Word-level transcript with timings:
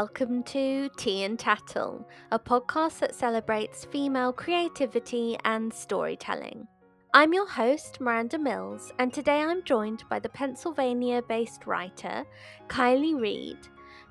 welcome 0.00 0.42
to 0.42 0.88
Tea 0.96 1.24
and 1.24 1.38
Tattle, 1.38 2.08
a 2.32 2.38
podcast 2.38 3.00
that 3.00 3.14
celebrates 3.14 3.84
female 3.84 4.32
creativity 4.32 5.36
and 5.44 5.70
storytelling. 5.70 6.66
I'm 7.12 7.34
your 7.34 7.46
host, 7.46 8.00
Miranda 8.00 8.38
Mills, 8.38 8.94
and 8.98 9.12
today 9.12 9.42
I'm 9.42 9.62
joined 9.62 10.04
by 10.08 10.18
the 10.18 10.30
Pennsylvania 10.30 11.20
based 11.20 11.66
writer, 11.66 12.24
Kiley 12.68 13.20
Reid, 13.20 13.58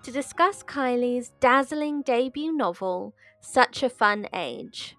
to 0.04 0.11
discuss 0.11 0.61
Kiley's 0.61 1.31
dazzling 1.39 2.03
debut 2.03 2.55
novel, 2.55 3.15
Such 3.41 3.81
a 3.81 3.89
Fun 3.89 4.27
Age, 4.31 4.95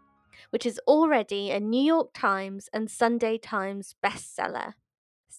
which 0.50 0.66
is 0.66 0.80
already 0.88 1.52
a 1.52 1.61
New 1.61 1.84
York 1.84 2.09
Times 2.14 2.68
and 2.72 2.91
Sunday 2.91 3.38
Times 3.38 3.95
bestseller. 4.04 4.74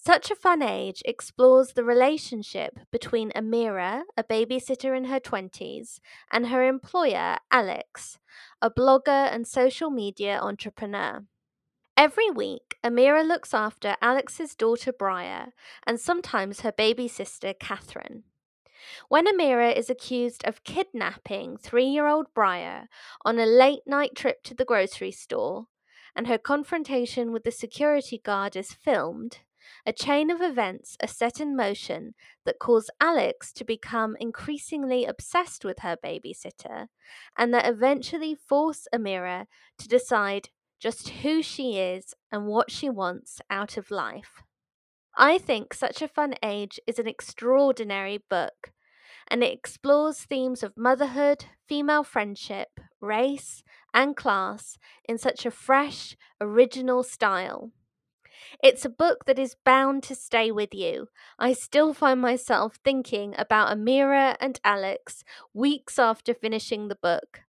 Such 0.04 0.32
a 0.32 0.34
Fun 0.34 0.62
Age 0.62 1.00
explores 1.04 1.74
the 1.74 1.84
relationship 1.84 2.80
between 2.90 3.30
Emira, 3.36 4.02
a 4.16 4.24
babysitter 4.24 4.96
in 4.96 5.04
her 5.04 5.20
20s, 5.20 6.00
and 6.28 6.48
her 6.48 6.66
employer, 6.66 7.36
Alix, 7.52 8.18
a 8.60 8.68
blogger 8.68 9.32
and 9.32 9.46
social 9.46 9.90
media 9.90 10.40
entrepreneur. 10.42 11.20
Every 11.96 12.28
week, 12.30 12.74
Emira 12.82 13.24
looks 13.24 13.54
after 13.54 13.94
Alix's 14.02 14.56
daughter 14.56 14.92
Briar 14.92 15.52
and 15.86 16.00
sometimes 16.00 16.62
her 16.62 16.72
baby 16.72 17.06
sister 17.06 17.54
Catherine. 17.54 18.24
When 19.08 19.28
Emira 19.28 19.72
is 19.72 19.88
accused 19.88 20.44
of 20.44 20.64
kidnapping 20.64 21.58
three 21.58 21.86
year 21.86 22.08
old 22.08 22.26
Briar 22.34 22.88
on 23.24 23.38
a 23.38 23.46
late 23.46 23.86
night 23.86 24.16
trip 24.16 24.42
to 24.42 24.54
the 24.54 24.64
grocery 24.64 25.12
store, 25.12 25.68
and 26.16 26.26
her 26.26 26.38
confrontation 26.38 27.30
with 27.30 27.44
the 27.44 27.52
security 27.52 28.18
guard 28.18 28.56
is 28.56 28.72
filmed, 28.72 29.38
a 29.86 29.92
chain 29.92 30.30
of 30.30 30.40
events 30.40 30.96
are 31.02 31.08
set 31.08 31.40
in 31.40 31.56
motion 31.56 32.14
that 32.44 32.58
cause 32.58 32.90
Alix 33.00 33.52
to 33.54 33.64
become 33.64 34.16
increasingly 34.20 35.04
obsessed 35.04 35.64
with 35.64 35.80
her 35.80 35.96
babysitter, 35.96 36.88
and 37.36 37.52
that 37.52 37.68
eventually 37.68 38.34
force 38.34 38.86
Emira 38.94 39.46
to 39.78 39.88
decide 39.88 40.50
just 40.80 41.08
who 41.08 41.42
she 41.42 41.78
is 41.78 42.14
and 42.30 42.46
what 42.46 42.70
she 42.70 42.90
wants 42.90 43.40
out 43.48 43.76
of 43.76 43.90
life. 43.90 44.42
I 45.16 45.38
think 45.38 45.74
Such 45.74 46.02
a 46.02 46.08
Fun 46.08 46.34
Age 46.42 46.80
is 46.86 46.98
an 46.98 47.06
extraordinary 47.06 48.18
book, 48.30 48.72
and 49.28 49.42
it 49.42 49.52
explores 49.52 50.24
themes 50.24 50.62
of 50.62 50.76
motherhood, 50.76 51.44
female 51.68 52.02
friendship, 52.02 52.80
race, 53.00 53.62
and 53.94 54.16
class 54.16 54.78
in 55.08 55.18
such 55.18 55.44
a 55.44 55.50
fresh, 55.50 56.16
original 56.40 57.02
style. 57.02 57.72
It's 58.62 58.84
a 58.84 58.90
book 58.90 59.24
that 59.26 59.38
is 59.38 59.56
bound 59.64 60.02
to 60.04 60.14
stay 60.14 60.50
with 60.50 60.74
you. 60.74 61.08
I 61.38 61.52
still 61.52 61.94
find 61.94 62.20
myself 62.20 62.78
thinking 62.84 63.34
about 63.38 63.76
Emira 63.76 64.36
and 64.40 64.60
Alix 64.64 65.24
weeks 65.52 65.98
after 65.98 66.34
finishing 66.34 66.88
the 66.88 66.96
book. 66.96 67.40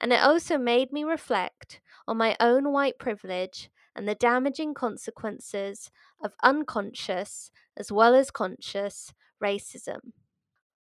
And 0.00 0.12
it 0.12 0.22
also 0.22 0.58
made 0.58 0.92
me 0.92 1.04
reflect 1.04 1.80
on 2.06 2.16
my 2.16 2.36
own 2.40 2.72
white 2.72 2.98
privilege 2.98 3.70
and 3.94 4.08
the 4.08 4.14
damaging 4.14 4.74
consequences 4.74 5.90
of 6.22 6.32
unconscious 6.42 7.50
as 7.76 7.92
well 7.92 8.14
as 8.14 8.30
conscious 8.30 9.12
racism. 9.42 10.12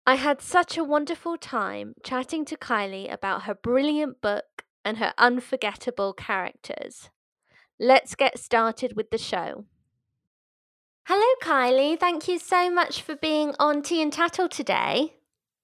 I 0.06 0.14
had 0.14 0.40
such 0.40 0.76
a 0.76 0.84
wonderful 0.84 1.36
time 1.36 1.94
chatting 2.02 2.44
to 2.46 2.56
Kiley 2.56 3.12
about 3.12 3.42
her 3.42 3.54
brilliant 3.54 4.20
book 4.20 4.64
and 4.84 4.98
her 4.98 5.12
unforgettable 5.18 6.12
characters. 6.12 7.10
Let's 7.82 8.14
get 8.14 8.38
started 8.38 8.94
with 8.94 9.10
the 9.10 9.16
show. 9.16 9.64
Hello, 11.06 11.26
Kiley. 11.42 11.98
Thank 11.98 12.28
you 12.28 12.38
so 12.38 12.70
much 12.70 13.00
for 13.00 13.16
being 13.16 13.54
on 13.58 13.80
Tea 13.80 14.02
and 14.02 14.12
Tattle 14.12 14.50
today. 14.50 15.14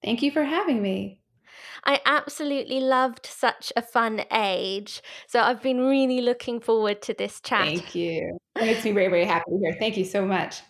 Thank 0.03 0.23
you 0.23 0.31
for 0.31 0.43
having 0.43 0.81
me. 0.81 1.21
I 1.85 2.01
absolutely 2.07 2.81
loved 2.81 3.27
such 3.27 3.71
a 3.77 3.83
fun 3.83 4.23
age. 4.33 5.03
So 5.29 5.41
I've 5.41 5.63
been 5.63 5.81
really 5.81 6.23
looking 6.23 6.59
forward 6.59 7.03
to 7.03 7.15
this 7.15 7.39
chat. 7.41 7.67
Thank 7.67 7.95
you. 7.95 8.39
It 8.57 8.65
makes 8.65 8.85
me 8.85 8.93
very, 8.93 9.09
very 9.09 9.27
happy 9.27 9.53
here. 9.63 9.77
Thank 9.79 9.99
you 9.99 10.07
so 10.07 10.25
much. 10.25 10.63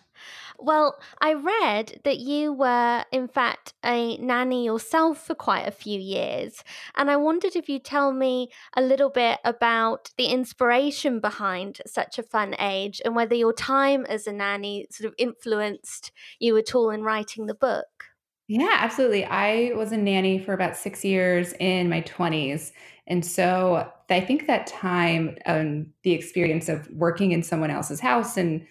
Well, 0.59 0.97
I 1.21 1.33
read 1.33 2.01
that 2.03 2.17
you 2.17 2.51
were, 2.51 3.05
in 3.11 3.27
fact, 3.27 3.73
a 3.85 4.17
nanny 4.17 4.65
yourself 4.65 5.25
for 5.25 5.35
quite 5.35 5.67
a 5.67 5.71
few 5.71 5.99
years. 5.99 6.63
And 6.95 7.11
I 7.11 7.15
wondered 7.15 7.55
if 7.55 7.69
you'd 7.69 7.85
tell 7.85 8.11
me 8.11 8.49
a 8.75 8.81
little 8.81 9.09
bit 9.09 9.39
about 9.45 10.11
the 10.17 10.25
inspiration 10.25 11.19
behind 11.19 11.81
such 11.85 12.17
a 12.17 12.23
fun 12.23 12.55
age 12.59 13.01
and 13.05 13.15
whether 13.15 13.35
your 13.35 13.53
time 13.53 14.05
as 14.07 14.25
a 14.25 14.33
nanny 14.33 14.87
sort 14.89 15.07
of 15.07 15.13
influenced 15.17 16.11
you 16.39 16.57
at 16.57 16.73
all 16.73 16.89
in 16.89 17.03
writing 17.03 17.45
the 17.45 17.53
book. 17.53 18.05
Yeah, 18.47 18.77
absolutely. 18.79 19.25
I 19.25 19.73
was 19.75 19.91
a 19.91 19.97
nanny 19.97 20.39
for 20.39 20.53
about 20.53 20.77
six 20.77 21.03
years 21.03 21.53
in 21.59 21.89
my 21.89 22.01
20s. 22.01 22.71
And 23.05 23.25
so 23.25 23.91
I 24.09 24.21
think 24.21 24.47
that 24.47 24.67
time, 24.67 25.37
um, 25.45 25.87
the 26.03 26.13
experience 26.13 26.69
of 26.69 26.89
working 26.91 27.31
in 27.31 27.43
someone 27.43 27.71
else's 27.71 27.99
house 27.99 28.37
and 28.37 28.65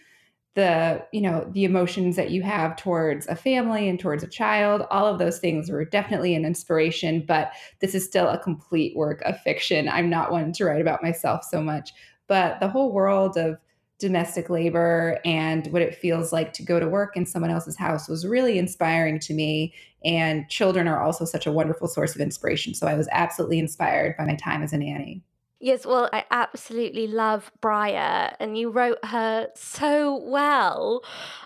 the 0.57 1.07
you 1.13 1.21
know 1.21 1.47
the 1.53 1.65
emotions 1.65 2.17
that 2.17 2.31
you 2.31 2.43
have 2.43 2.77
towards 2.77 3.27
a 3.27 3.37
family 3.37 3.89
and 3.91 4.01
towards 4.01 4.25
a 4.25 4.27
child 4.27 4.87
all 4.91 5.07
of 5.07 5.19
those 5.19 5.39
things 5.39 5.71
were 5.71 5.85
definitely 5.85 6.35
an 6.35 6.47
inspiration 6.47 7.23
but 7.29 7.53
this 7.81 7.95
is 7.95 8.05
still 8.05 8.27
a 8.29 8.39
complete 8.39 8.97
work 8.97 9.21
of 9.23 9.39
fiction. 9.43 9.87
I'm 9.89 10.09
not 10.09 10.33
one 10.33 10.53
to 10.55 10.65
write 10.65 10.81
about 10.81 11.03
myself 11.03 11.45
so 11.45 11.61
much 11.61 11.93
but 12.27 12.59
the 12.59 12.69
whole 12.69 12.91
world 12.91 13.37
of 13.37 13.59
domestic 13.99 14.49
labor 14.49 15.21
and 15.27 15.67
what 15.69 15.83
it 15.83 15.95
feels 15.95 16.33
like 16.33 16.55
to 16.55 16.63
go 16.63 16.81
to 16.81 16.89
work 16.89 17.17
in 17.17 17.27
someone 17.27 17.51
else's 17.51 17.77
house 17.77 18.09
was 18.09 18.27
really 18.27 18.59
inspiring 18.59 19.19
to 19.21 19.35
me 19.35 19.75
and 20.05 20.49
children 20.49 20.89
are 20.89 21.03
also 21.03 21.27
such 21.27 21.47
a 21.47 21.53
wonderful 21.53 21.87
source 21.87 22.15
of 22.15 22.21
inspiration 22.21 22.75
so 22.75 22.87
i 22.87 22.95
was 22.95 23.09
absolutely 23.13 23.59
inspired 23.59 24.15
by 24.19 24.25
my 24.25 24.35
time 24.37 24.63
as 24.63 24.75
a 24.75 24.79
nanny 24.79 25.23
Yes, 25.59 25.87
well, 25.87 26.11
I 26.13 26.25
absolutely 26.31 27.07
love 27.07 27.51
Briar, 27.63 28.35
and 28.39 28.59
you 28.59 28.69
wrote 28.69 29.03
her 29.03 29.49
so 29.55 30.15
well. 30.23 31.03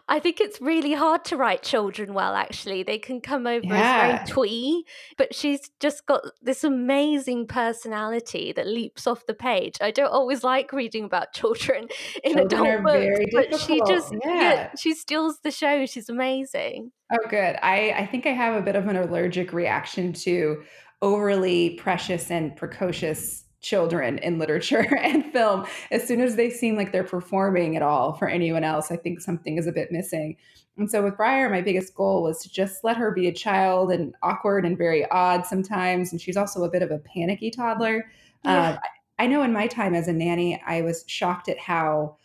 I 0.09 0.19
think 0.19 0.41
it's 0.41 0.61
really 0.61 0.95
hard 0.95 1.25
to 1.27 1.37
write 1.37 1.63
children 1.63 2.13
well, 2.13 2.35
actually. 2.35 2.83
They 2.83 2.99
can 2.99 3.21
come 3.21 3.47
over 3.47 3.65
yeah. 3.65 4.19
as 4.23 4.29
very 4.29 4.49
twee, 4.49 4.85
but 5.17 5.33
she's 5.33 5.71
just 5.79 6.07
got 6.07 6.23
this 6.43 6.65
amazing 6.65 7.47
personality 7.47 8.53
that 8.53 8.67
leaps 8.67 9.07
off 9.07 9.27
the 9.27 9.35
page. 9.35 9.77
I 9.81 9.93
don't 9.93 10.11
always 10.11 10.43
like 10.43 10.73
reading 10.73 11.05
about 11.05 11.33
children 11.33 11.87
in 12.25 12.35
children 12.35 12.81
adult 12.81 12.83
books, 12.83 13.21
but 13.33 13.61
she 13.61 13.81
just, 13.87 14.13
yeah. 14.25 14.41
yeah, 14.41 14.71
she 14.77 14.93
steals 14.95 15.39
the 15.45 15.53
show. 15.53 15.87
She's 15.87 16.09
amazing. 16.09 16.91
Oh, 17.13 17.29
good. 17.29 17.57
I, 17.63 17.95
I 17.97 18.07
think 18.07 18.27
I 18.27 18.31
have 18.31 18.57
a 18.57 18.63
bit 18.63 18.75
of 18.75 18.89
an 18.89 18.97
allergic 18.97 19.53
reaction 19.53 20.13
to 20.15 20.65
overly 21.01 21.71
precious 21.77 22.29
and 22.33 22.57
precocious 22.57 23.45
children 23.61 24.19
in 24.19 24.39
literature 24.39 24.97
and 25.03 25.25
film 25.33 25.67
as 25.91 26.07
soon 26.07 26.21
as 26.21 26.37
they 26.37 26.51
seem 26.51 26.77
like 26.77 26.93
they're 26.93 27.05
performing 27.05 27.77
at 27.77 27.83
all 27.83 28.15
for 28.15 28.29
anyone 28.29 28.65
else 28.65 28.91
i 28.91 28.97
think 28.97 29.21
something 29.21 29.59
is 29.59 29.67
a 29.67 29.73
bit 29.73 29.93
missing. 29.93 30.37
And 30.77 30.91
so 30.91 31.03
with 31.03 31.17
briar 31.17 31.51
my 31.51 31.61
biggest 31.61 31.95
goal 31.95 32.23
was 32.23 32.41
to 32.43 32.51
just 32.51 32.85
let 32.85 32.97
her 32.97 33.11
be 33.11 33.29
a 33.29 33.33
child 33.33 33.93
and 33.93 34.15
awkward 34.23 34.65
and 34.65 34.79
very 34.79 35.09
odd 35.11 35.45
sometimes 35.45 36.13
and 36.13 36.21
she's 36.21 36.37
also 36.37 36.65
a 36.65 36.71
bit 36.71 36.83
of 36.83 36.91
a 36.91 36.99
panicky 36.99 37.51
toddler. 37.51 38.11
Yeah. 38.45 38.71
Um, 38.71 38.79
I, 39.19 39.25
I 39.25 39.27
know 39.27 39.43
in 39.43 39.53
my 39.53 39.67
time 39.67 39.95
as 39.95 40.09
a 40.09 40.13
nanny 40.13 40.63
i 40.67 40.81
was 40.81 41.05
shocked 41.07 41.49
at 41.49 41.59
how 41.59 42.17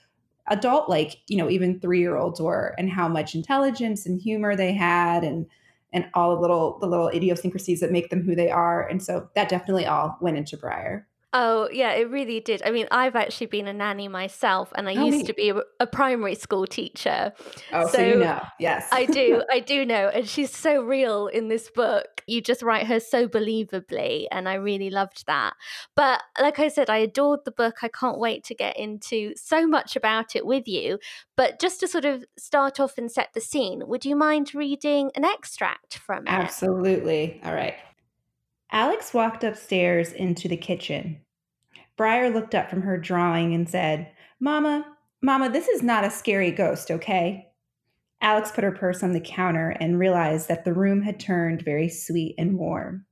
adult 0.47 0.89
like 0.89 1.17
you 1.27 1.37
know 1.37 1.49
even 1.49 1.79
three 1.79 1.99
year 1.99 2.17
olds 2.17 2.39
were 2.39 2.75
and 2.77 2.89
how 2.89 3.07
much 3.07 3.35
intelligence 3.35 4.05
and 4.05 4.21
humor 4.21 4.55
they 4.55 4.73
had 4.73 5.23
and 5.23 5.47
and 5.91 6.05
all 6.13 6.35
the 6.35 6.41
little 6.41 6.77
the 6.79 6.87
little 6.87 7.09
idiosyncrasies 7.09 7.79
that 7.79 7.91
make 7.91 8.09
them 8.09 8.21
who 8.21 8.35
they 8.35 8.49
are 8.49 8.87
and 8.87 9.01
so 9.01 9.27
that 9.35 9.49
definitely 9.49 9.85
all 9.85 10.17
went 10.21 10.37
into 10.37 10.55
briar 10.55 11.07
Oh, 11.37 11.67
yeah, 11.69 11.91
it 11.91 12.09
really 12.09 12.39
did. 12.39 12.61
I 12.63 12.71
mean, 12.71 12.87
I've 12.91 13.17
actually 13.17 13.47
been 13.47 13.67
a 13.67 13.73
nanny 13.73 14.07
myself, 14.07 14.71
and 14.77 14.87
I 14.87 14.95
oh, 14.95 15.05
used 15.05 15.25
to 15.25 15.33
be 15.33 15.49
a, 15.49 15.57
a, 15.81 15.85
primary 15.85 16.33
school 16.33 16.65
teacher. 16.65 17.33
Oh, 17.73 17.87
so, 17.87 17.97
so 17.97 18.01
you 18.05 18.15
know, 18.15 18.41
yes. 18.57 18.87
I 18.93 19.05
do, 19.05 19.43
I 19.51 19.59
do 19.59 19.85
know. 19.85 20.07
And 20.07 20.29
she's 20.29 20.55
so 20.55 20.81
real 20.81 21.27
in 21.27 21.49
this 21.49 21.69
book. 21.69 22.23
You 22.25 22.39
just 22.39 22.61
write 22.61 22.87
her 22.87 23.01
so 23.01 23.27
believably, 23.27 24.27
and 24.31 24.47
I 24.47 24.53
really 24.53 24.89
loved 24.89 25.25
that. 25.27 25.55
But 25.93 26.23
like 26.39 26.57
I 26.57 26.69
said, 26.69 26.89
I 26.89 26.99
adored 26.99 27.41
the 27.43 27.51
book. 27.51 27.79
I 27.81 27.89
can't 27.89 28.17
wait 28.17 28.45
to 28.45 28.55
get 28.55 28.79
into 28.79 29.33
so 29.35 29.67
much 29.67 29.97
about 29.97 30.37
it 30.37 30.45
with 30.45 30.69
you. 30.69 30.99
But 31.35 31.59
just 31.59 31.81
to 31.81 31.87
sort 31.89 32.05
of 32.05 32.23
start 32.39 32.79
off 32.79 32.97
and 32.97 33.11
set 33.11 33.33
the 33.33 33.41
scene, 33.41 33.83
would 33.87 34.05
you 34.05 34.15
mind 34.15 34.55
reading 34.55 35.11
an 35.15 35.25
extract 35.25 35.97
from 35.97 36.27
it? 36.27 36.31
Absolutely. 36.31 37.41
All 37.43 37.53
right. 37.53 37.75
Alix 38.71 39.13
walked 39.13 39.43
upstairs 39.43 40.13
into 40.13 40.47
the 40.47 40.57
kitchen. 40.57 41.19
Briar 41.97 42.29
looked 42.29 42.55
up 42.55 42.69
from 42.69 42.81
her 42.81 42.97
drawing 42.97 43.53
and 43.53 43.69
said, 43.69 44.11
Mama, 44.39 44.85
Mama, 45.21 45.49
this 45.49 45.67
is 45.67 45.81
not 45.81 46.03
a 46.03 46.09
scary 46.09 46.51
ghost, 46.51 46.91
okay? 46.91 47.47
Alix 48.21 48.51
put 48.51 48.63
her 48.63 48.71
purse 48.71 49.03
on 49.03 49.11
the 49.11 49.19
counter 49.19 49.69
and 49.79 49.99
realized 49.99 50.47
that 50.47 50.65
the 50.65 50.73
room 50.73 51.01
had 51.01 51.19
turned 51.19 51.61
very 51.61 51.89
sweet 51.89 52.35
and 52.37 52.57
warm. 52.57 53.05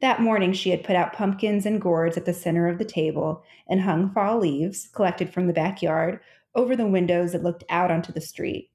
That 0.00 0.20
morning, 0.20 0.52
she 0.52 0.70
had 0.70 0.84
put 0.84 0.96
out 0.96 1.12
pumpkins 1.12 1.66
and 1.66 1.80
gourds 1.80 2.16
at 2.16 2.24
the 2.24 2.34
center 2.34 2.68
of 2.68 2.78
the 2.78 2.84
table 2.84 3.42
and 3.68 3.80
hung 3.80 4.10
fall 4.10 4.38
leaves, 4.38 4.88
collected 4.94 5.32
from 5.32 5.46
the 5.46 5.52
backyard, 5.52 6.20
over 6.54 6.76
the 6.76 6.86
windows 6.86 7.32
that 7.32 7.42
looked 7.42 7.64
out 7.68 7.90
onto 7.90 8.12
the 8.12 8.20
street. 8.20 8.70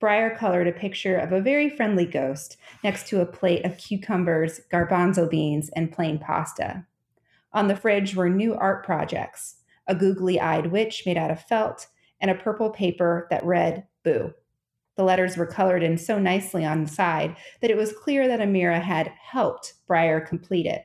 Briar 0.00 0.36
colored 0.36 0.66
a 0.66 0.72
picture 0.72 1.16
of 1.16 1.32
a 1.32 1.40
very 1.40 1.68
friendly 1.68 2.06
ghost 2.06 2.56
next 2.82 3.06
to 3.08 3.20
a 3.20 3.26
plate 3.26 3.64
of 3.64 3.78
cucumbers, 3.78 4.60
garbanzo 4.72 5.30
beans, 5.30 5.70
and 5.76 5.92
plain 5.92 6.18
pasta. 6.18 6.84
On 7.54 7.68
the 7.68 7.76
fridge 7.76 8.16
were 8.16 8.30
new 8.30 8.54
art 8.54 8.84
projects 8.84 9.56
a 9.86 9.94
googly 9.94 10.40
eyed 10.40 10.66
witch 10.66 11.02
made 11.04 11.16
out 11.16 11.30
of 11.30 11.42
felt, 11.42 11.88
and 12.20 12.30
a 12.30 12.34
purple 12.34 12.70
paper 12.70 13.26
that 13.30 13.44
read 13.44 13.86
Boo. 14.04 14.32
The 14.96 15.04
letters 15.04 15.36
were 15.36 15.46
colored 15.46 15.82
in 15.82 15.98
so 15.98 16.18
nicely 16.18 16.64
on 16.64 16.84
the 16.84 16.90
side 16.90 17.36
that 17.60 17.70
it 17.70 17.76
was 17.76 17.92
clear 17.92 18.28
that 18.28 18.40
Emira 18.40 18.80
had 18.80 19.12
helped 19.20 19.74
Briar 19.86 20.20
complete 20.20 20.66
it. 20.66 20.84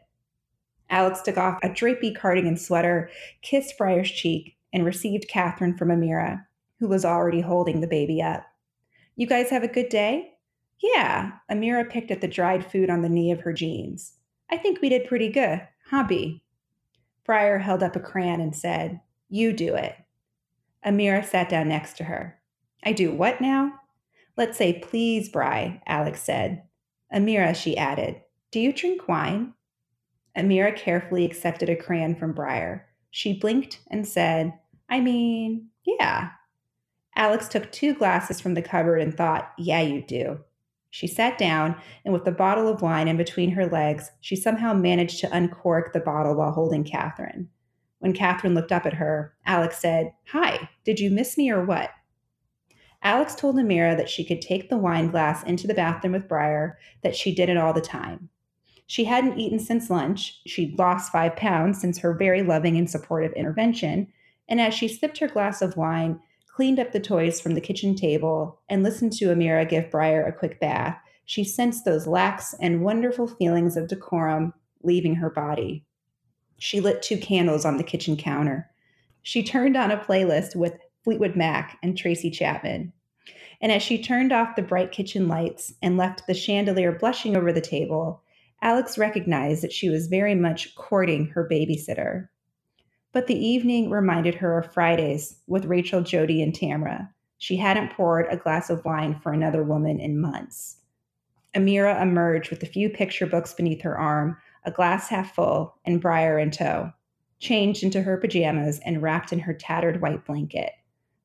Alix 0.89 1.21
took 1.21 1.37
off 1.37 1.59
a 1.61 1.69
drapey 1.69 2.15
cardigan 2.15 2.57
sweater, 2.57 3.09
kissed 3.41 3.77
Briar's 3.77 4.09
cheek, 4.09 4.57
and 4.71 4.85
received 4.85 5.27
Catherine 5.27 5.77
from 5.77 5.89
Emira, 5.89 6.45
who 6.79 6.87
was 6.87 7.03
already 7.03 7.41
holding 7.41 7.81
the 7.81 7.87
baby 7.87 8.21
up. 8.21 8.45
You 9.15 9.27
guys 9.27 9.49
have 9.49 9.63
a 9.63 9.67
good 9.67 9.89
day? 9.89 10.33
Yeah, 10.79 11.31
Emira 11.51 11.89
picked 11.89 12.11
at 12.11 12.21
the 12.21 12.27
dried 12.27 12.65
food 12.65 12.89
on 12.89 13.01
the 13.01 13.09
knee 13.09 13.31
of 13.31 13.41
her 13.41 13.51
jeans. 13.51 14.13
I 14.49 14.57
think 14.57 14.81
we 14.81 14.89
did 14.89 15.07
pretty 15.07 15.29
good, 15.29 15.67
huh? 15.89 16.05
Briar 17.27 17.59
held 17.59 17.83
up 17.83 17.95
a 17.95 17.99
crayon 17.99 18.41
and 18.41 18.55
said, 18.55 19.01
You 19.29 19.53
do 19.53 19.75
it. 19.75 19.95
Emira 20.83 21.23
sat 21.23 21.49
down 21.49 21.69
next 21.69 21.97
to 21.97 22.05
her. 22.05 22.39
I 22.83 22.93
do 22.93 23.11
what 23.11 23.39
now? 23.39 23.73
Let's 24.35 24.57
say 24.57 24.79
please, 24.79 25.29
Bry, 25.29 25.83
Alix 25.85 26.23
said. 26.23 26.63
Emira, 27.13 27.55
she 27.55 27.77
added, 27.77 28.21
do 28.51 28.61
you 28.61 28.71
drink 28.71 29.07
wine? 29.07 29.53
Emira 30.37 30.75
carefully 30.75 31.25
accepted 31.25 31.69
a 31.69 31.75
crayon 31.75 32.15
from 32.15 32.33
Briar. 32.33 32.87
She 33.11 33.37
blinked 33.37 33.79
and 33.91 34.07
said, 34.07 34.53
I 34.89 35.01
mean, 35.01 35.67
yeah. 35.85 36.31
Alix 37.15 37.47
took 37.47 37.71
two 37.71 37.93
glasses 37.93 38.39
from 38.39 38.53
the 38.53 38.61
cupboard 38.61 39.01
and 39.01 39.15
thought, 39.15 39.51
Yeah, 39.57 39.81
you 39.81 40.01
do. 40.01 40.39
She 40.97 41.05
sat 41.05 41.37
down, 41.37 41.75
and 42.03 42.11
with 42.11 42.25
the 42.25 42.31
bottle 42.31 42.67
of 42.67 42.81
wine 42.81 43.07
in 43.07 43.17
between 43.17 43.51
her 43.51 43.67
legs, 43.67 44.09
she 44.19 44.35
somehow 44.35 44.73
managed 44.73 45.19
to 45.19 45.31
uncork 45.31 45.93
the 45.93 45.99
bottle 45.99 46.33
while 46.33 46.53
holding 46.53 46.83
Catherine. 46.83 47.49
When 47.99 48.13
Catherine 48.13 48.55
looked 48.55 48.71
up 48.71 48.83
at 48.87 48.95
her, 48.95 49.35
Alix 49.45 49.77
said, 49.77 50.13
Hi, 50.31 50.71
did 50.85 50.99
you 50.99 51.11
miss 51.11 51.37
me 51.37 51.51
or 51.51 51.63
what? 51.63 51.91
Alix 53.03 53.35
told 53.35 53.57
Emira 53.57 53.95
that 53.95 54.09
she 54.09 54.25
could 54.25 54.41
take 54.41 54.71
the 54.71 54.77
wine 54.77 55.11
glass 55.11 55.43
into 55.43 55.67
the 55.67 55.75
bathroom 55.75 56.13
with 56.13 56.27
Briar, 56.27 56.79
that 57.03 57.15
she 57.15 57.31
did 57.31 57.47
it 57.47 57.57
all 57.57 57.73
the 57.73 57.79
time. 57.79 58.29
She 58.87 59.03
hadn't 59.03 59.37
eaten 59.37 59.59
since 59.59 59.91
lunch. 59.91 60.41
She'd 60.47 60.79
lost 60.79 61.11
five 61.11 61.35
pounds 61.35 61.79
since 61.79 61.99
her 61.99 62.15
very 62.15 62.41
loving 62.41 62.75
and 62.75 62.89
supportive 62.89 63.33
intervention. 63.33 64.07
And 64.49 64.59
as 64.59 64.73
she 64.73 64.87
sipped 64.87 65.19
her 65.19 65.27
glass 65.27 65.61
of 65.61 65.77
wine, 65.77 66.21
cleaned 66.57 66.79
up 66.79 66.91
the 66.91 66.99
toys 66.99 67.39
from 67.39 67.53
the 67.53 67.61
kitchen 67.61 67.93
table, 67.93 68.59
and 68.67 68.81
listened 68.81 69.13
to 69.13 69.27
Emira 69.27 69.69
give 69.69 69.91
Briar 69.91 70.25
a 70.25 70.33
quick 70.33 70.59
bath, 70.59 70.97
she 71.23 71.43
sensed 71.43 71.85
those 71.85 72.07
lax 72.07 72.55
and 72.59 72.81
wonderful 72.81 73.27
feelings 73.27 73.77
of 73.77 73.87
decorum 73.87 74.51
leaving 74.81 75.13
her 75.13 75.29
body. 75.29 75.85
She 76.57 76.81
lit 76.81 77.03
two 77.03 77.19
candles 77.19 77.63
on 77.63 77.77
the 77.77 77.83
kitchen 77.83 78.17
counter. 78.17 78.67
She 79.21 79.43
turned 79.43 79.77
on 79.77 79.91
a 79.91 79.99
playlist 79.99 80.55
with 80.55 80.79
Fleetwood 81.03 81.35
Mac 81.35 81.77
and 81.83 81.95
Tracy 81.95 82.31
Chapman. 82.31 82.91
And 83.61 83.71
as 83.71 83.83
she 83.83 84.01
turned 84.01 84.31
off 84.31 84.55
the 84.55 84.63
bright 84.63 84.91
kitchen 84.91 85.27
lights 85.27 85.75
and 85.83 85.95
left 85.95 86.25
the 86.25 86.33
chandelier 86.33 86.91
blushing 86.91 87.37
over 87.37 87.53
the 87.53 87.61
table, 87.61 88.23
Alix 88.63 88.97
recognized 88.97 89.61
that 89.61 89.71
she 89.71 89.89
was 89.89 90.07
very 90.07 90.33
much 90.33 90.73
courting 90.73 91.27
her 91.27 91.47
babysitter. 91.47 92.29
But 93.13 93.27
the 93.27 93.37
evening 93.37 93.89
reminded 93.89 94.35
her 94.35 94.57
of 94.57 94.73
Fridays 94.73 95.39
with 95.47 95.65
Rachel, 95.65 96.01
Jody, 96.01 96.41
and 96.41 96.53
Tamra. 96.53 97.09
She 97.37 97.57
hadn't 97.57 97.93
poured 97.93 98.27
a 98.29 98.37
glass 98.37 98.69
of 98.69 98.83
wine 98.85 99.19
for 99.19 99.31
another 99.31 99.63
woman 99.63 99.99
in 99.99 100.19
months. 100.19 100.77
Emira 101.53 102.01
emerged 102.01 102.49
with 102.49 102.61
a 102.63 102.67
few 102.67 102.89
picture 102.89 103.25
books 103.25 103.53
beneath 103.53 103.81
her 103.81 103.97
arm, 103.97 104.37
a 104.65 104.71
glass 104.71 105.09
half 105.09 105.33
full, 105.33 105.75
and 105.85 106.01
Briar 106.01 106.37
in 106.37 106.51
tow, 106.51 106.91
changed 107.39 107.83
into 107.83 108.01
her 108.01 108.17
pajamas 108.17 108.79
and 108.85 109.01
wrapped 109.01 109.31
in 109.31 109.39
her 109.39 109.53
tattered 109.53 110.01
white 110.01 110.25
blanket. 110.25 110.73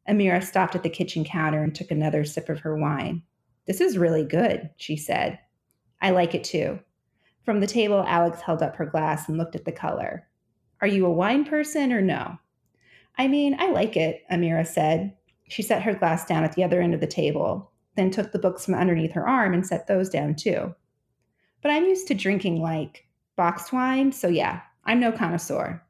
Emira 0.08 0.42
stopped 0.42 0.74
at 0.74 0.82
the 0.82 0.90
kitchen 0.90 1.24
counter 1.24 1.62
and 1.62 1.74
took 1.74 1.90
another 1.90 2.24
sip 2.24 2.48
of 2.48 2.60
her 2.60 2.76
wine. 2.76 3.22
This 3.66 3.80
is 3.80 3.98
really 3.98 4.24
good, 4.24 4.70
she 4.76 4.96
said. 4.96 5.38
I 6.00 6.10
like 6.10 6.34
it 6.34 6.44
too. 6.44 6.80
From 7.44 7.60
the 7.60 7.66
table, 7.66 8.04
Alix 8.06 8.40
held 8.40 8.62
up 8.62 8.76
her 8.76 8.86
glass 8.86 9.28
and 9.28 9.38
looked 9.38 9.54
at 9.54 9.64
the 9.64 9.72
color. 9.72 10.26
Are 10.82 10.88
you 10.88 11.06
a 11.06 11.10
wine 11.10 11.44
person 11.44 11.92
or 11.92 12.02
no? 12.02 12.38
I 13.16 13.28
mean, 13.28 13.56
I 13.58 13.70
like 13.70 13.96
it, 13.96 14.24
Emira 14.30 14.66
said. 14.66 15.16
She 15.48 15.62
set 15.62 15.82
her 15.82 15.94
glass 15.94 16.26
down 16.26 16.42
at 16.42 16.56
the 16.56 16.64
other 16.64 16.80
end 16.80 16.92
of 16.92 17.00
the 17.00 17.06
table, 17.06 17.70
then 17.94 18.10
took 18.10 18.32
the 18.32 18.38
books 18.40 18.64
from 18.64 18.74
underneath 18.74 19.12
her 19.12 19.28
arm 19.28 19.54
and 19.54 19.64
set 19.64 19.86
those 19.86 20.10
down 20.10 20.34
too. 20.34 20.74
But 21.62 21.70
I'm 21.70 21.84
used 21.84 22.08
to 22.08 22.14
drinking 22.14 22.60
like 22.60 23.06
boxed 23.36 23.72
wine, 23.72 24.10
so 24.10 24.26
yeah, 24.26 24.62
I'm 24.84 24.98
no 24.98 25.12
connoisseur. 25.12 25.80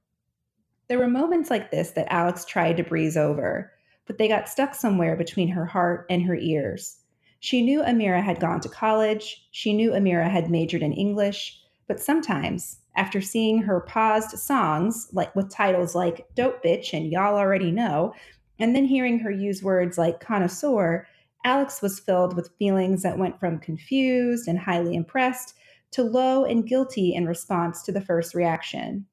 There 0.89 0.99
were 0.99 1.09
moments 1.09 1.49
like 1.49 1.71
this 1.71 1.93
that 1.93 2.13
Alix 2.13 2.45
tried 2.45 2.77
to 2.77 2.83
breeze 2.83 3.17
over, 3.17 3.73
but 4.07 4.19
they 4.19 4.29
got 4.29 4.47
stuck 4.47 4.75
somewhere 4.75 5.17
between 5.17 5.49
her 5.49 5.65
heart 5.65 6.05
and 6.11 6.23
her 6.25 6.37
ears. 6.37 6.99
She 7.41 7.63
knew 7.63 7.81
Emira 7.81 8.23
had 8.23 8.41
gone 8.41 8.61
to 8.61 8.69
college. 8.69 9.49
She 9.53 9.73
knew 9.73 9.93
Emira 9.93 10.31
had 10.31 10.51
majored 10.51 10.83
in 10.83 10.93
English. 10.93 11.59
But 11.89 11.99
sometimes, 11.99 12.82
after 12.95 13.21
seeing 13.21 13.63
her 13.63 13.81
paused 13.81 14.39
songs, 14.39 15.09
like 15.13 15.35
with 15.35 15.51
titles 15.51 15.95
like 15.95 16.27
Dope 16.35 16.63
Bitch 16.63 16.93
and 16.93 17.11
Y'all 17.11 17.37
Already 17.37 17.71
Know, 17.71 18.15
and 18.59 18.77
then 18.77 18.85
hearing 18.85 19.21
her 19.21 19.31
use 19.31 19.63
words 19.63 19.97
like 19.97 20.21
connoisseur, 20.21 21.07
Alix 21.45 21.83
was 21.83 21.99
filled 21.99 22.37
with 22.37 22.55
feelings 22.59 23.03
that 23.03 23.19
went 23.19 23.41
from 23.41 23.59
confused 23.59 24.47
and 24.47 24.59
highly 24.59 24.95
impressed 24.95 25.55
to 25.93 26.03
low 26.03 26.45
and 26.45 26.67
guilty 26.67 27.15
in 27.15 27.27
response 27.27 27.83
to 27.83 27.93
the 27.93 28.01
first 28.01 28.35
reaction. 28.35 29.07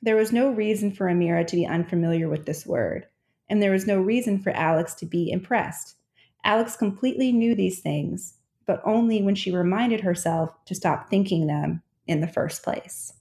There 0.00 0.16
was 0.16 0.32
no 0.32 0.50
reason 0.50 0.92
for 0.92 1.06
Emira 1.06 1.46
to 1.46 1.56
be 1.56 1.66
unfamiliar 1.66 2.28
with 2.28 2.46
this 2.46 2.64
word, 2.64 3.06
and 3.48 3.62
there 3.62 3.72
was 3.72 3.86
no 3.86 4.00
reason 4.00 4.38
for 4.38 4.50
Alix 4.50 4.94
to 4.94 5.06
be 5.06 5.30
impressed. 5.30 5.96
Alix 6.44 6.76
completely 6.76 7.32
knew 7.32 7.54
these 7.54 7.80
things, 7.80 8.34
but 8.64 8.80
only 8.84 9.22
when 9.22 9.34
she 9.34 9.50
reminded 9.50 10.00
herself 10.00 10.64
to 10.66 10.74
stop 10.74 11.10
thinking 11.10 11.46
them 11.46 11.82
in 12.08 12.20
the 12.20 12.26
first 12.26 12.62
place. 12.64 13.12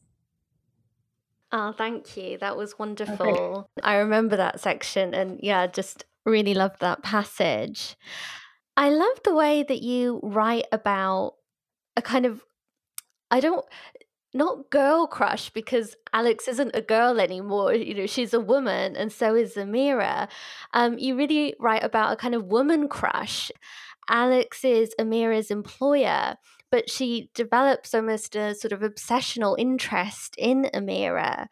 Oh, 1.51 1.71
thank 1.71 2.17
you. 2.17 2.37
That 2.39 2.57
was 2.57 2.79
wonderful. 2.79 3.27
Okay. 3.27 3.67
I 3.83 3.95
remember 3.97 4.35
that 4.37 4.59
section 4.59 5.13
and 5.13 5.39
yeah, 5.41 5.67
just 5.67 6.05
really 6.25 6.53
loved 6.53 6.81
that 6.81 7.03
passage. 7.03 7.95
I 8.75 8.89
love 8.89 9.21
the 9.23 9.33
way 9.33 9.63
that 9.63 9.81
you 9.81 10.19
write 10.23 10.65
about 10.71 11.35
a 11.95 12.01
kind 12.01 12.25
of 12.25 12.43
I 13.31 13.39
don't 13.39 13.65
not 14.33 14.69
girl 14.69 15.07
crush 15.07 15.49
because 15.49 15.95
Alix 16.13 16.47
isn't 16.47 16.75
a 16.75 16.81
girl 16.81 17.19
anymore. 17.19 17.73
You 17.73 17.93
know, 17.93 18.05
she's 18.05 18.33
a 18.33 18.39
woman, 18.39 18.95
and 18.95 19.11
so 19.11 19.35
is 19.35 19.55
Emira. 19.55 20.27
Um, 20.73 20.97
you 20.99 21.15
really 21.15 21.55
write 21.59 21.83
about 21.83 22.13
a 22.13 22.17
kind 22.17 22.35
of 22.35 22.45
woman 22.45 22.87
crush. 22.87 23.51
Alix 24.09 24.63
is 24.63 24.93
Emira's 24.99 25.49
employer, 25.49 26.35
but 26.71 26.89
she 26.89 27.29
develops 27.33 27.93
almost 27.93 28.35
a 28.35 28.55
sort 28.55 28.71
of 28.71 28.81
obsessional 28.81 29.55
interest 29.57 30.35
in 30.37 30.69
Emira 30.73 31.47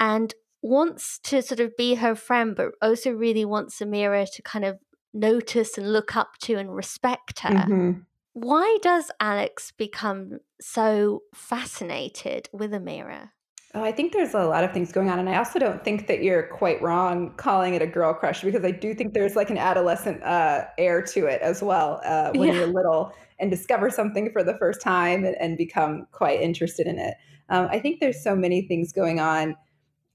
and 0.00 0.34
wants 0.62 1.18
to 1.20 1.42
sort 1.42 1.60
of 1.60 1.76
be 1.76 1.94
her 1.94 2.14
friend, 2.14 2.56
but 2.56 2.72
also 2.82 3.10
really 3.10 3.44
wants 3.44 3.80
Emira 3.80 4.26
to 4.34 4.42
kind 4.42 4.64
of 4.64 4.78
notice 5.14 5.78
and 5.78 5.92
look 5.92 6.16
up 6.16 6.36
to 6.42 6.56
and 6.56 6.74
respect 6.74 7.40
her. 7.40 7.50
Mm-hmm. 7.50 7.92
Why 8.32 8.78
does 8.82 9.10
Alix 9.18 9.72
become 9.72 10.40
so 10.60 11.22
fascinated 11.34 12.48
with 12.52 12.72
Emira? 12.72 13.30
Oh, 13.74 13.82
I 13.82 13.92
think 13.92 14.12
there's 14.12 14.32
a 14.32 14.46
lot 14.46 14.64
of 14.64 14.72
things 14.72 14.90
going 14.90 15.10
on. 15.10 15.18
And 15.18 15.28
I 15.28 15.36
also 15.36 15.58
don't 15.58 15.84
think 15.84 16.06
that 16.06 16.22
you're 16.22 16.44
quite 16.44 16.80
wrong 16.80 17.34
calling 17.36 17.74
it 17.74 17.82
a 17.82 17.86
girl 17.86 18.14
crush 18.14 18.42
because 18.42 18.64
I 18.64 18.70
do 18.70 18.94
think 18.94 19.12
there's 19.12 19.36
like 19.36 19.50
an 19.50 19.58
adolescent 19.58 20.22
uh, 20.22 20.64
air 20.78 21.02
to 21.02 21.26
it 21.26 21.42
as 21.42 21.62
well 21.62 22.00
uh, 22.04 22.30
when 22.34 22.48
yeah. 22.48 22.54
you're 22.54 22.66
little 22.68 23.12
and 23.38 23.50
discover 23.50 23.90
something 23.90 24.30
for 24.32 24.42
the 24.42 24.56
first 24.56 24.80
time 24.80 25.24
and, 25.24 25.36
and 25.38 25.58
become 25.58 26.06
quite 26.12 26.40
interested 26.40 26.86
in 26.86 26.98
it. 26.98 27.14
Um, 27.50 27.68
I 27.70 27.78
think 27.78 28.00
there's 28.00 28.22
so 28.22 28.34
many 28.34 28.62
things 28.62 28.92
going 28.92 29.20
on. 29.20 29.54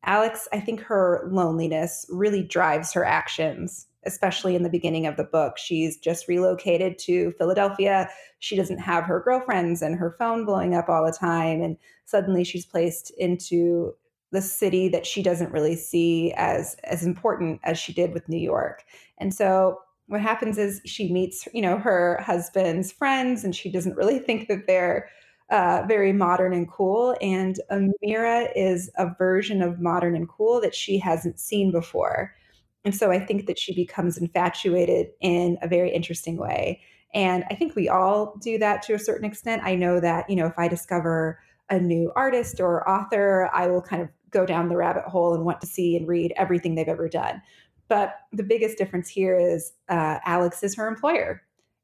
Alix, 0.04 0.48
I 0.52 0.60
think 0.60 0.82
her 0.82 1.28
loneliness 1.32 2.06
really 2.10 2.44
drives 2.44 2.94
her 2.94 3.06
actions 3.06 3.86
especially 4.06 4.56
in 4.56 4.64
the 4.64 4.70
beginning 4.70 5.06
of 5.06 5.18
the 5.18 5.24
book. 5.24 5.58
She's 5.58 5.98
just 5.98 6.28
relocated 6.28 6.98
to 7.00 7.32
Philadelphia. 7.38 8.10
She 8.40 8.56
doesn't 8.56 8.80
have 8.80 9.04
her 9.04 9.20
girlfriends 9.20 9.82
and 9.82 9.96
her 9.96 10.16
phone 10.18 10.46
blowing 10.46 10.76
up 10.76 10.90
all 10.90 11.06
the 11.06 11.12
time. 11.12 11.62
And 11.62 11.78
suddenly 12.06 12.44
she's 12.44 12.66
placed 12.66 13.12
into 13.18 13.94
the 14.32 14.42
city 14.42 14.88
that 14.90 15.06
she 15.06 15.22
doesn't 15.22 15.52
really 15.52 15.76
see 15.76 16.34
as 16.38 16.76
as 16.86 17.04
important 17.04 17.60
as 17.64 17.78
she 17.78 17.94
did 17.94 18.14
with 18.14 18.30
New 18.30 18.40
York. 18.40 18.84
And 19.18 19.34
so 19.34 19.80
what 20.08 20.22
happens 20.22 20.58
is 20.58 20.82
she 20.86 21.12
meets, 21.12 21.48
you 21.54 21.62
know, 21.62 21.78
her 21.78 22.20
husband's 22.22 22.92
friends, 22.92 23.44
and 23.44 23.56
she 23.56 23.72
doesn't 23.72 23.96
really 23.96 24.20
think 24.20 24.48
that 24.48 24.68
they're 24.68 25.10
uh, 25.50 25.84
very 25.88 26.14
modern 26.14 26.54
and 26.54 26.70
cool. 26.70 27.16
And 27.22 27.60
Emira 27.70 28.50
is 28.56 28.90
a 28.98 29.14
version 29.18 29.62
of 29.62 29.80
modern 29.80 30.16
and 30.16 30.28
cool 30.28 30.62
that 30.62 30.74
she 30.74 30.98
hasn't 30.98 31.40
seen 31.40 31.72
before. 31.72 32.34
And 32.84 32.96
so 32.96 33.12
I 33.12 33.20
think 33.20 33.46
that 33.46 33.60
she 33.60 33.76
becomes 33.76 34.18
infatuated 34.18 35.08
in 35.22 35.58
a 35.62 35.68
very 35.68 35.92
interesting 35.92 36.38
way. 36.38 36.82
And 37.14 37.44
I 37.50 37.56
think 37.56 37.76
we 37.76 37.90
all 37.90 38.36
do 38.42 38.58
that 38.58 38.82
to 38.84 38.94
a 38.94 39.00
certain 39.00 39.26
extent. 39.26 39.62
I 39.64 39.76
know 39.76 40.00
that, 40.00 40.30
you 40.30 40.36
know, 40.36 40.48
if 40.48 40.58
I 40.58 40.68
discover 40.68 41.40
a 41.70 41.80
new 41.80 42.12
artist 42.16 42.60
or 42.60 42.88
author, 42.90 43.50
I 43.54 43.68
will 43.68 43.82
kind 43.82 44.02
of 44.02 44.10
go 44.30 44.46
down 44.46 44.70
the 44.70 44.78
rabbit 44.78 45.04
hole 45.04 45.34
and 45.34 45.46
want 45.46 45.62
to 45.62 45.68
see 45.68 45.96
and 45.96 46.08
read 46.08 46.34
everything 46.38 46.76
they've 46.76 46.88
ever 46.88 47.10
done. 47.10 47.42
But 47.88 48.16
the 48.32 48.44
biggest 48.44 48.78
difference 48.78 49.10
here 49.10 49.38
is 49.38 49.74
uh, 49.90 50.20
Alix 50.26 50.64
is 50.64 50.76
her 50.76 50.88
employer. 50.88 51.42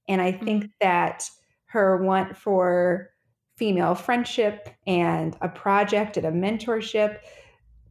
And 0.07 0.21
I 0.21 0.31
think 0.31 0.63
mm-hmm. 0.63 0.71
that 0.79 1.29
her 1.65 1.97
want 2.03 2.37
for 2.37 3.09
female 3.57 3.95
friendship 3.95 4.69
and 4.85 5.35
a 5.41 5.49
project 5.49 6.15
and 6.15 6.25
a 6.25 6.31
mentorship 6.31 7.17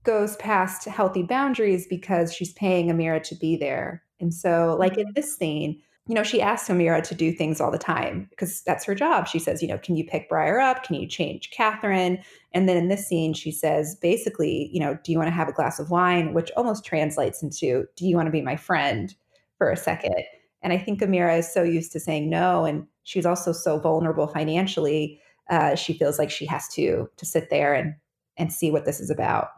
goes 0.07 0.37
past 0.37 0.85
healthy 0.85 1.23
boundaries 1.23 1.87
because 1.87 2.33
she's 2.33 2.53
paying 2.55 2.89
Emira 2.89 3.23
to 3.25 3.35
be 3.35 3.57
there. 3.57 4.03
And 4.21 4.33
so, 4.33 4.77
like 4.79 4.97
in 4.97 5.05
mm-hmm. 5.05 5.13
this 5.15 5.37
scene, 5.37 5.83
you 6.07 6.15
know, 6.15 6.23
she 6.23 6.41
asks 6.41 6.69
Emira 6.69 7.03
to 7.03 7.15
do 7.17 7.33
things 7.33 7.61
all 7.61 7.73
the 7.73 7.79
time 7.79 8.29
because 8.31 8.63
that's 8.63 8.85
her 8.85 8.95
job. 8.95 9.27
She 9.27 9.41
says, 9.41 9.61
you 9.61 9.67
know, 9.67 9.77
can 9.77 9.97
you 9.97 10.05
pick 10.05 10.29
Briar 10.29 10.61
up? 10.61 10.85
Can 10.85 10.95
you 10.95 11.09
change 11.09 11.51
Catherine? 11.51 12.19
And 12.53 12.69
then 12.69 12.77
in 12.77 12.89
this 12.89 13.07
scene, 13.07 13.35
she 13.35 13.51
says, 13.51 13.97
basically, 13.97 14.71
you 14.73 14.79
know, 14.79 14.97
do 15.03 15.11
you 15.11 15.19
want 15.19 15.27
to 15.27 15.35
have 15.35 15.49
a 15.49 15.53
glass 15.53 15.81
of 15.81 15.91
wine? 15.91 16.33
Which 16.33 16.53
almost 16.57 16.85
translates 16.85 17.43
into, 17.43 17.87
do 17.97 18.07
you 18.07 18.15
want 18.15 18.27
to 18.27 18.33
be 18.33 18.41
my 18.41 18.55
friend 18.55 19.13
for 19.59 19.69
a 19.69 19.77
second? 19.77 20.23
And 20.63 20.73
I 20.73 20.79
think 20.79 21.01
Emira 21.01 21.39
is 21.39 21.53
so 21.53 21.65
used 21.65 21.91
to 21.93 22.01
saying 22.01 22.31
no. 22.31 22.65
And 22.65 22.87
she's 23.03 23.27
also 23.27 23.53
so 23.53 23.81
vulnerable 23.81 24.29
financially. 24.29 25.21
Uh, 25.51 25.75
she 25.75 25.93
feels 25.93 26.19
like 26.19 26.31
she 26.31 26.47
has 26.47 26.69
to 26.75 27.09
to 27.17 27.27
sit 27.27 27.51
there 27.51 27.75
and 27.75 27.95
and 28.37 28.53
see 28.53 28.71
what 28.71 28.85
this 28.85 29.01
is 29.01 29.11
about. 29.11 29.49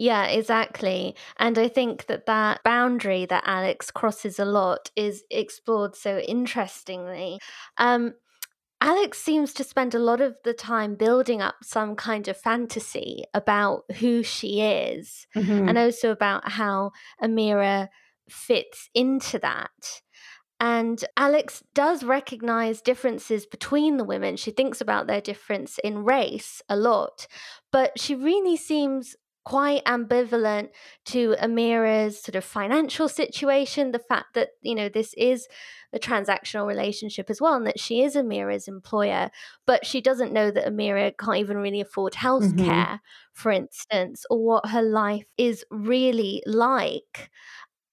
Yeah, 0.00 0.28
exactly. 0.28 1.14
And 1.36 1.58
I 1.58 1.68
think 1.68 2.06
that 2.06 2.24
that 2.24 2.64
boundary 2.64 3.26
that 3.26 3.44
Alix 3.46 3.90
crosses 3.90 4.38
a 4.38 4.46
lot 4.46 4.90
is 4.96 5.24
explored 5.30 5.94
so 5.94 6.20
interestingly. 6.20 7.38
Um, 7.76 8.14
Alix 8.80 9.18
seems 9.18 9.52
to 9.52 9.62
spend 9.62 9.94
a 9.94 9.98
lot 9.98 10.22
of 10.22 10.36
the 10.42 10.54
time 10.54 10.94
building 10.94 11.42
up 11.42 11.56
some 11.62 11.96
kind 11.96 12.28
of 12.28 12.38
fantasy 12.38 13.24
about 13.34 13.82
who 13.98 14.22
she 14.22 14.62
is 14.62 15.26
mm-hmm. 15.36 15.68
and 15.68 15.76
also 15.76 16.10
about 16.10 16.52
how 16.52 16.92
Emira 17.22 17.88
fits 18.26 18.88
into 18.94 19.38
that. 19.40 20.00
And 20.58 21.04
Alix 21.18 21.62
does 21.74 22.02
recognize 22.02 22.80
differences 22.80 23.44
between 23.44 23.98
the 23.98 24.04
women. 24.04 24.36
She 24.36 24.50
thinks 24.50 24.80
about 24.80 25.06
their 25.06 25.20
difference 25.20 25.78
in 25.84 26.04
race 26.04 26.62
a 26.70 26.76
lot, 26.76 27.26
but 27.70 28.00
she 28.00 28.14
really 28.14 28.56
seems 28.56 29.14
quite 29.44 29.84
ambivalent 29.84 30.68
to 31.06 31.34
Emira's 31.40 32.22
sort 32.22 32.36
of 32.36 32.44
financial 32.44 33.08
situation, 33.08 33.92
the 33.92 33.98
fact 33.98 34.34
that, 34.34 34.50
you 34.60 34.74
know, 34.74 34.88
this 34.88 35.14
is 35.14 35.48
a 35.92 35.98
transactional 35.98 36.66
relationship 36.66 37.30
as 37.30 37.40
well, 37.40 37.54
and 37.54 37.66
that 37.66 37.80
she 37.80 38.02
is 38.02 38.14
Emira's 38.14 38.68
employer, 38.68 39.30
but 39.66 39.84
she 39.84 40.00
doesn't 40.00 40.32
know 40.32 40.50
that 40.50 40.66
Emira 40.66 41.12
can't 41.18 41.38
even 41.38 41.56
really 41.56 41.80
afford 41.80 42.14
health 42.14 42.44
mm-hmm. 42.44 42.64
care, 42.64 43.00
for 43.32 43.50
instance, 43.50 44.24
or 44.30 44.44
what 44.44 44.66
her 44.68 44.82
life 44.82 45.26
is 45.36 45.64
really 45.70 46.42
like 46.46 47.30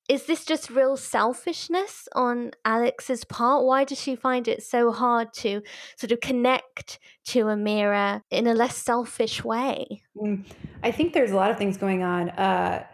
is 0.07 0.25
this 0.25 0.45
just 0.45 0.69
real 0.69 0.95
selfishness 0.95 2.07
on 2.15 2.51
Alix's 2.63 3.25
part? 3.25 3.65
Why 3.65 3.83
does 3.83 3.99
she 3.99 4.15
find 4.15 4.47
it 4.47 4.63
so 4.63 4.91
hard 4.91 5.33
to 5.35 5.61
sort 5.97 6.11
of 6.11 6.21
connect 6.21 6.99
to 7.25 7.45
Emira 7.45 8.21
in 8.31 8.47
a 8.47 8.53
less 8.53 8.77
selfish 8.77 9.43
way? 9.43 10.01
Mm, 10.15 10.45
I 10.83 10.91
think 10.91 11.13
there's 11.13 11.31
a 11.31 11.35
lot 11.35 11.51
of 11.51 11.57
things 11.57 11.77
going 11.77 12.03
on. 12.03 12.29
Uh, 12.31 12.85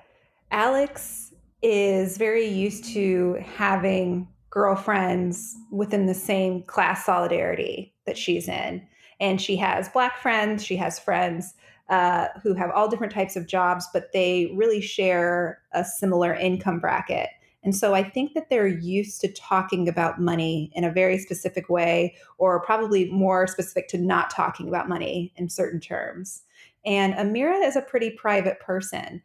Alix 0.52 1.34
is 1.62 2.18
very 2.18 2.46
used 2.46 2.86
to 2.94 3.38
having 3.56 4.28
girlfriends 4.50 5.56
within 5.72 6.06
the 6.06 6.14
same 6.14 6.64
class 6.64 7.06
solidarity 7.06 7.94
that 8.06 8.18
she's 8.18 8.48
in. 8.48 8.86
And 9.24 9.40
she 9.40 9.56
has 9.56 9.88
black 9.88 10.18
friends, 10.18 10.66
she 10.66 10.76
has 10.76 11.00
friends 11.00 11.54
uh, 11.88 12.28
who 12.44 12.54
have 12.56 12.72
all 12.72 12.90
different 12.90 13.14
types 13.14 13.38
of 13.38 13.48
jobs, 13.48 13.88
but 13.94 14.12
they 14.12 14.52
really 14.54 14.82
share 14.82 15.62
a 15.72 15.86
similar 15.86 16.34
income 16.34 16.80
bracket. 16.82 17.30
And 17.64 17.74
so 17.74 17.94
I 17.94 18.04
think 18.04 18.34
that 18.34 18.50
they're 18.50 18.68
used 18.68 19.22
to 19.22 19.32
talking 19.32 19.88
about 19.88 20.20
money 20.20 20.74
in 20.76 20.84
a 20.84 20.92
very 20.92 21.18
specific 21.18 21.70
way, 21.70 22.16
or 22.38 22.60
probably 22.66 23.10
more 23.12 23.48
specific 23.48 23.88
to 23.90 23.98
not 23.98 24.30
talking 24.30 24.68
about 24.68 24.90
money 24.90 25.32
in 25.38 25.48
certain 25.48 25.80
terms. 25.80 26.42
And 26.86 27.14
Emira 27.14 27.66
is 27.66 27.78
a 27.78 27.82
pretty 27.82 28.10
private 28.10 28.60
person. 28.60 29.22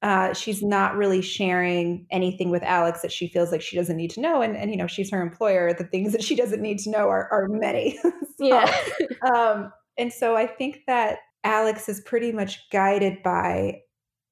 Uh, 0.00 0.32
she's 0.32 0.62
not 0.62 0.96
really 0.96 1.20
sharing 1.20 2.06
anything 2.10 2.50
with 2.50 2.62
Alix 2.62 3.02
that 3.02 3.10
she 3.10 3.26
feels 3.26 3.50
like 3.50 3.60
she 3.60 3.76
doesn't 3.76 3.96
need 3.96 4.10
to 4.10 4.20
know. 4.20 4.40
And, 4.40 4.56
and 4.56 4.70
you 4.70 4.76
know, 4.76 4.86
she's 4.86 5.10
her 5.10 5.20
employer. 5.20 5.72
The 5.72 5.84
things 5.84 6.12
that 6.12 6.22
she 6.22 6.36
doesn't 6.36 6.62
need 6.62 6.78
to 6.80 6.90
know 6.90 7.08
are, 7.08 7.28
are 7.32 7.48
many. 7.48 7.98
so, 8.02 8.12
yeah. 8.38 8.76
um, 9.34 9.72
and 9.96 10.12
so 10.12 10.36
I 10.36 10.46
think 10.46 10.82
that 10.86 11.18
Alix 11.42 11.88
is 11.88 12.00
pretty 12.00 12.30
much 12.30 12.70
guided 12.70 13.22
by 13.24 13.80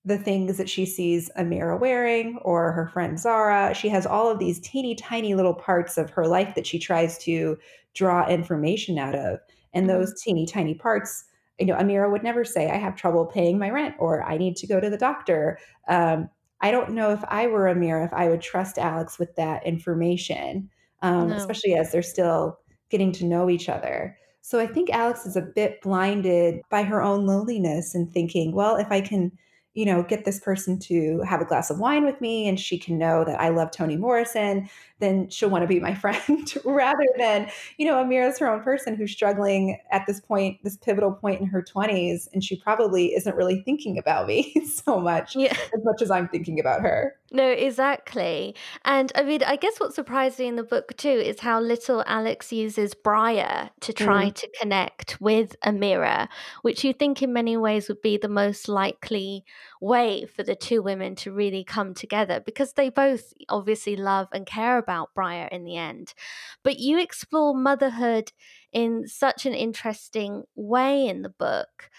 the 0.05 0.17
things 0.17 0.57
that 0.57 0.71
she 0.71 0.87
sees 0.87 1.29
Emira 1.37 1.79
wearing 1.79 2.39
or 2.43 2.71
her 2.71 2.87
friend 2.87 3.19
Zara. 3.19 3.75
She 3.75 3.89
has 3.89 4.07
all 4.07 4.31
of 4.31 4.39
these 4.39 4.61
teeny 4.61 4.95
tiny 4.95 5.35
little 5.35 5.55
parts 5.55 5.99
of 5.99 6.11
her 6.11 6.29
life 6.29 6.55
that 6.55 6.67
she 6.67 6.79
tries 6.79 7.19
to 7.25 7.59
draw 7.93 8.29
information 8.29 8.99
out 8.99 9.17
of. 9.17 9.41
And 9.75 9.89
mm-hmm. 9.89 9.99
those 9.99 10.23
teeny 10.23 10.47
tiny 10.47 10.75
parts, 10.75 11.25
you 11.59 11.67
know, 11.67 11.77
Emira 11.77 12.11
would 12.11 12.23
never 12.23 12.45
say, 12.45 12.71
I 12.71 12.77
have 12.77 12.97
trouble 12.97 13.27
paying 13.27 13.59
my 13.59 13.71
rent 13.71 13.95
or 13.99 14.23
I 14.23 14.37
need 14.37 14.57
to 14.57 14.67
go 14.67 14.81
to 14.81 14.91
the 14.91 14.99
doctor. 14.99 15.59
Um, 15.89 16.29
I 16.61 16.71
don't 16.71 16.93
know 16.93 17.13
if 17.13 17.23
I 17.29 17.47
were 17.47 17.65
Emira, 17.65 18.05
if 18.05 18.13
I 18.13 18.29
would 18.29 18.41
trust 18.41 18.79
Alix 18.79 19.19
with 19.19 19.35
that 19.37 19.67
information, 19.67 20.71
um, 21.03 21.31
no. 21.31 21.37
especially 21.37 21.75
as 21.75 21.93
they're 21.93 22.03
still 22.03 22.59
getting 22.91 23.13
to 23.13 23.25
know 23.25 23.51
each 23.51 23.69
other. 23.69 24.17
So 24.41 24.61
I 24.61 24.67
think 24.67 24.91
Alix 24.91 25.27
is 25.27 25.37
a 25.37 25.43
bit 25.43 25.81
blinded 25.83 26.61
by 26.71 26.85
her 26.85 27.03
own 27.03 27.27
loneliness 27.27 27.95
and 27.95 28.13
thinking, 28.13 28.53
well, 28.53 28.77
if 28.77 28.91
I 28.91 29.01
can 29.01 29.33
you 29.77 29.85
know, 29.85 30.03
get 30.03 30.25
this 30.25 30.41
person 30.41 30.79
to 30.79 31.21
have 31.21 31.43
a 31.43 31.45
glass 31.45 31.69
of 31.69 31.79
wine 31.79 32.05
with 32.05 32.19
me 32.19 32.49
and 32.49 32.59
she 32.59 32.79
can 32.79 32.97
know 32.97 33.25
that 33.25 33.39
I 33.39 33.51
love 33.51 33.71
Toni 33.71 33.99
Morrison, 33.99 34.71
then 35.01 35.29
she'll 35.29 35.51
want 35.51 35.63
to 35.63 35.69
be 35.69 35.79
my 35.79 35.95
friend 36.03 36.53
rather 36.65 37.07
than, 37.19 37.51
you 37.77 37.87
know, 37.87 38.03
Emira's 38.03 38.39
her 38.39 38.51
own 38.51 38.63
person 38.63 38.97
who's 38.97 39.13
struggling 39.13 39.79
at 39.93 40.07
this 40.07 40.19
point, 40.19 40.59
this 40.65 40.79
pivotal 40.79 41.13
point 41.13 41.43
in 41.43 41.47
her 41.47 41.63
20s. 41.63 42.27
And 42.33 42.43
she 42.43 42.57
probably 42.57 43.15
isn't 43.15 43.37
really 43.37 43.61
thinking 43.67 43.99
about 43.99 44.27
me 44.27 44.55
so 44.67 44.99
much 44.99 45.37
yeah. 45.37 45.55
as 45.77 45.85
much 45.85 46.01
as 46.01 46.11
I'm 46.11 46.29
thinking 46.29 46.59
about 46.59 46.81
her. 46.81 47.15
No, 47.33 47.49
exactly. 47.49 48.55
And 48.85 49.11
I 49.17 49.25
mean, 49.25 49.43
I 49.43 49.57
guess 49.57 49.81
what's 49.81 49.97
surprising 49.97 50.47
in 50.47 50.57
the 50.57 50.63
book 50.63 50.97
too 50.97 51.09
is 51.09 51.41
how 51.41 51.61
little 51.61 52.05
Alix 52.07 52.53
uses 52.53 52.95
Briar 52.95 53.71
to 53.81 53.93
try 53.93 54.27
mm. 54.27 54.35
to 54.35 54.49
connect 54.61 55.21
with 55.21 55.57
Emira, 55.65 56.29
which 56.63 56.85
you 56.85 56.93
think 56.93 57.23
in 57.23 57.33
many 57.33 57.57
ways 57.57 57.89
would 57.89 58.01
be 58.01 58.17
the 58.17 58.29
most 58.29 58.69
likely 58.69 59.45
way 59.81 60.25
for 60.25 60.45
the 60.45 60.55
two 60.55 60.83
women 60.83 61.17
to 61.17 61.33
really 61.33 61.65
come 61.65 61.95
together 61.95 62.41
because 62.45 62.75
they 62.75 62.91
both 62.91 63.33
obviously 63.49 63.97
love 63.97 64.29
and 64.33 64.47
care 64.47 64.79
about 64.79 65.13
Briar 65.13 65.49
in 65.51 65.65
the 65.65 65.77
end. 65.77 66.15
But 66.63 66.79
you 66.79 66.99
explore 66.99 67.57
motherhood 67.57 68.31
in 68.73 69.09
such 69.09 69.47
an 69.47 69.55
interesting 69.55 70.45
way 70.55 71.07
in 71.07 71.23
the 71.23 71.29
book. 71.29 71.91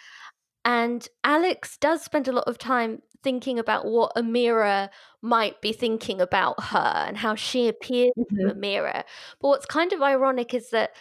And 0.63 1.07
Alix 1.24 1.77
does 1.77 2.03
spend 2.03 2.27
a 2.27 2.34
lot 2.34 2.43
of 2.48 2.57
time 2.57 3.01
thinking 3.24 3.60
about 3.60 3.86
what 3.86 4.16
Emira 4.16 4.90
might 5.22 5.62
be 5.62 5.74
thinking 5.74 6.22
about 6.22 6.62
her 6.66 7.06
and 7.08 7.18
how 7.18 7.36
she 7.36 7.68
appears 7.68 8.12
mm-hmm. 8.18 8.48
to 8.48 8.54
Emira. 8.54 9.04
But 9.42 9.48
what's 9.48 9.66
kind 9.66 9.94
of 9.94 10.02
ironic 10.02 10.54
is 10.54 10.70
that 10.72 10.92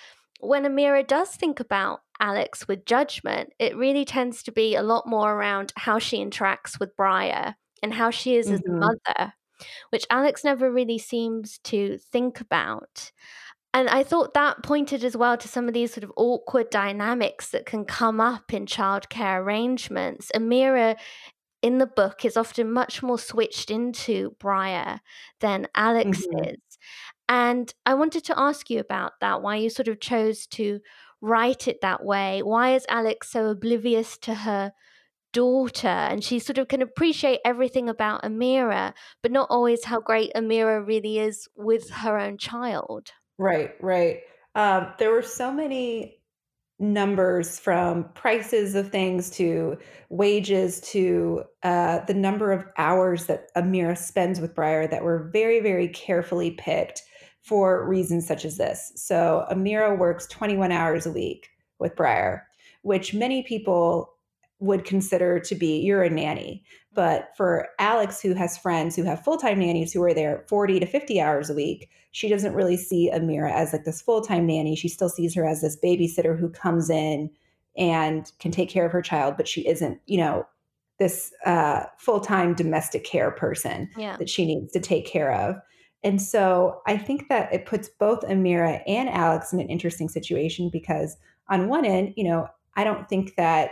when 0.41 0.65
Emira 0.65 1.07
does 1.07 1.31
think 1.31 1.61
about 1.61 2.01
Alix 2.21 2.69
with 2.69 2.85
judgment, 2.87 3.53
it 3.59 3.77
really 3.77 4.05
tends 4.05 4.43
to 4.45 4.53
be 4.53 4.75
a 4.75 4.83
lot 4.83 5.07
more 5.07 5.33
around 5.33 5.73
how 5.77 5.99
she 5.99 6.25
interacts 6.25 6.79
with 6.79 6.97
Briar 6.97 7.55
and 7.83 7.95
how 7.95 8.11
she 8.11 8.37
is 8.37 8.47
mm-hmm. 8.47 8.55
as 8.55 8.61
a 8.61 8.65
mm-hmm. 8.65 8.79
mother, 8.79 9.33
which 9.91 10.07
Alix 10.11 10.45
never 10.45 10.71
really 10.71 10.99
seems 10.99 11.59
to 11.65 11.99
think 11.99 12.41
about. 12.41 13.13
And 13.77 13.91
I 13.91 14.05
thought 14.05 14.33
that 14.33 14.63
pointed 14.63 15.05
as 15.05 15.19
well 15.19 15.37
to 15.37 15.49
some 15.49 15.69
of 15.69 15.75
these 15.75 15.93
sort 15.93 16.05
of 16.05 16.13
awkward 16.17 16.71
dynamics 16.71 17.51
that 17.51 17.67
can 17.67 17.85
come 17.85 18.23
up 18.23 18.55
in 18.55 18.65
childcare 18.65 19.43
arrangements. 19.43 20.31
Emira 20.35 20.97
in 21.63 21.79
the 21.79 21.87
book 21.87 22.25
is 22.25 22.37
often 22.37 22.73
much 22.73 23.03
more 23.03 23.19
switched 23.19 23.71
into 23.71 24.37
Briar 24.39 25.01
than 25.41 25.69
Alix 25.75 26.27
mm-hmm. 26.27 26.51
is. 26.51 26.79
And 27.29 27.73
I 27.85 27.95
wanted 27.95 28.25
to 28.25 28.39
ask 28.39 28.71
you 28.71 28.79
about 28.79 29.13
that, 29.21 29.43
why 29.43 29.57
you 29.57 29.71
sort 29.71 29.89
of 29.89 30.01
chose 30.01 30.47
to 30.49 30.81
write 31.21 31.67
it 31.67 31.81
that 31.83 32.05
way. 32.05 32.43
Why 32.43 32.75
is 32.75 32.87
Alix 32.89 33.31
so 33.31 33.47
oblivious 33.47 34.17
to 34.19 34.35
her 34.35 34.73
daughter? 35.33 35.89
And 35.89 36.23
she 36.23 36.39
sort 36.39 36.59
of 36.59 36.69
can 36.69 36.83
appreciate 36.83 37.41
everything 37.45 37.89
about 37.89 38.23
Emira, 38.23 38.93
but 39.23 39.33
not 39.33 39.49
always 39.51 39.85
how 39.85 40.01
great 40.01 40.33
Emira 40.37 40.87
really 40.87 41.19
is 41.19 41.49
with 41.57 41.91
her 41.91 42.19
own 42.19 42.39
child. 42.39 43.11
Right, 43.39 43.73
right. 43.81 44.21
Um, 44.55 44.93
there 44.99 45.11
were 45.11 45.23
so 45.23 45.53
many 45.53 46.21
numbers 46.79 47.59
from 47.59 48.05
prices 48.15 48.75
of 48.75 48.91
things 48.91 49.31
to 49.31 49.79
wages 50.11 50.81
to 50.83 51.43
uh, 51.63 52.01
the 52.07 52.15
number 52.15 52.53
of 52.53 52.67
hours 52.77 53.27
that 53.27 53.55
Emira 53.57 53.97
spends 53.97 54.41
with 54.41 54.55
Briar 54.55 54.87
that 54.87 55.03
were 55.03 55.31
very, 55.33 55.61
very 55.61 55.89
carefully 55.89 56.51
picked 56.53 57.03
for 57.43 57.89
reasons 57.89 58.27
such 58.27 58.45
as 58.45 58.57
this. 58.57 58.93
So 58.97 59.47
Emira 59.51 59.97
works 59.97 60.27
21 60.27 60.71
hours 60.73 61.07
a 61.07 61.13
week 61.13 61.49
with 61.79 61.97
Briar, 61.97 62.47
which 62.83 63.15
many 63.15 63.43
people 63.43 64.16
would 64.59 64.85
consider 64.85 65.39
to 65.39 65.55
be 65.55 65.81
you're 65.81 66.03
a 66.03 66.11
nanny. 66.11 66.65
But 66.95 67.29
for 67.37 67.69
Alix, 67.79 68.23
who 68.23 68.33
has 68.35 68.57
friends 68.57 68.97
who 68.97 69.03
have 69.05 69.23
full 69.23 69.37
time 69.37 69.59
nannies 69.59 69.93
who 69.93 70.03
are 70.03 70.15
there 70.15 70.45
40 70.49 70.81
to 70.81 70.87
50 70.87 71.21
hours 71.21 71.51
a 71.51 71.55
week, 71.55 71.91
she 72.13 72.29
doesn't 72.29 72.55
really 72.55 72.77
see 72.77 73.11
Emira 73.13 73.53
as 73.53 73.73
like 73.73 73.85
this 73.85 74.01
full 74.01 74.23
time 74.23 74.47
nanny. 74.47 74.75
She 74.77 74.89
still 74.89 75.11
sees 75.11 75.35
her 75.35 75.47
as 75.47 75.61
this 75.61 75.77
babysitter 75.83 76.39
who 76.39 76.49
comes 76.49 76.89
in 76.89 77.31
and 77.77 78.33
can 78.39 78.51
take 78.51 78.71
care 78.71 78.87
of 78.87 78.93
her 78.93 79.03
child, 79.03 79.37
but 79.37 79.47
she 79.47 79.67
isn't, 79.69 80.01
you 80.07 80.17
know, 80.19 80.47
this 80.99 81.33
uh, 81.45 81.85
full 81.99 82.21
time 82.21 82.55
domestic 82.55 83.05
care 83.05 83.31
person 83.31 83.91
yeah. 83.97 84.17
that 84.17 84.31
she 84.31 84.47
needs 84.47 84.73
to 84.73 84.81
take 84.81 85.07
care 85.07 85.33
of. 85.33 85.57
And 86.03 86.23
so 86.23 86.81
I 86.87 86.97
think 86.97 87.29
that 87.29 87.53
it 87.53 87.67
puts 87.67 87.89
both 87.89 88.21
Emira 88.21 88.81
and 88.87 89.09
Alix 89.09 89.53
in 89.53 89.61
an 89.61 89.69
interesting 89.69 90.09
situation 90.09 90.71
because, 90.73 91.17
on 91.49 91.69
one 91.69 91.85
end, 91.85 92.15
you 92.17 92.25
know, 92.25 92.49
I 92.77 92.85
don't 92.85 93.09
think 93.09 93.35
that 93.37 93.71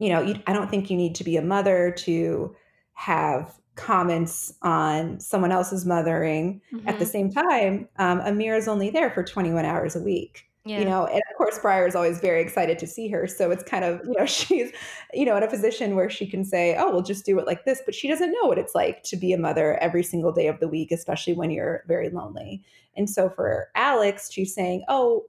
you 0.00 0.08
know, 0.08 0.22
you, 0.22 0.34
I 0.46 0.52
don't 0.52 0.68
think 0.68 0.90
you 0.90 0.96
need 0.96 1.14
to 1.16 1.24
be 1.24 1.36
a 1.36 1.42
mother 1.42 1.94
to 1.98 2.56
have 2.94 3.54
comments 3.76 4.52
on 4.62 5.20
someone 5.20 5.52
else's 5.52 5.86
mothering. 5.86 6.60
Mm-hmm. 6.72 6.88
At 6.88 6.98
the 6.98 7.04
mm-hmm. 7.04 7.12
same 7.12 7.32
time, 7.32 7.88
um, 7.98 8.20
Emira 8.20 8.58
is 8.58 8.66
only 8.66 8.90
there 8.90 9.10
for 9.10 9.22
21 9.22 9.64
hours 9.64 9.94
a 9.94 10.00
week. 10.00 10.46
Yeah. 10.64 10.80
You 10.80 10.84
know, 10.84 11.06
and 11.06 11.22
of 11.30 11.36
course, 11.38 11.58
Briar 11.58 11.86
is 11.86 11.94
always 11.94 12.18
very 12.20 12.42
excited 12.42 12.78
to 12.80 12.86
see 12.86 13.08
her. 13.08 13.26
So 13.26 13.50
it's 13.50 13.62
kind 13.62 13.84
of, 13.84 14.00
you 14.04 14.14
know, 14.18 14.26
she's, 14.26 14.72
you 15.12 15.24
know, 15.24 15.36
in 15.36 15.42
a 15.42 15.48
position 15.48 15.96
where 15.96 16.10
she 16.10 16.26
can 16.26 16.44
say, 16.44 16.76
oh, 16.78 16.90
we'll 16.90 17.02
just 17.02 17.24
do 17.24 17.38
it 17.38 17.46
like 17.46 17.64
this. 17.64 17.82
But 17.84 17.94
she 17.94 18.08
doesn't 18.08 18.30
know 18.30 18.48
what 18.48 18.58
it's 18.58 18.74
like 18.74 19.02
to 19.04 19.16
be 19.16 19.32
a 19.32 19.38
mother 19.38 19.78
every 19.82 20.02
single 20.02 20.32
day 20.32 20.48
of 20.48 20.60
the 20.60 20.68
week, 20.68 20.92
especially 20.92 21.34
when 21.34 21.50
you're 21.50 21.84
very 21.88 22.10
lonely. 22.10 22.62
And 22.96 23.08
so 23.08 23.30
for 23.30 23.68
Alix, 23.74 24.30
she's 24.30 24.54
saying, 24.54 24.84
oh, 24.88 25.24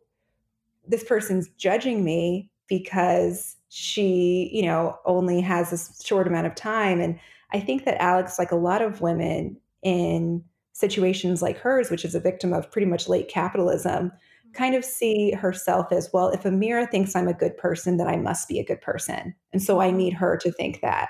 this 0.88 1.04
person's 1.04 1.48
judging 1.58 2.04
me 2.04 2.50
because 2.68 3.56
she, 3.74 4.50
you 4.52 4.64
know, 4.64 4.98
only 5.06 5.40
has 5.40 5.72
a 5.72 6.04
short 6.04 6.28
amount 6.28 6.46
of 6.46 6.56
time. 6.56 7.00
And 7.00 7.18
I 7.54 7.62
think 7.62 7.86
that 7.86 8.02
Alix, 8.02 8.38
like 8.38 8.52
a 8.52 8.58
lot 8.58 8.82
of 8.82 9.00
women 9.00 9.56
in 9.82 10.44
situations 10.74 11.42
like 11.42 11.58
hers, 11.58 11.90
which 11.90 12.04
is 12.04 12.14
a 12.14 12.20
victim 12.20 12.52
of 12.52 12.70
pretty 12.70 12.86
much 12.86 13.08
late 13.08 13.30
capitalism, 13.30 14.08
mm-hmm. 14.10 14.52
kind 14.52 14.76
of 14.76 14.84
see 14.84 15.32
herself 15.32 15.90
as 15.94 16.10
well, 16.12 16.28
if 16.28 16.44
Emira 16.44 16.92
thinks 16.92 17.16
I'm 17.16 17.30
a 17.30 17.34
good 17.34 17.56
person, 17.56 17.96
then 17.96 18.10
I 18.10 18.18
must 18.18 18.50
be 18.50 18.60
a 18.60 18.66
good 18.66 18.82
person. 18.82 19.34
And 19.54 19.64
so 19.64 19.80
I 19.80 19.90
need 19.90 20.12
her 20.16 20.36
to 20.36 20.52
think 20.52 20.82
that. 20.82 21.08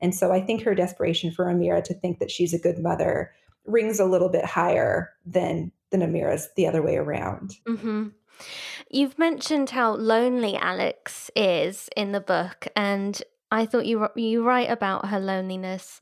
And 0.00 0.12
so 0.12 0.32
I 0.32 0.40
think 0.40 0.62
her 0.62 0.74
desperation 0.74 1.30
for 1.30 1.44
Emira 1.44 1.80
to 1.84 1.94
think 1.94 2.18
that 2.18 2.32
she's 2.32 2.52
a 2.52 2.58
good 2.58 2.80
mother 2.80 3.30
rings 3.66 4.00
a 4.00 4.04
little 4.04 4.30
bit 4.30 4.44
higher 4.44 5.10
than 5.24 5.70
than 5.90 6.00
Emira's 6.00 6.48
the 6.56 6.66
other 6.66 6.82
way 6.82 6.96
around. 6.96 7.54
Mm-hmm. 7.68 8.08
You've 8.90 9.18
mentioned 9.18 9.70
how 9.70 9.94
lonely 9.94 10.56
Alix 10.56 11.30
is 11.36 11.88
in 11.96 12.12
the 12.12 12.20
book, 12.20 12.68
and 12.74 13.20
I 13.50 13.66
thought 13.66 13.86
you 13.86 14.08
you 14.16 14.42
write 14.44 14.70
about 14.70 15.08
her 15.08 15.20
loneliness 15.20 16.00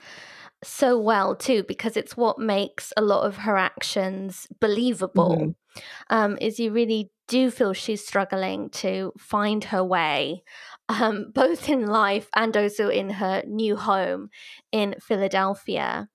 so 0.62 0.99
well 0.99 1.37
too, 1.37 1.64
because 1.64 1.97
it's 1.97 2.16
what 2.16 2.38
makes 2.38 2.92
a 2.97 3.02
lot 3.02 3.26
of 3.26 3.38
her 3.38 3.57
actions 3.57 4.47
believable. 4.61 5.37
Mm-hmm. 5.37 5.83
Um, 6.11 6.38
is 6.40 6.59
you 6.59 6.73
really 6.73 7.12
do 7.28 7.50
feel 7.50 7.73
she's 7.73 8.04
struggling 8.04 8.71
to 8.71 9.12
find 9.18 9.64
her 9.64 9.85
way, 9.85 10.42
um, 10.88 11.30
both 11.35 11.68
in 11.68 11.87
life 11.87 12.28
and 12.35 12.57
also 12.57 12.88
in 12.88 13.11
her 13.11 13.42
new 13.47 13.76
home 13.76 14.30
in 14.73 14.97
Philadelphia. 15.00 16.09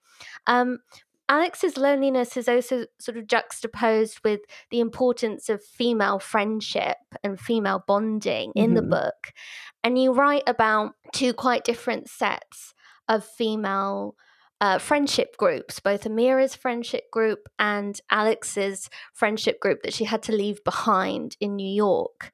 Um, 0.48 0.80
Alix's 1.34 1.78
loneliness 1.78 2.38
is 2.38 2.48
also 2.48 2.86
sort 3.00 3.18
of 3.18 3.26
juxtaposed 3.26 4.20
with 4.24 4.42
the 4.70 4.80
importance 4.80 5.50
of 5.50 5.64
female 5.64 6.20
friendship 6.20 6.98
and 7.24 7.40
female 7.40 7.84
bonding 7.88 8.50
mm-hmm. 8.50 8.64
in 8.64 8.74
the 8.76 8.82
mm-hmm. 8.82 8.92
book. 8.92 9.34
And 9.84 9.98
you 9.98 10.14
write 10.14 10.44
about 10.46 10.94
two 11.12 11.34
quite 11.34 11.64
different 11.64 12.08
sets 12.08 12.76
of 13.10 13.26
female 13.26 14.16
uh, 14.62 14.78
friendship 14.78 15.36
groups, 15.38 15.80
both 15.80 16.04
Emira's 16.04 16.56
friendship 16.56 17.10
group 17.10 17.50
and 17.58 18.00
Alix's 18.12 18.92
friendship 19.12 19.60
group 19.60 19.82
that 19.82 19.94
she 19.96 20.04
had 20.04 20.22
to 20.24 20.34
leave 20.34 20.64
behind 20.64 21.36
in 21.40 21.56
New 21.56 21.74
York. 21.74 22.32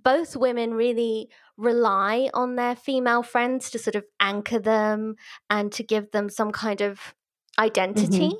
Both 0.00 0.36
women 0.36 0.74
really 0.74 1.28
rely 1.56 2.30
on 2.32 2.54
their 2.54 2.76
female 2.76 3.24
friends 3.24 3.68
to 3.70 3.80
sort 3.80 3.96
of 3.96 4.04
anchor 4.20 4.60
them 4.60 5.16
and 5.50 5.72
to 5.72 5.82
give 5.82 6.12
them 6.12 6.30
some 6.30 6.52
kind 6.52 6.80
of 6.80 7.16
identity, 7.58 8.28
mm-hmm. 8.28 8.38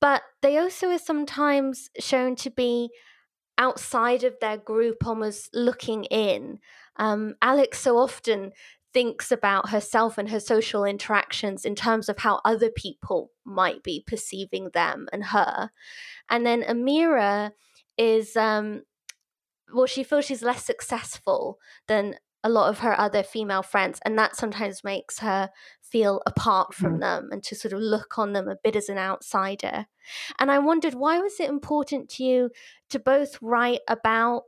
but 0.00 0.22
they 0.42 0.58
also 0.58 0.88
are 0.88 0.98
sometimes 0.98 1.90
shown 1.98 2.36
to 2.36 2.50
be 2.50 2.90
outside 3.58 4.24
of 4.24 4.34
their 4.40 4.56
group, 4.56 5.06
almost 5.06 5.50
looking 5.54 6.04
in. 6.04 6.58
Um, 6.96 7.34
Alix 7.42 7.80
so 7.80 7.98
often 7.98 8.52
thinks 8.92 9.30
about 9.30 9.70
herself 9.70 10.16
and 10.16 10.30
her 10.30 10.40
social 10.40 10.84
interactions 10.84 11.64
in 11.64 11.74
terms 11.74 12.08
of 12.08 12.18
how 12.18 12.40
other 12.44 12.70
people 12.70 13.30
might 13.44 13.82
be 13.82 14.02
perceiving 14.06 14.70
them 14.72 15.06
and 15.12 15.26
her. 15.26 15.70
And 16.30 16.46
then 16.46 16.62
Emira 16.62 17.52
is, 17.96 18.36
um, 18.36 18.82
well, 19.72 19.86
she 19.86 20.02
feels 20.02 20.24
she's 20.24 20.42
less 20.42 20.64
successful 20.64 21.58
than 21.86 22.16
a 22.44 22.48
lot 22.48 22.68
of 22.68 22.80
her 22.80 22.98
other 22.98 23.22
female 23.22 23.62
friends, 23.62 24.00
and 24.04 24.18
that 24.18 24.36
sometimes 24.36 24.84
makes 24.84 25.18
her 25.20 25.50
feel 25.82 26.22
apart 26.26 26.74
from 26.74 26.96
mm. 26.96 27.00
them 27.00 27.28
and 27.32 27.42
to 27.42 27.54
sort 27.54 27.72
of 27.72 27.80
look 27.80 28.18
on 28.18 28.32
them 28.32 28.48
a 28.48 28.56
bit 28.62 28.76
as 28.76 28.88
an 28.88 28.98
outsider. 28.98 29.86
And 30.38 30.50
I 30.50 30.58
wondered 30.58 30.94
why 30.94 31.18
was 31.18 31.40
it 31.40 31.48
important 31.48 32.08
to 32.10 32.24
you 32.24 32.50
to 32.90 32.98
both 32.98 33.38
write 33.40 33.80
about 33.88 34.44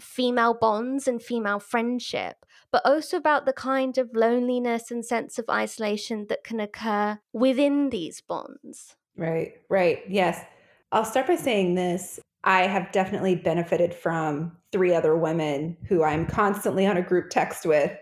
female 0.00 0.54
bonds 0.54 1.06
and 1.06 1.22
female 1.22 1.60
friendship, 1.60 2.44
but 2.70 2.84
also 2.84 3.16
about 3.16 3.46
the 3.46 3.52
kind 3.52 3.96
of 3.98 4.10
loneliness 4.14 4.90
and 4.90 5.04
sense 5.04 5.38
of 5.38 5.44
isolation 5.48 6.26
that 6.28 6.44
can 6.44 6.60
occur 6.60 7.18
within 7.32 7.90
these 7.90 8.20
bonds. 8.20 8.96
Right, 9.16 9.54
right. 9.68 10.00
Yes. 10.08 10.44
I'll 10.90 11.04
start 11.04 11.26
by 11.26 11.36
saying 11.36 11.74
this. 11.74 12.20
I 12.44 12.62
have 12.62 12.92
definitely 12.92 13.36
benefited 13.36 13.94
from 13.94 14.56
three 14.72 14.94
other 14.94 15.16
women 15.16 15.76
who 15.88 16.02
I'm 16.02 16.26
constantly 16.26 16.86
on 16.86 16.96
a 16.96 17.02
group 17.02 17.30
text 17.30 17.64
with 17.64 17.96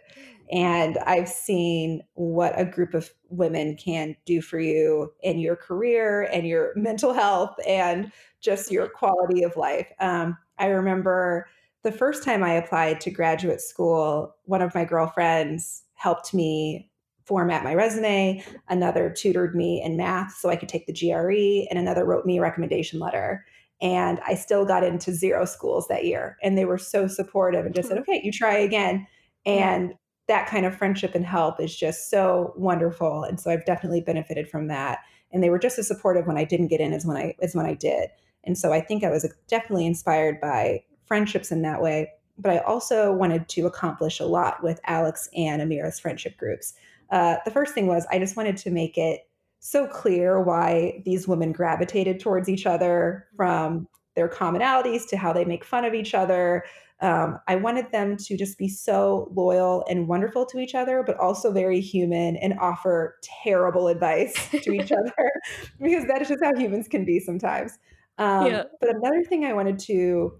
and 0.51 0.99
I've 1.07 1.29
seen 1.29 2.03
what 2.15 2.59
a 2.59 2.65
group 2.65 2.95
of 2.95 3.11
women 3.29 3.77
can 3.77 4.17
do 4.27 4.43
for 4.43 4.59
you 4.59 5.13
in 5.23 5.39
your 5.39 5.57
career 5.57 6.23
and 6.33 6.47
your 6.47 6.73
mental 6.77 7.13
health 7.13 7.55
and 7.67 8.11
just 8.41 8.71
your 8.71 8.89
quality 8.89 9.43
of 9.43 9.57
life. 9.57 9.91
Um, 10.01 10.37
I 10.59 10.67
remember 10.67 11.47
the 11.83 11.93
first 11.93 12.25
time 12.25 12.43
I 12.43 12.55
applied 12.55 13.01
to 13.03 13.11
graduate 13.11 13.61
school, 13.61 14.35
one 14.45 14.61
of 14.61 14.75
my 14.75 14.85
girlfriends 14.85 15.85
helped 15.95 16.35
me 16.35 16.91
format 17.25 17.63
my 17.63 17.75
resume, 17.75 18.45
another 18.69 19.09
tutored 19.09 19.55
me 19.55 19.81
in 19.83 19.97
math 19.97 20.37
so 20.37 20.51
I 20.51 20.57
could 20.57 20.69
take 20.69 20.87
the 20.87 20.93
GRE, 20.93 21.69
and 21.71 21.79
another 21.79 22.05
wrote 22.05 22.27
me 22.27 22.39
a 22.39 22.43
recommendation 22.43 22.99
letter. 22.99 23.45
And 23.83 24.21
I 24.27 24.35
still 24.35 24.65
got 24.65 24.85
into 24.85 25.13
zero 25.13 25.45
schools 25.45 25.89
that 25.89 26.05
year. 26.05 26.37
And 26.43 26.57
they 26.59 26.65
were 26.65 26.79
so 26.79 27.07
supportive 27.07 27.65
and 27.65 27.75
just 27.75 27.89
said, 27.89 27.99
okay, 27.99 28.21
you 28.23 28.31
try 28.31 28.57
again. 28.59 29.07
And 29.47 29.95
that 30.29 30.49
kind 30.49 30.67
of 30.67 30.77
friendship 30.77 31.15
and 31.15 31.25
help 31.25 31.61
is 31.61 31.75
just 31.75 32.11
so 32.11 32.53
wonderful. 32.57 33.25
And 33.25 33.41
so 33.41 33.51
I've 33.51 33.65
definitely 33.65 34.01
benefited 34.01 34.49
from 34.49 34.69
that. 34.69 35.01
And 35.33 35.43
they 35.43 35.51
were 35.51 35.59
just 35.59 35.79
as 35.79 35.89
supportive 35.89 36.27
when 36.27 36.39
I 36.39 36.45
didn't 36.45 36.69
get 36.69 36.81
in 36.81 36.93
as 36.93 37.05
when 37.05 37.17
I 37.17 37.35
as 37.43 37.55
when 37.55 37.67
I 37.67 37.75
did. 37.75 38.11
And 38.45 38.57
so 38.57 38.73
I 38.73 38.81
think 38.81 39.03
I 39.03 39.11
was 39.11 39.29
definitely 39.49 39.87
inspired 39.87 40.41
by 40.41 40.85
friendships 41.05 41.51
in 41.51 41.63
that 41.63 41.83
way. 41.83 42.11
But 42.39 42.53
I 42.53 42.59
also 42.59 43.13
wanted 43.13 43.49
to 43.49 43.67
accomplish 43.67 44.21
a 44.21 44.25
lot 44.25 44.63
with 44.63 44.81
Alix 44.87 45.29
and 45.37 45.61
Emira's 45.61 45.99
friendship 45.99 46.37
groups. 46.37 46.75
Uh, 47.11 47.37
the 47.45 47.51
first 47.51 47.75
thing 47.75 47.87
was 47.87 48.07
I 48.11 48.19
just 48.19 48.37
wanted 48.37 48.57
to 48.59 48.71
make 48.71 48.97
it 48.97 49.29
so 49.61 49.87
clear 49.87 50.41
why 50.41 51.03
these 51.05 51.29
women 51.29 51.53
gravitated 51.53 52.19
towards 52.19 52.49
each 52.49 52.67
other 52.67 53.27
from 53.37 53.87
their 54.17 54.29
commonalities 54.29 55.09
to 55.09 55.17
how 55.17 55.33
they 55.33 55.45
make 55.45 55.65
fun 55.65 55.85
of 55.85 55.95
each 55.95 56.15
other 56.15 56.65
um, 57.03 57.39
I 57.49 57.57
wanted 57.57 57.91
them 57.93 58.17
to 58.19 58.37
just 58.37 58.59
be 58.59 58.69
so 58.69 59.33
loyal 59.35 59.85
and 59.89 60.07
wonderful 60.07 60.45
to 60.47 60.59
each 60.59 60.75
other, 60.75 61.03
but 61.03 61.17
also 61.19 61.51
very 61.51 61.81
human 61.81 62.37
and 62.37 62.59
offer 62.59 63.19
terrible 63.23 63.89
advice 63.89 64.35
to 64.63 64.73
each 64.73 64.93
other 64.93 65.33
because 65.81 66.07
that 66.07 66.21
is 66.21 66.29
just 66.29 66.45
how 66.45 66.55
humans 66.55 66.89
can 66.89 67.05
be 67.05 67.19
sometimes. 67.19 67.79
Um, 68.19 68.47
yeah. 68.47 68.65
But 68.81 68.91
another 68.97 69.25
thing 69.25 69.47
I 69.47 69.55
wanted 69.55 69.79
to 69.81 70.39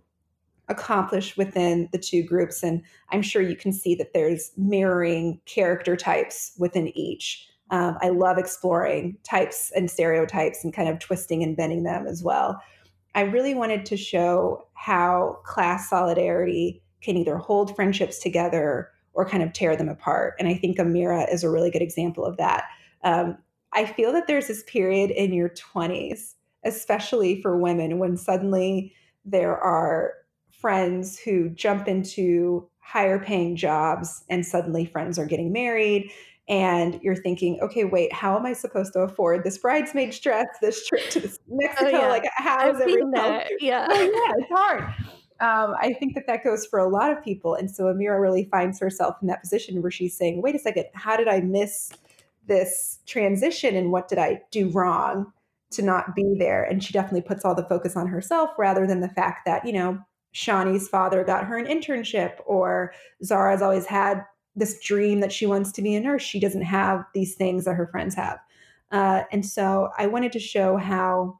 accomplish 0.69 1.37
within 1.37 1.89
the 1.93 1.99
two 1.99 2.23
groups, 2.23 2.63
and 2.63 2.83
I'm 3.11 3.23
sure 3.23 3.41
you 3.41 3.57
can 3.57 3.73
see 3.73 3.95
that 3.95 4.13
there's 4.13 4.53
mirroring 4.57 5.41
character 5.47 5.97
types 5.97 6.53
within 6.59 6.89
each. 6.97 7.49
Um, 7.71 7.97
I 8.01 8.09
love 8.09 8.37
exploring 8.37 9.17
types 9.23 9.73
and 9.75 9.91
stereotypes 9.91 10.65
and 10.65 10.75
kind 10.75 10.89
of 10.89 10.99
twisting 10.99 11.43
and 11.43 11.57
bending 11.57 11.85
them 11.85 12.07
as 12.07 12.23
well. 12.23 12.61
I 13.15 13.23
really 13.23 13.55
wanted 13.55 13.87
to 13.87 13.97
show 13.97 14.67
how 14.75 15.39
class 15.45 15.89
solidarity 15.89 16.83
can 17.01 17.17
either 17.17 17.37
hold 17.37 17.75
friendships 17.75 18.19
together 18.19 18.91
or 19.13 19.29
kind 19.29 19.43
of 19.43 19.53
tear 19.53 19.77
them 19.77 19.89
apart. 19.89 20.35
And 20.39 20.49
I 20.49 20.55
think 20.55 20.79
Emira 20.79 21.33
is 21.33 21.43
a 21.43 21.51
really 21.51 21.71
good 21.71 21.83
example 21.83 22.25
of 22.25 22.37
that. 22.37 22.65
Um, 23.03 23.39
I 23.73 23.87
feel 23.87 24.13
that 24.13 24.27
there's 24.27 24.49
this 24.49 24.63
period 24.65 25.11
in 25.11 25.33
your 25.33 25.51
20s, 25.51 26.35
especially 26.65 27.41
for 27.41 27.57
women, 27.57 27.99
when 27.99 28.17
suddenly 28.17 28.93
there 29.25 29.57
are 29.57 30.15
friends 30.51 31.19
who 31.19 31.49
jump 31.51 31.89
into 31.89 32.69
higher 32.79 33.19
paying 33.19 33.57
jobs 33.57 34.25
and 34.29 34.45
suddenly 34.45 34.85
friends 34.85 35.19
are 35.19 35.27
getting 35.27 35.53
married 35.53 36.11
and 36.51 36.99
you're 37.01 37.15
thinking, 37.15 37.61
okay, 37.63 37.85
wait, 37.85 38.13
how 38.13 38.37
am 38.37 38.45
I 38.45 38.55
supposed 38.55 38.93
to 38.95 39.01
afford 39.01 39.45
this 39.45 39.57
bridesmaid 39.57 40.11
dress, 40.21 40.49
this 40.61 40.85
trip 40.85 41.09
to 41.11 41.21
oh, 41.29 41.33
Mexico? 41.49 41.87
Oh, 41.87 41.89
yeah. 41.89 42.09
Like, 42.09 42.25
how 42.35 42.69
is 42.69 42.81
everything? 42.81 43.13
Yeah, 43.61 43.87
oh, 43.89 44.03
yeah, 44.03 44.33
it's 44.39 44.51
hard. 44.51 44.83
Um, 45.41 45.75
I 45.81 45.95
think 45.99 46.15
that 46.15 46.27
that 46.27 46.43
goes 46.43 46.67
for 46.67 46.81
a 46.81 46.89
lot 46.89 47.13
of 47.13 47.23
people, 47.23 47.55
and 47.55 47.71
so 47.71 47.85
Emira 47.85 48.21
really 48.21 48.45
finds 48.51 48.81
herself 48.81 49.17
in 49.23 49.29
that 49.29 49.41
position 49.41 49.81
where 49.81 49.91
she's 49.91 50.17
saying, 50.17 50.43
"Wait 50.43 50.55
a 50.55 50.59
second, 50.59 50.87
how 50.93 51.17
did 51.17 51.29
I 51.29 51.41
miss 51.41 51.93
this 52.47 52.99
transition, 53.07 53.77
and 53.77 53.93
what 53.93 54.09
did 54.09 54.19
I 54.19 54.43
do 54.51 54.69
wrong 54.71 55.33
to 55.71 55.83
not 55.83 56.15
be 56.15 56.37
there?" 56.39 56.65
And 56.65 56.83
she 56.83 56.93
definitely 56.93 57.23
puts 57.23 57.45
all 57.45 57.55
the 57.55 57.65
focus 57.65 57.97
on 57.97 58.07
herself 58.09 58.51
rather 58.59 58.87
than 58.87 59.01
the 59.01 59.09
fact 59.09 59.47
that 59.47 59.65
you 59.65 59.73
know 59.73 59.99
Shani's 60.35 60.89
father 60.89 61.25
got 61.25 61.45
her 61.45 61.57
an 61.57 61.67
internship, 61.67 62.35
or 62.45 62.93
Zara's 63.25 63.63
always 63.63 63.87
had 63.87 64.25
this 64.57 64.81
dream 64.81 65.21
that 65.21 65.33
she 65.33 65.47
wants 65.47 65.73
to 65.73 65.83
be 65.83 65.95
a 65.95 66.01
nurse. 66.01 66.23
She 66.23 66.41
doesn't 66.41 66.63
have 66.63 67.05
these 67.15 67.35
things 67.35 67.65
that 67.65 67.75
her 67.75 67.87
friends 67.87 68.15
have. 68.15 68.39
Uh, 68.91 69.23
and 69.31 69.47
so 69.47 69.91
I 69.97 70.07
wanted 70.07 70.33
to 70.33 70.41
show 70.41 70.77
how, 70.77 71.39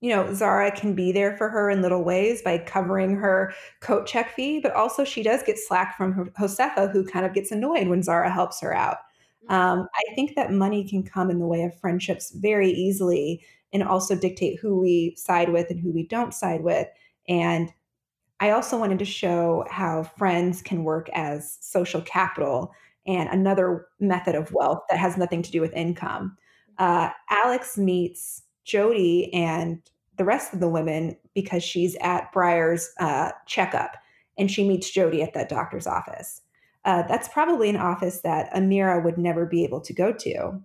you 0.00 0.14
know, 0.14 0.32
Zara 0.34 0.70
can 0.70 0.94
be 0.94 1.12
there 1.12 1.36
for 1.36 1.48
her 1.48 1.70
in 1.70 1.82
little 1.82 2.04
ways 2.04 2.42
by 2.42 2.58
covering 2.58 3.16
her 3.16 3.54
coat 3.80 4.06
check 4.06 4.34
fee, 4.34 4.60
but 4.60 4.72
also 4.72 5.04
she 5.04 5.22
does 5.22 5.42
get 5.42 5.58
slack 5.58 5.96
from 5.96 6.30
Josefa, 6.38 6.92
who 6.92 7.04
kind 7.04 7.24
of 7.24 7.32
gets 7.32 7.50
annoyed 7.50 7.88
when 7.88 8.02
Zara 8.02 8.30
helps 8.30 8.60
her 8.60 8.74
out. 8.74 8.98
Mm-hmm. 9.44 9.54
Um, 9.54 9.88
I 9.94 10.14
think 10.14 10.34
that 10.36 10.52
money 10.52 10.86
can 10.86 11.02
come 11.02 11.30
in 11.30 11.38
the 11.38 11.46
way 11.46 11.62
of 11.62 11.78
friendships 11.80 12.30
very 12.32 12.70
easily 12.70 13.42
and 13.72 13.82
also 13.82 14.14
dictate 14.16 14.58
who 14.58 14.78
we 14.78 15.14
side 15.16 15.50
with 15.50 15.70
and 15.70 15.80
who 15.80 15.92
we 15.92 16.06
don't 16.06 16.34
side 16.34 16.62
with. 16.62 16.88
And 17.28 17.72
I 18.40 18.50
also 18.50 18.78
wanted 18.78 18.98
to 18.98 19.04
show 19.04 19.64
how 19.70 20.02
friends 20.02 20.62
can 20.62 20.82
work 20.82 21.08
as 21.12 21.58
social 21.60 22.00
capital 22.00 22.72
and 23.06 23.28
another 23.28 23.86
method 24.00 24.34
of 24.34 24.52
wealth 24.52 24.80
that 24.88 24.98
has 24.98 25.16
nothing 25.16 25.42
to 25.42 25.50
do 25.50 25.60
with 25.60 25.72
income. 25.74 26.36
Uh, 26.78 27.10
Alix 27.30 27.76
meets 27.76 28.42
Jody 28.64 29.32
and 29.34 29.80
the 30.16 30.24
rest 30.24 30.54
of 30.54 30.60
the 30.60 30.68
women 30.68 31.16
because 31.34 31.62
she's 31.62 31.96
at 32.00 32.32
Briar's 32.32 32.90
uh, 32.98 33.32
checkup 33.46 33.96
and 34.38 34.50
she 34.50 34.66
meets 34.66 34.90
Jody 34.90 35.22
at 35.22 35.34
that 35.34 35.48
doctor's 35.48 35.86
office. 35.86 36.42
Uh, 36.84 37.02
that's 37.02 37.28
probably 37.28 37.68
an 37.68 37.76
office 37.76 38.20
that 38.22 38.52
Emira 38.54 39.04
would 39.04 39.18
never 39.18 39.44
be 39.44 39.64
able 39.64 39.80
to 39.82 39.92
go 39.92 40.12
to. 40.12 40.60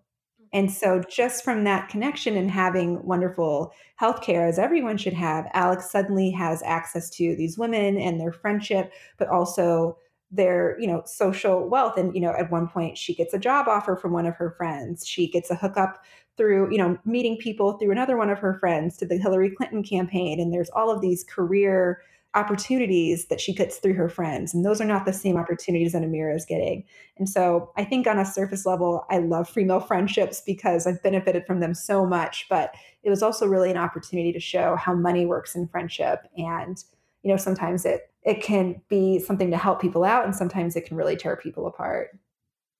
And 0.56 0.72
so, 0.72 1.04
just 1.10 1.44
from 1.44 1.65
that 1.65 1.89
connection 1.89 2.38
and 2.38 2.50
having 2.50 3.06
wonderful 3.06 3.74
healthcare, 4.00 4.48
as 4.48 4.58
everyone 4.58 4.96
should 4.96 5.12
have, 5.12 5.48
Alix 5.54 5.91
suddenly 5.91 6.32
has 6.32 6.63
access 6.63 7.10
to 7.10 7.36
these 7.36 7.58
women 7.58 7.98
and 7.98 8.22
their 8.22 8.32
friendship, 8.32 8.94
but 9.18 9.28
also 9.28 9.98
their 10.32 10.80
you 10.80 10.88
know 10.88 11.04
social 11.06 11.68
wealth. 11.68 11.98
And 11.98 12.15
you 12.15 12.22
know 12.22 12.32
at 12.32 12.52
one 12.52 12.70
point 12.70 12.98
she 12.98 13.13
gets 13.13 13.34
a 13.34 13.38
job 13.38 13.68
offer 13.68 13.98
from 13.98 14.13
one 14.13 14.26
of 14.26 14.36
her 14.36 14.56
friends. 14.58 15.06
She 15.06 15.28
gets 15.28 15.52
a 15.52 15.56
hookup 15.56 16.02
through 16.38 16.72
you 16.72 16.78
know 16.78 16.98
meeting 17.04 17.36
people 17.36 17.74
through 17.74 17.91
another 17.91 18.15
one 18.15 18.30
of 18.30 18.39
her 18.39 18.54
friends 18.54 18.96
to 18.98 19.06
the 19.06 19.18
hillary 19.18 19.50
clinton 19.50 19.84
campaign. 19.84 20.39
And 20.39 20.54
there's 20.54 20.70
all 20.70 20.89
of 20.89 21.02
these 21.02 21.26
career 21.26 22.00
opportunities 22.36 23.28
that 23.28 23.39
she 23.39 23.54
gets 23.54 23.78
through 23.78 23.93
her 23.93 24.10
friends. 24.10 24.54
And 24.54 24.65
those 24.65 24.82
are 24.82 24.86
not 24.86 25.06
the 25.06 25.13
same 25.13 25.38
opportunities 25.38 25.93
that 25.93 26.04
Emira 26.04 26.36
is 26.36 26.45
getting. 26.45 26.84
And 27.17 27.30
so 27.30 27.71
I 27.78 27.86
think 27.86 28.08
on 28.08 28.19
a 28.19 28.26
surface 28.26 28.65
level, 28.65 29.06
I 29.10 29.19
love 29.19 29.50
female 29.50 29.80
friendships 29.80 30.41
because 30.45 30.86
I've 30.86 31.02
benefited 31.02 31.45
from 31.45 31.62
them 31.62 31.74
so 31.74 32.06
much. 32.06 32.48
But 32.50 32.76
it 33.04 33.10
was 33.10 33.24
also 33.24 33.48
really 33.48 33.71
an 33.71 33.78
opportunity 33.78 34.34
to 34.34 34.39
show 34.39 34.76
how 34.76 34.93
money 34.93 35.26
works 35.26 35.56
in 35.56 35.67
friendship. 35.67 36.19
And, 36.38 36.84
you 37.24 37.32
know, 37.32 37.38
sometimes 37.38 37.86
it 37.86 38.12
it 38.26 38.41
can 38.41 38.82
be 38.89 39.19
something 39.19 39.52
to 39.52 39.58
help 39.58 39.80
people 39.80 40.04
out 40.04 40.26
and 40.26 40.36
sometimes 40.36 40.76
it 40.76 40.86
can 40.86 40.98
really 40.98 41.15
tear 41.15 41.36
people 41.36 41.67
apart. 41.67 42.17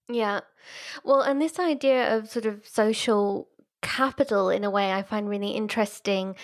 Yeah. 0.10 0.42
Well, 1.04 1.22
and 1.22 1.42
this 1.42 1.60
idea 1.60 2.18
of 2.18 2.30
sort 2.30 2.46
of 2.46 2.68
social 2.68 3.48
capital 3.82 4.50
in 4.50 4.64
a 4.64 4.72
way 4.72 4.92
I 4.92 5.04
find 5.04 5.30
really 5.30 5.52
interesting 5.52 6.36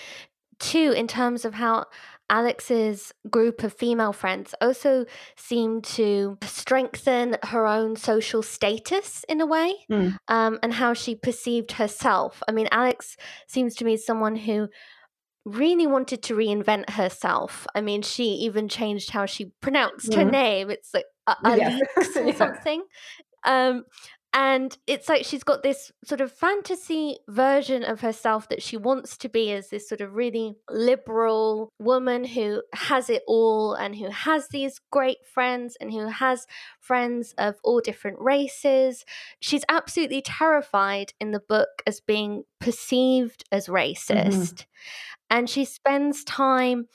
too 0.60 0.94
in 0.96 1.08
terms 1.08 1.44
of 1.44 1.56
how 1.56 1.86
Alix's 2.32 3.14
group 3.30 3.62
of 3.62 3.74
female 3.74 4.14
friends 4.14 4.56
also 4.62 5.06
seemed 5.36 5.84
to 5.84 6.38
strengthen 6.44 7.38
her 7.44 7.68
own 7.68 7.98
social 7.98 8.42
status 8.42 9.26
in 9.28 9.42
a 9.42 9.46
way 9.46 9.76
mm. 9.92 10.16
um, 10.30 10.58
and 10.64 10.74
how 10.74 10.94
she 10.94 11.14
perceived 11.14 11.74
herself. 11.74 12.42
I 12.48 12.54
mean, 12.54 12.70
Alix 12.72 13.18
seems 13.48 13.76
to 13.76 13.86
me 13.86 13.98
someone 13.98 14.38
who 14.38 14.70
really 15.44 15.88
wanted 15.88 16.24
to 16.24 16.36
reinvent 16.36 16.92
herself. 16.92 17.68
I 17.76 17.82
mean, 17.82 18.02
she 18.02 18.24
even 18.24 18.70
changed 18.70 19.10
how 19.10 19.26
she 19.26 19.52
pronounced 19.62 20.12
mm. 20.12 20.16
her 20.16 20.24
hmm. 20.24 20.30
name. 20.30 20.70
It's 20.70 20.94
like 20.94 21.06
Alix 21.28 21.82
yeah. 22.16 22.22
or 22.22 22.34
something. 22.34 22.84
Um, 23.46 23.84
and 24.34 24.78
it's 24.88 25.10
like 25.10 25.26
she's 25.26 25.44
got 25.44 25.62
this 25.62 25.92
sort 26.06 26.22
of 26.22 26.32
fantasy 26.32 27.18
version 27.28 27.84
of 27.84 28.00
herself 28.00 28.48
that 28.48 28.64
she 28.64 28.78
wants 28.78 29.18
to 29.18 29.30
be 29.30 29.52
as 29.52 29.70
this 29.70 29.90
sort 29.90 30.00
of 30.00 30.16
really 30.16 30.56
liberal 30.70 31.70
woman 31.80 32.24
who 32.24 32.62
has 32.74 33.10
it 33.10 33.24
all 33.28 33.74
and 33.74 33.98
who 33.98 34.10
has 34.10 34.48
these 34.48 34.80
great 34.90 35.26
friends 35.26 35.76
and 35.82 35.92
who 35.92 36.08
has 36.08 36.48
friends 36.80 37.34
of 37.38 37.56
all 37.62 37.82
different 37.82 38.20
races. 38.22 39.04
She's 39.42 39.66
absolutely 39.68 40.22
terrified 40.22 41.12
in 41.20 41.32
the 41.32 41.42
book 41.42 41.82
as 41.86 42.00
being 42.00 42.44
perceived 42.62 43.44
as 43.52 43.66
mm-hmm. 43.66 43.76
racist. 43.76 44.54
Mm-hmm. 44.54 44.66
And 45.30 45.50
she 45.50 45.66
spends 45.66 46.24
time 46.24 46.88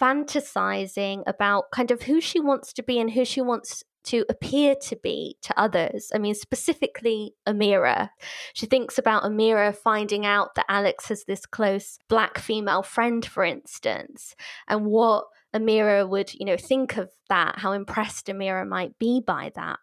fantasizing 0.00 1.22
about 1.26 1.70
kind 1.70 1.90
of 1.90 2.02
who 2.02 2.20
she 2.20 2.40
wants 2.40 2.72
to 2.72 2.82
be 2.82 2.98
and 2.98 3.10
who 3.10 3.24
she 3.24 3.40
wants 3.40 3.84
to 4.04 4.24
appear 4.28 4.74
to 4.74 4.96
be 4.96 5.36
to 5.42 5.58
others. 5.58 6.10
I 6.14 6.18
mean, 6.18 6.34
specifically 6.34 7.34
Emira. 7.46 8.10
She 8.54 8.66
thinks 8.66 8.98
about 8.98 9.22
Emira 9.22 9.74
finding 9.74 10.26
out 10.26 10.54
that 10.54 10.66
Alix 10.68 11.08
has 11.08 11.24
this 11.24 11.46
close 11.46 11.98
black 12.08 12.38
female 12.38 12.82
friend, 12.82 13.24
for 13.24 13.44
instance, 13.44 14.34
and 14.68 14.86
what 14.86 15.26
Emira 15.54 16.08
would, 16.08 16.34
you 16.34 16.46
know, 16.46 16.56
think 16.56 16.96
of 16.96 17.10
that, 17.28 17.58
how 17.58 17.72
impressed 17.72 18.26
Emira 18.26 18.66
might 18.66 18.98
be 18.98 19.20
by 19.20 19.52
that. 19.54 19.78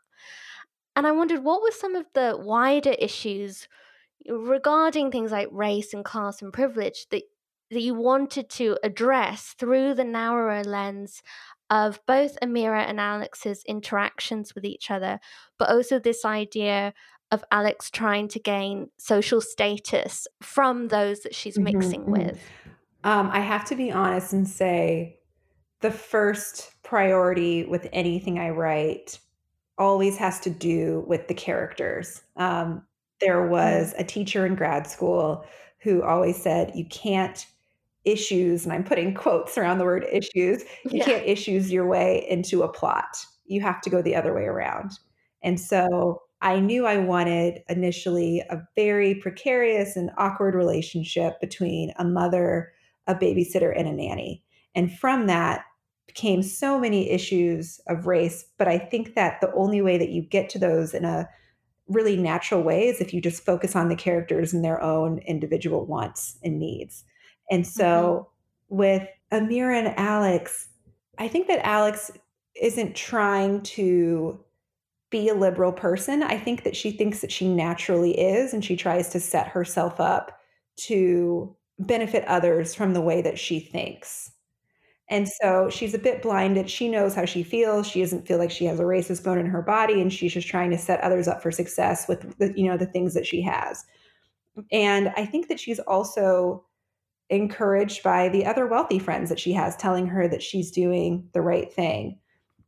And 0.95 1.07
I 1.07 1.11
wondered 1.11 1.43
what 1.43 1.61
were 1.61 1.71
some 1.71 1.95
of 1.95 2.05
the 2.13 2.37
wider 2.37 2.91
issues 2.91 3.67
regarding 4.27 5.11
things 5.11 5.31
like 5.31 5.47
race 5.51 5.93
and 5.93 6.03
class 6.03 6.41
and 6.41 6.51
privilege 6.51 7.07
that 7.11 7.23
that 7.71 7.81
you 7.81 7.93
wanted 7.93 8.49
to 8.49 8.77
address 8.83 9.53
through 9.57 9.93
the 9.93 10.03
narrower 10.03 10.63
lens 10.63 11.21
of 11.69 11.99
both 12.07 12.39
Emira 12.41 12.87
and 12.87 12.99
Alix's 12.99 13.63
interactions 13.67 14.55
with 14.55 14.65
each 14.65 14.89
other, 14.89 15.19
but 15.57 15.69
also 15.69 15.99
this 15.99 16.25
idea 16.25 16.93
of 17.31 17.43
Alix 17.51 17.91
trying 17.91 18.27
to 18.29 18.39
gain 18.39 18.89
social 18.97 19.39
status 19.39 20.27
from 20.41 20.87
those 20.87 21.21
that 21.21 21.35
she's 21.35 21.55
mm-hmm, 21.55 21.77
mixing 21.77 22.01
mm-hmm. 22.01 22.11
with. 22.11 22.41
Um, 23.03 23.29
I 23.31 23.39
have 23.39 23.65
to 23.65 23.75
be 23.75 23.91
honest 23.91 24.33
and 24.33 24.47
say 24.47 25.19
the 25.81 25.91
first 25.91 26.71
priority 26.83 27.65
with 27.65 27.87
anything 27.93 28.39
I 28.39 28.49
write 28.49 29.19
always 29.77 30.17
has 30.17 30.39
to 30.41 30.49
do 30.49 31.05
with 31.07 31.27
the 31.27 31.33
characters. 31.33 32.21
Um, 32.35 32.83
there 33.21 33.41
mm. 33.41 33.49
was 33.49 33.93
a 33.97 34.03
teacher 34.03 34.45
in 34.45 34.55
grad 34.55 34.87
school 34.87 35.45
who 35.79 36.03
always 36.03 36.41
said, 36.41 36.73
You 36.75 36.85
can't 36.85 37.45
issues, 38.05 38.63
and 38.63 38.73
I'm 38.73 38.83
putting 38.83 39.13
quotes 39.13 39.57
around 39.57 39.77
the 39.77 39.85
word 39.85 40.05
issues, 40.11 40.63
you 40.85 40.99
yeah. 40.99 41.05
can't 41.05 41.25
issues 41.25 41.71
your 41.71 41.87
way 41.87 42.25
into 42.29 42.63
a 42.63 42.71
plot. 42.71 43.17
You 43.45 43.61
have 43.61 43.81
to 43.81 43.89
go 43.89 44.01
the 44.01 44.15
other 44.15 44.33
way 44.33 44.43
around. 44.43 44.91
And 45.43 45.59
so 45.59 46.21
I 46.41 46.59
knew 46.59 46.85
I 46.85 46.97
wanted 46.97 47.61
initially 47.67 48.39
a 48.49 48.61
very 48.75 49.15
precarious 49.15 49.95
and 49.95 50.11
awkward 50.17 50.55
relationship 50.55 51.39
between 51.41 51.93
a 51.97 52.05
mother, 52.05 52.71
a 53.07 53.15
babysitter, 53.15 53.77
and 53.77 53.87
a 53.87 53.93
nanny. 53.93 54.43
And 54.75 54.97
from 54.97 55.27
that 55.27 55.65
came 56.13 56.41
so 56.41 56.79
many 56.79 57.09
issues 57.09 57.79
of 57.87 58.07
race. 58.07 58.45
But 58.57 58.67
I 58.67 58.77
think 58.77 59.15
that 59.15 59.41
the 59.41 59.53
only 59.53 59.81
way 59.81 59.97
that 59.97 60.09
you 60.09 60.21
get 60.21 60.49
to 60.49 60.59
those 60.59 60.93
in 60.93 61.05
a 61.05 61.27
really 61.87 62.15
natural 62.15 62.61
way 62.61 62.87
is 62.87 63.01
if 63.01 63.13
you 63.13 63.21
just 63.21 63.45
focus 63.45 63.75
on 63.75 63.89
the 63.89 63.95
characters 63.95 64.53
and 64.53 64.63
their 64.63 64.81
own 64.81 65.19
individual 65.19 65.85
wants 65.85 66.37
and 66.43 66.59
needs. 66.59 67.03
And 67.49 67.65
so 67.65 68.27
mm-hmm. 68.69 68.77
with 68.77 69.07
Emira 69.31 69.79
and 69.79 69.97
Alix, 69.97 70.69
I 71.17 71.27
think 71.27 71.47
that 71.47 71.65
Alix 71.65 72.11
isn't 72.61 72.95
trying 72.95 73.61
to 73.61 74.39
be 75.09 75.29
a 75.29 75.33
liberal 75.33 75.71
person. 75.71 76.23
I 76.23 76.37
think 76.37 76.63
that 76.63 76.75
she 76.75 76.91
thinks 76.91 77.21
that 77.21 77.31
she 77.31 77.47
naturally 77.47 78.19
is, 78.19 78.53
and 78.53 78.63
she 78.63 78.75
tries 78.75 79.09
to 79.09 79.19
set 79.19 79.47
herself 79.47 79.99
up 79.99 80.39
to 80.77 81.55
benefit 81.79 82.25
others 82.25 82.75
from 82.75 82.93
the 82.93 83.01
way 83.01 83.21
that 83.21 83.39
she 83.39 83.59
thinks. 83.59 84.31
And 85.09 85.27
so 85.27 85.69
she's 85.69 85.95
a 85.95 85.99
bit 85.99 86.21
blinded. 86.21 86.69
She 86.69 86.87
knows 86.87 87.15
how 87.15 87.25
she 87.25 87.41
feels. 87.41 87.87
She 87.87 88.01
doesn't 88.01 88.27
feel 88.27 88.37
like 88.37 88.51
she 88.51 88.65
has 88.65 88.79
a 88.79 88.83
racist 88.83 89.23
bone 89.23 89.39
in 89.39 89.47
her 89.47 89.63
body, 89.63 90.01
and 90.01 90.13
she's 90.13 90.33
just 90.33 90.47
trying 90.47 90.69
to 90.69 90.77
set 90.77 91.01
others 91.01 91.27
up 91.27 91.41
for 91.41 91.51
success 91.51 92.07
with 92.07 92.37
the, 92.37 92.53
you 92.55 92.69
know 92.69 92.77
the 92.77 92.85
things 92.85 93.15
that 93.15 93.25
she 93.25 93.41
has. 93.41 93.85
And 94.71 95.11
I 95.17 95.25
think 95.25 95.47
that 95.47 95.59
she's 95.59 95.79
also 95.79 96.65
encouraged 97.29 98.03
by 98.03 98.29
the 98.29 98.45
other 98.45 98.67
wealthy 98.67 98.99
friends 98.99 99.29
that 99.29 99.39
she 99.39 99.53
has 99.53 99.75
telling 99.77 100.07
her 100.07 100.27
that 100.27 100.43
she's 100.43 100.71
doing 100.71 101.27
the 101.33 101.41
right 101.41 101.71
thing. 101.73 102.19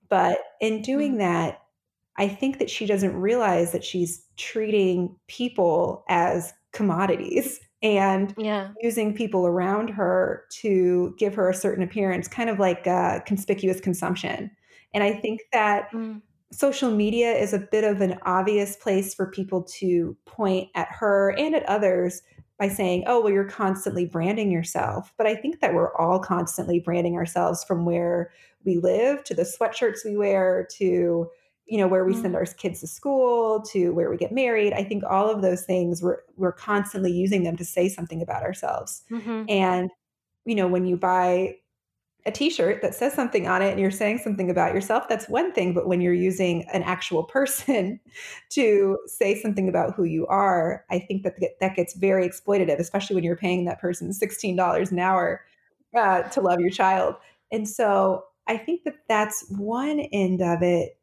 But 0.09 0.39
in 0.59 0.81
doing 0.81 1.15
Mm. 1.15 1.17
that, 1.17 1.61
I 2.17 2.27
think 2.27 2.59
that 2.59 2.69
she 2.69 2.85
doesn't 2.85 3.15
realize 3.15 3.71
that 3.71 3.83
she's 3.83 4.25
treating 4.37 5.15
people 5.27 6.03
as 6.09 6.53
commodities 6.73 7.59
and 7.81 8.35
Yeah. 8.37 8.73
using 8.81 9.15
people 9.15 9.47
around 9.47 9.89
her 9.89 10.45
to 10.51 11.15
give 11.17 11.33
her 11.35 11.49
a 11.49 11.53
certain 11.55 11.83
appearance, 11.83 12.27
kind 12.27 12.49
of 12.49 12.59
like 12.59 12.85
uh, 12.87 13.21
conspicuous 13.21 13.79
consumption. 13.79 14.51
And 14.93 15.03
I 15.03 15.13
think 15.13 15.41
that 15.53 15.89
Mm. 15.93 16.21
social 16.51 16.91
media 16.91 17.31
is 17.31 17.53
a 17.53 17.59
bit 17.59 17.83
of 17.83 18.01
an 18.01 18.19
obvious 18.23 18.75
place 18.75 19.13
for 19.13 19.31
people 19.31 19.63
to 19.79 20.17
point 20.25 20.69
at 20.75 20.89
her 20.91 21.31
and 21.37 21.55
at 21.55 21.63
others 21.63 22.21
by 22.61 22.69
saying, 22.69 23.03
oh, 23.07 23.19
well, 23.21 23.33
you're 23.33 23.49
constantly 23.49 24.05
branding 24.05 24.51
yourself. 24.51 25.13
But 25.17 25.27
I 25.27 25.35
think 25.35 25.61
that 25.61 25.73
we're 25.73 25.95
all 25.97 26.19
constantly 26.19 26.79
branding 26.79 27.15
ourselves 27.15 27.63
from 27.65 27.85
where 27.85 28.31
we 28.63 28.77
live 28.77 29.23
to 29.25 29.33
the 29.33 29.41
sweatshirts 29.43 30.05
we 30.05 30.15
wear 30.15 30.67
to 30.77 31.29
you 31.67 31.77
know 31.77 31.87
where 31.87 32.05
we 32.05 32.13
send 32.13 32.35
Mm. 32.35 32.35
our 32.35 32.45
kids 32.45 32.81
to 32.81 32.87
school 32.87 33.61
to 33.61 33.91
where 33.93 34.09
we 34.09 34.17
get 34.17 34.31
married 34.31 34.73
i 34.73 34.83
think 34.83 35.03
all 35.03 35.29
of 35.29 35.41
those 35.41 35.63
things 35.63 36.01
we're, 36.01 36.19
we're 36.35 36.51
constantly 36.51 37.11
using 37.11 37.43
them 37.43 37.55
to 37.55 37.65
say 37.65 37.87
something 37.87 38.21
about 38.21 38.43
ourselves 38.43 39.03
hmm 39.09 39.45
and 39.47 39.89
you 40.45 40.55
know 40.55 40.67
when 40.67 40.85
you 40.85 40.97
buy 40.97 41.55
a 42.25 42.31
t-shirt 42.31 42.81
that 42.81 42.93
says 42.93 43.13
something 43.13 43.47
on 43.47 43.61
it 43.61 43.71
and 43.71 43.79
you're 43.79 43.89
saying 43.89 44.17
something 44.19 44.49
about 44.49 44.73
yourself 44.73 45.07
that's 45.07 45.27
one 45.27 45.51
thing 45.51 45.73
but 45.73 45.87
when 45.87 46.01
you're 46.01 46.13
using 46.13 46.63
an 46.73 46.83
actual 46.83 47.23
person 47.23 47.99
to 48.49 48.97
say 49.07 49.39
something 49.39 49.67
about 49.67 49.95
who 49.95 50.03
you 50.03 50.27
are 50.27 50.85
i 50.89 50.99
think 50.99 51.23
that 51.23 51.35
that 51.59 51.75
gets 51.75 51.95
very 51.95 52.27
exploitative 52.27 52.79
especially 52.79 53.15
when 53.15 53.23
you're 53.23 53.35
paying 53.35 53.65
that 53.65 53.79
person 53.79 54.09
$16 54.09 54.91
an 54.91 54.99
hour 54.99 55.41
uh, 55.95 56.23
to 56.23 56.41
love 56.41 56.59
your 56.59 56.69
child. 56.69 57.15
And 57.51 57.67
so 57.67 58.25
i 58.47 58.57
think 58.57 58.83
that 58.83 58.95
that's 59.07 59.45
one 59.49 59.99
end 59.99 60.41
of 60.41 60.61
it. 60.61 60.97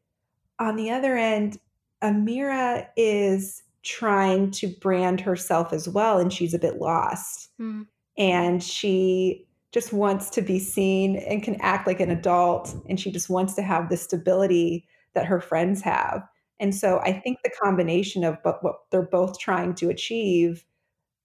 On 0.59 0.75
the 0.75 0.89
other 0.91 1.15
end 1.15 1.57
emira 2.03 2.87
is 2.95 3.63
trying 3.83 4.51
to 4.51 4.67
brand 4.67 5.21
herself 5.21 5.73
as 5.73 5.87
well 5.87 6.17
and 6.19 6.31
she's 6.31 6.53
a 6.53 6.59
bit 6.59 6.77
lost. 6.77 7.49
Mm. 7.59 7.87
and 8.17 8.63
she 8.63 9.45
just 9.71 9.93
wants 9.93 10.29
to 10.31 10.41
be 10.41 10.59
seen 10.59 11.17
and 11.17 11.43
can 11.43 11.55
act 11.61 11.87
like 11.87 11.99
an 11.99 12.09
adult 12.09 12.75
and 12.87 12.99
she 12.99 13.11
just 13.11 13.29
wants 13.29 13.53
to 13.53 13.61
have 13.61 13.89
the 13.89 13.97
stability 13.97 14.87
that 15.13 15.25
her 15.25 15.39
friends 15.39 15.81
have. 15.81 16.23
And 16.59 16.75
so 16.75 16.99
i 16.99 17.13
think 17.13 17.39
the 17.43 17.51
combination 17.61 18.23
of 18.23 18.37
what, 18.43 18.63
what 18.63 18.79
they're 18.91 19.01
both 19.01 19.39
trying 19.39 19.75
to 19.75 19.89
achieve 19.89 20.65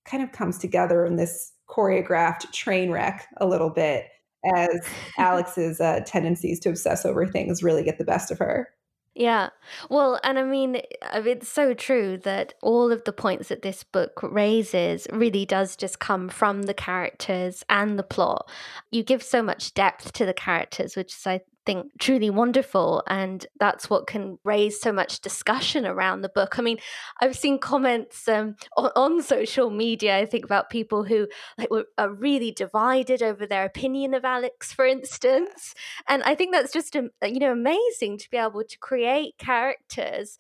kind 0.04 0.22
of 0.22 0.33
comes 0.33 0.59
together 0.59 1.04
in 1.04 1.16
this 1.16 1.52
choreographed 1.68 2.52
train 2.52 2.90
wreck 2.90 3.26
a 3.38 3.46
little 3.46 3.70
bit 3.70 4.07
as 4.54 4.87
alix's 5.18 5.80
uh, 5.80 6.00
tendencies 6.07 6.61
to 6.61 6.68
obsess 6.68 7.04
over 7.04 7.26
things 7.26 7.62
really 7.62 7.83
get 7.83 7.98
the 7.98 8.04
best 8.04 8.30
of 8.30 8.38
her 8.38 8.68
Yeah. 9.14 9.50
Well, 9.88 10.18
and 10.24 10.38
I 10.40 10.42
mean, 10.42 10.77
uh, 11.03 11.22
it's 11.24 11.48
so 11.48 11.72
true 11.72 12.18
that 12.18 12.55
all 12.62 12.90
of 12.90 13.05
the 13.05 13.12
points 13.12 13.48
that 13.48 13.62
this 13.62 13.85
book 13.85 14.20
raises 14.22 15.07
really 15.12 15.46
does 15.46 15.77
just 15.77 16.00
come 16.00 16.29
from 16.29 16.62
the 16.62 16.74
characters 16.74 17.64
and 17.70 17.96
the 17.96 18.03
plot. 18.03 18.50
You 18.90 19.05
give 19.05 19.22
so 19.22 19.40
much 19.40 19.72
depth 19.74 20.12
to 20.14 20.27
the 20.27 20.35
characters, 20.35 20.96
which 20.96 21.14
is, 21.14 21.27
I 21.27 21.42
think, 21.66 21.90
truly 21.98 22.31
wonderful. 22.31 23.03
And 23.09 23.46
that's 23.59 23.88
what 23.88 24.07
can 24.07 24.38
raise 24.44 24.81
so 24.81 24.92
much 24.92 25.20
discussion 25.20 25.87
around 25.87 26.22
the 26.22 26.29
book. 26.29 26.59
I 26.59 26.62
mean, 26.62 26.79
I've 27.20 27.37
seen 27.37 27.59
comments 27.59 28.29
um, 28.29 28.57
on, 28.77 28.90
on 28.96 29.22
social 29.22 29.70
media, 29.70 30.18
I 30.18 30.27
think, 30.27 30.44
about 30.44 30.70
people 30.70 31.05
who 31.05 31.29
like 31.59 31.70
were 31.70 31.87
are 31.98 32.12
really 32.12 32.50
divided 32.50 33.22
over 33.22 33.46
their 33.46 33.64
opinion 33.64 34.14
of 34.14 34.24
Alix, 34.24 34.72
for 34.72 34.87
instance 34.87 35.74
and 36.09 36.22
i 36.24 36.35
think 36.35 36.53
that's 36.53 36.72
just 36.72 36.96
um, 36.96 37.11
you 37.22 37.38
know 37.38 37.53
amazing 37.53 38.18
to 38.18 38.31
be 38.31 38.37
able 38.37 38.64
to 38.64 38.79
create 38.79 39.37
characters 39.38 40.38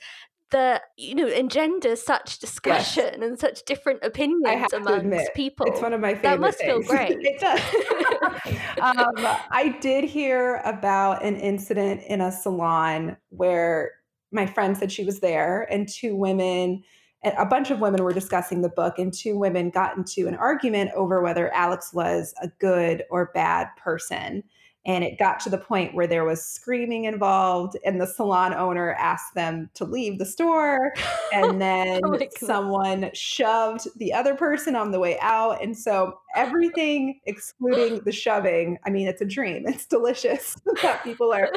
that 0.54 0.82
you 0.96 1.16
know 1.16 1.26
engender 1.26 1.96
such 1.96 2.38
discussion 2.38 3.24
and 3.24 3.36
such 3.40 3.64
different 3.64 3.98
opinions 4.04 4.72
amongst 4.72 5.00
admit 5.00 5.34
people. 5.34 5.66
it's 5.66 5.82
one 5.82 5.92
of 5.92 6.00
my 6.00 6.14
favorite 6.14 6.22
that 6.22 6.40
must 6.40 6.60
feel 6.60 6.80
great. 6.80 7.18
It 7.20 7.40
does. 7.40 7.60
Um, 8.80 9.14
I 9.50 9.76
did 9.80 10.04
hear 10.04 10.56
about 10.64 11.24
an 11.24 11.36
incident 11.36 12.02
in 12.06 12.20
a 12.20 12.30
salon 12.30 13.16
where 13.30 13.92
my 14.30 14.46
friend 14.46 14.76
said 14.76 14.92
she 14.92 15.04
was 15.04 15.20
there, 15.20 15.66
and 15.70 15.88
two 15.88 16.14
women, 16.14 16.82
a 17.24 17.46
bunch 17.46 17.70
of 17.70 17.80
women 17.80 18.04
were 18.04 18.12
discussing 18.12 18.60
the 18.60 18.68
book, 18.68 18.98
and 18.98 19.12
two 19.12 19.38
women 19.38 19.70
got 19.70 19.96
into 19.96 20.28
an 20.28 20.34
argument 20.34 20.90
over 20.94 21.22
whether 21.22 21.52
Alix 21.54 21.94
was 21.94 22.34
a 22.42 22.48
good 22.60 23.04
or 23.10 23.30
bad 23.32 23.68
person. 23.82 24.44
And 24.86 25.02
it 25.02 25.18
got 25.18 25.40
to 25.40 25.50
the 25.50 25.58
point 25.58 25.94
where 25.94 26.06
there 26.06 26.24
was 26.24 26.44
screaming 26.44 27.04
involved, 27.04 27.76
and 27.84 28.00
the 28.00 28.06
salon 28.06 28.52
owner 28.52 28.92
asked 28.92 29.34
them 29.34 29.70
to 29.74 29.84
leave 29.84 30.18
the 30.18 30.26
store. 30.26 30.92
And 31.32 31.60
then 31.60 32.00
Oh 32.04 32.18
someone 32.36 33.10
shoved 33.14 33.88
the 33.96 34.12
other 34.12 34.34
person 34.34 34.76
on 34.76 34.90
the 34.90 34.98
way 34.98 35.18
out. 35.20 35.62
And 35.62 35.76
so 35.76 36.18
everything 36.34 37.20
excluding 37.26 38.00
the 38.00 38.12
shoving, 38.12 38.78
I 38.84 38.90
mean, 38.90 39.08
it's 39.08 39.22
a 39.22 39.26
dream. 39.26 39.64
It's 39.74 39.86
delicious 39.86 40.56
that 40.82 41.02
people 41.02 41.32
are 41.32 41.50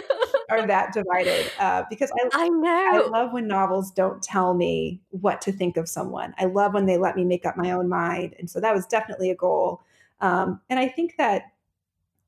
are 0.49 0.65
that 0.65 0.91
divided. 0.93 1.51
Uh, 1.59 1.83
because 1.89 2.11
I 2.11 2.29
i 2.33 2.49
I 2.93 3.07
love 3.07 3.31
when 3.31 3.47
novels 3.47 3.91
don't 3.91 4.21
tell 4.23 4.53
me 4.53 5.01
what 5.11 5.41
to 5.41 5.51
think 5.51 5.77
of 5.77 5.87
someone. 5.87 6.33
I 6.37 6.45
love 6.45 6.73
when 6.73 6.85
they 6.85 6.97
let 6.97 7.15
me 7.15 7.25
make 7.25 7.45
up 7.45 7.57
my 7.57 7.71
own 7.71 7.87
mind. 7.89 8.35
And 8.39 8.49
so 8.49 8.59
that 8.59 8.73
was 8.73 8.85
definitely 8.87 9.29
a 9.29 9.35
goal. 9.35 9.81
Um, 10.21 10.61
and 10.69 10.79
I 10.79 10.87
think 10.87 11.15
that, 11.17 11.43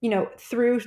you 0.02 0.10
know, 0.10 0.30
through 0.38 0.82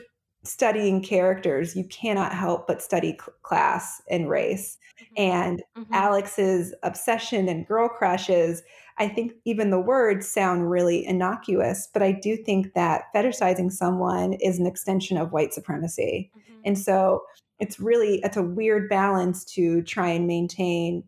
studying 0.44 1.02
characters, 1.02 1.76
you 1.76 1.84
cannot 1.84 2.32
help 2.34 2.66
but 2.66 2.82
study 2.82 3.12
cl- 3.20 3.34
class 3.42 4.02
and 4.10 4.28
race. 4.28 4.76
And 5.16 5.62
Mhm. 5.76 5.92
Alix's 5.92 6.74
obsession 6.82 7.48
and 7.48 7.66
girl 7.66 7.88
crushes, 7.88 8.62
I 8.98 9.08
think 9.08 9.32
even 9.44 9.70
the 9.70 9.80
words 9.80 10.26
sound 10.28 10.70
really 10.70 11.04
innocuous, 11.04 11.88
but 11.92 12.02
I 12.02 12.12
do 12.12 12.36
think 12.36 12.74
that 12.74 13.04
fetishizing 13.14 13.70
someone 13.72 14.34
is 14.34 14.58
an 14.58 14.66
extension 14.66 15.16
of 15.18 15.32
white 15.32 15.52
supremacy. 15.54 16.32
Mhm. 16.34 16.64
And 16.64 16.78
so 16.78 17.22
it's 17.58 17.78
really 17.78 18.20
it's 18.24 18.36
a 18.36 18.42
weird 18.42 18.88
balance 18.88 19.44
to 19.54 19.82
try 19.82 20.08
and 20.08 20.26
maintain 20.26 21.04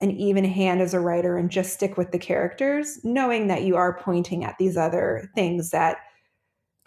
an 0.00 0.10
even 0.12 0.44
hand 0.44 0.80
as 0.80 0.94
a 0.94 1.00
writer 1.00 1.36
and 1.36 1.50
just 1.50 1.72
stick 1.74 1.96
with 1.96 2.12
the 2.12 2.18
characters, 2.18 3.00
knowing 3.04 3.48
that 3.48 3.62
you 3.64 3.76
are 3.76 3.98
pointing 3.98 4.44
at 4.44 4.56
these 4.58 4.76
other 4.76 5.28
things 5.34 5.70
that 5.70 5.98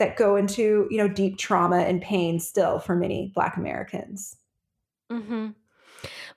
that 0.01 0.17
go 0.17 0.35
into, 0.37 0.87
you 0.91 0.97
know, 0.97 1.09
deep 1.09 1.39
trauma 1.39 1.79
and 1.79 2.01
pain 2.03 2.39
still 2.41 2.79
for 2.79 2.97
many 2.97 3.31
black 3.35 3.57
Americans. 3.57 4.37
hmm 5.09 5.49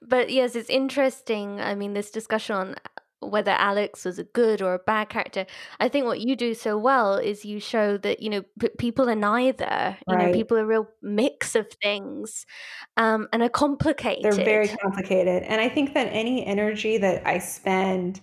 But 0.03 0.31
yes, 0.31 0.57
it's 0.57 0.71
interesting. 0.71 1.61
I 1.61 1.75
mean, 1.75 1.95
this 1.95 2.11
discussion 2.11 2.57
on 2.57 2.77
whether 3.21 3.53
Alix 3.53 4.05
was 4.05 4.19
a 4.19 4.25
good 4.25 4.63
or 4.63 4.75
a 4.75 4.81
bad 4.81 5.09
character. 5.11 5.47
I 5.81 5.89
think 5.89 6.07
what 6.07 6.21
you 6.21 6.37
do 6.37 6.55
so 6.55 6.79
well 6.79 7.17
is 7.17 7.45
you 7.45 7.61
show 7.61 7.99
that 7.99 8.21
you 8.21 8.31
know 8.31 8.43
p- 8.61 8.71
people 8.79 9.11
are 9.11 9.17
neither. 9.17 9.99
You 10.07 10.17
know, 10.19 10.29
Right. 10.29 10.31
people 10.31 10.59
are 10.59 10.63
a 10.63 10.67
real 10.67 10.89
mix 11.03 11.57
of 11.57 11.69
things, 11.83 12.47
um, 12.99 13.29
and 13.33 13.43
are 13.43 13.51
complicated. 13.51 14.23
They're 14.23 14.35
very 14.43 14.69
complicated. 14.69 15.43
And 15.45 15.61
I 15.61 15.69
think 15.69 15.95
that 15.95 16.07
any 16.13 16.45
energy 16.47 16.97
that 16.99 17.27
I 17.27 17.39
spend 17.39 18.21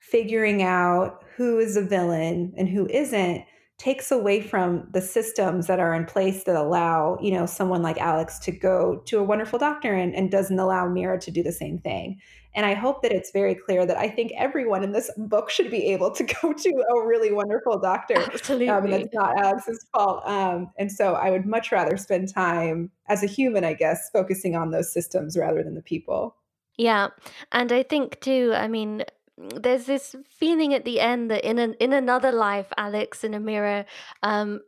figuring 0.00 0.62
out 0.62 1.24
who 1.36 1.58
is 1.58 1.76
a 1.76 1.82
villain 1.82 2.54
and 2.56 2.68
who 2.68 2.86
isn't 2.88 3.44
takes 3.78 4.10
away 4.10 4.40
from 4.40 4.88
the 4.92 5.00
systems 5.00 5.68
that 5.68 5.78
are 5.78 5.94
in 5.94 6.04
place 6.04 6.42
that 6.44 6.56
allow, 6.56 7.16
you 7.22 7.30
know, 7.30 7.46
someone 7.46 7.80
like 7.80 7.96
Alix 7.98 8.38
to 8.40 8.50
go 8.50 9.00
to 9.06 9.18
a 9.18 9.22
wonderful 9.22 9.58
doctor 9.58 9.94
and, 9.94 10.14
and 10.16 10.32
doesn't 10.32 10.58
allow 10.58 10.88
Mira 10.88 11.18
to 11.20 11.30
do 11.30 11.44
the 11.44 11.52
same 11.52 11.78
thing. 11.78 12.20
And 12.54 12.66
I 12.66 12.74
hope 12.74 13.02
that 13.02 13.12
it's 13.12 13.30
very 13.30 13.54
clear 13.54 13.86
that 13.86 13.96
I 13.96 14.08
think 14.08 14.32
everyone 14.36 14.82
in 14.82 14.90
this 14.90 15.12
book 15.16 15.48
should 15.48 15.70
be 15.70 15.92
able 15.92 16.10
to 16.10 16.24
go 16.42 16.52
to 16.52 16.84
a 16.90 17.06
really 17.06 17.32
wonderful 17.32 17.78
doctor. 17.78 18.16
Um, 18.18 18.84
and 18.84 18.92
that's 18.92 19.14
not 19.14 19.38
Alix's 19.38 19.86
fault. 19.94 20.26
Um, 20.26 20.72
and 20.76 20.90
so 20.90 21.14
I 21.14 21.30
would 21.30 21.46
much 21.46 21.70
rather 21.70 21.96
spend 21.96 22.34
time 22.34 22.90
as 23.08 23.22
a 23.22 23.26
human, 23.26 23.62
I 23.62 23.74
guess, 23.74 24.10
focusing 24.10 24.56
on 24.56 24.72
those 24.72 24.92
systems 24.92 25.36
rather 25.36 25.62
than 25.62 25.76
the 25.76 25.82
people. 25.82 26.34
Yeah, 26.76 27.08
and 27.52 27.72
I 27.72 27.82
think 27.82 28.20
too. 28.20 28.52
I 28.54 28.68
mean, 28.68 29.04
there's 29.54 29.86
this 29.86 30.14
feeling 30.28 30.74
at 30.74 30.84
the 30.84 31.00
end 31.00 31.30
that 31.30 31.44
in 31.44 31.58
an 31.58 31.74
in 31.74 31.92
another 31.92 32.32
life, 32.32 32.72
Alix 32.76 33.24
and 33.24 33.34
Emira, 33.34 33.84
um, 34.22 34.60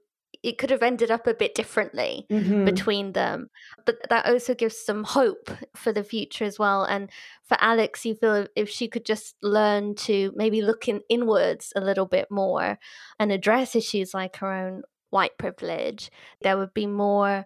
it 0.42 0.56
could 0.58 0.70
have 0.70 0.82
ended 0.82 1.10
up 1.10 1.26
a 1.26 1.34
bit 1.34 1.54
differently 1.54 2.26
Mhm. 2.30 2.64
between 2.64 3.12
them. 3.12 3.50
But 3.84 3.96
that 4.08 4.26
also 4.26 4.54
gives 4.54 4.78
some 4.78 5.04
hope 5.04 5.50
for 5.76 5.92
the 5.92 6.04
future 6.04 6.44
as 6.44 6.58
well. 6.58 6.84
And 6.84 7.10
for 7.42 7.58
Alix, 7.60 8.06
you 8.06 8.14
feel 8.14 8.46
if 8.56 8.70
she 8.70 8.88
could 8.88 9.04
just 9.04 9.36
learn 9.42 9.96
to 9.96 10.32
maybe 10.36 10.62
look 10.62 10.88
in 10.88 11.02
inwards 11.08 11.72
a 11.76 11.80
little 11.80 12.06
bit 12.06 12.30
more 12.30 12.78
and 13.18 13.32
address 13.32 13.76
issues 13.76 14.14
like 14.14 14.36
her 14.36 14.52
own 14.52 14.82
white 15.10 15.36
privilege, 15.36 16.10
there 16.40 16.56
would 16.56 16.72
be 16.72 16.86
more 16.86 17.44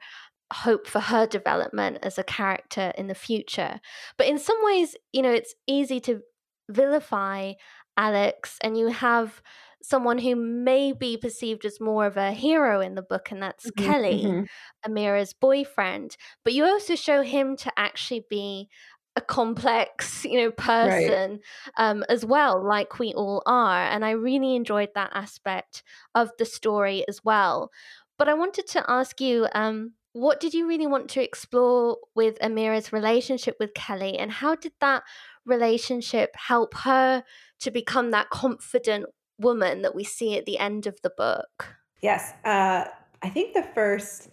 hope 0.52 0.86
for 0.86 1.00
her 1.00 1.26
development 1.26 1.98
as 2.02 2.18
a 2.18 2.22
character 2.22 2.92
in 2.96 3.08
the 3.08 3.14
future. 3.14 3.80
But 4.18 4.28
in 4.28 4.38
some 4.38 4.58
ways, 4.62 4.94
you 5.12 5.22
know, 5.22 5.32
it's 5.32 5.54
easy 5.66 5.98
to 6.00 6.20
vilify 6.68 7.54
Alix, 7.96 8.58
and 8.62 8.76
you 8.76 8.88
have 8.88 9.42
someone 9.82 10.18
who 10.18 10.34
may 10.34 10.92
be 10.92 11.16
perceived 11.16 11.64
as 11.64 11.80
more 11.80 12.06
of 12.06 12.16
a 12.16 12.32
hero 12.32 12.80
in 12.80 12.94
the 12.94 13.02
book, 13.02 13.30
and 13.30 13.42
that's 13.42 13.70
Mhm, 13.76 13.94
Kelly, 14.10 14.38
mhm. 14.38 14.46
Emira's 14.86 15.32
boyfriend. 15.32 16.16
But 16.44 16.52
you 16.54 16.64
also 16.64 16.94
show 16.94 17.22
him 17.22 17.56
to 17.58 17.72
actually 17.78 18.24
be 18.28 18.68
a 19.16 19.20
complex, 19.20 20.24
you 20.24 20.38
know, 20.40 20.50
Right. 20.80 21.18
person 21.20 21.40
um, 21.76 22.04
as 22.08 22.24
well, 22.24 22.64
like 22.66 22.98
we 22.98 23.12
all 23.14 23.42
are. 23.46 23.84
And 23.84 24.04
I 24.04 24.10
really 24.10 24.56
enjoyed 24.56 24.90
that 24.94 25.10
aspect 25.14 25.82
of 26.14 26.30
the 26.38 26.44
story 26.44 27.04
as 27.08 27.22
well. 27.24 27.70
But 28.18 28.28
I 28.28 28.34
wanted 28.34 28.66
to 28.68 28.84
ask 28.90 29.20
you, 29.20 29.46
um, 29.54 29.92
what 30.14 30.38
did 30.40 30.54
you 30.54 30.66
really 30.68 30.86
want 30.86 31.10
to 31.10 31.22
explore 31.22 31.98
with 32.14 32.38
Emira's 32.38 32.92
relationship 32.92 33.56
with 33.58 33.74
Kelley, 33.74 34.16
and 34.16 34.30
how 34.30 34.54
did 34.54 34.72
that 34.80 35.02
relationship 35.44 36.30
help 36.36 36.72
her 36.78 37.24
to 37.60 37.70
become 37.70 38.12
that 38.12 38.30
confident 38.30 39.06
woman 39.38 39.82
that 39.82 39.94
we 39.94 40.04
see 40.04 40.38
at 40.38 40.46
the 40.46 40.56
end 40.56 40.86
of 40.86 41.00
the 41.02 41.10
book? 41.16 41.74
Yes. 42.00 42.32
Uh, 42.44 42.84
I 43.22 43.28
think 43.28 43.54
the 43.54 43.66
first 43.74 44.28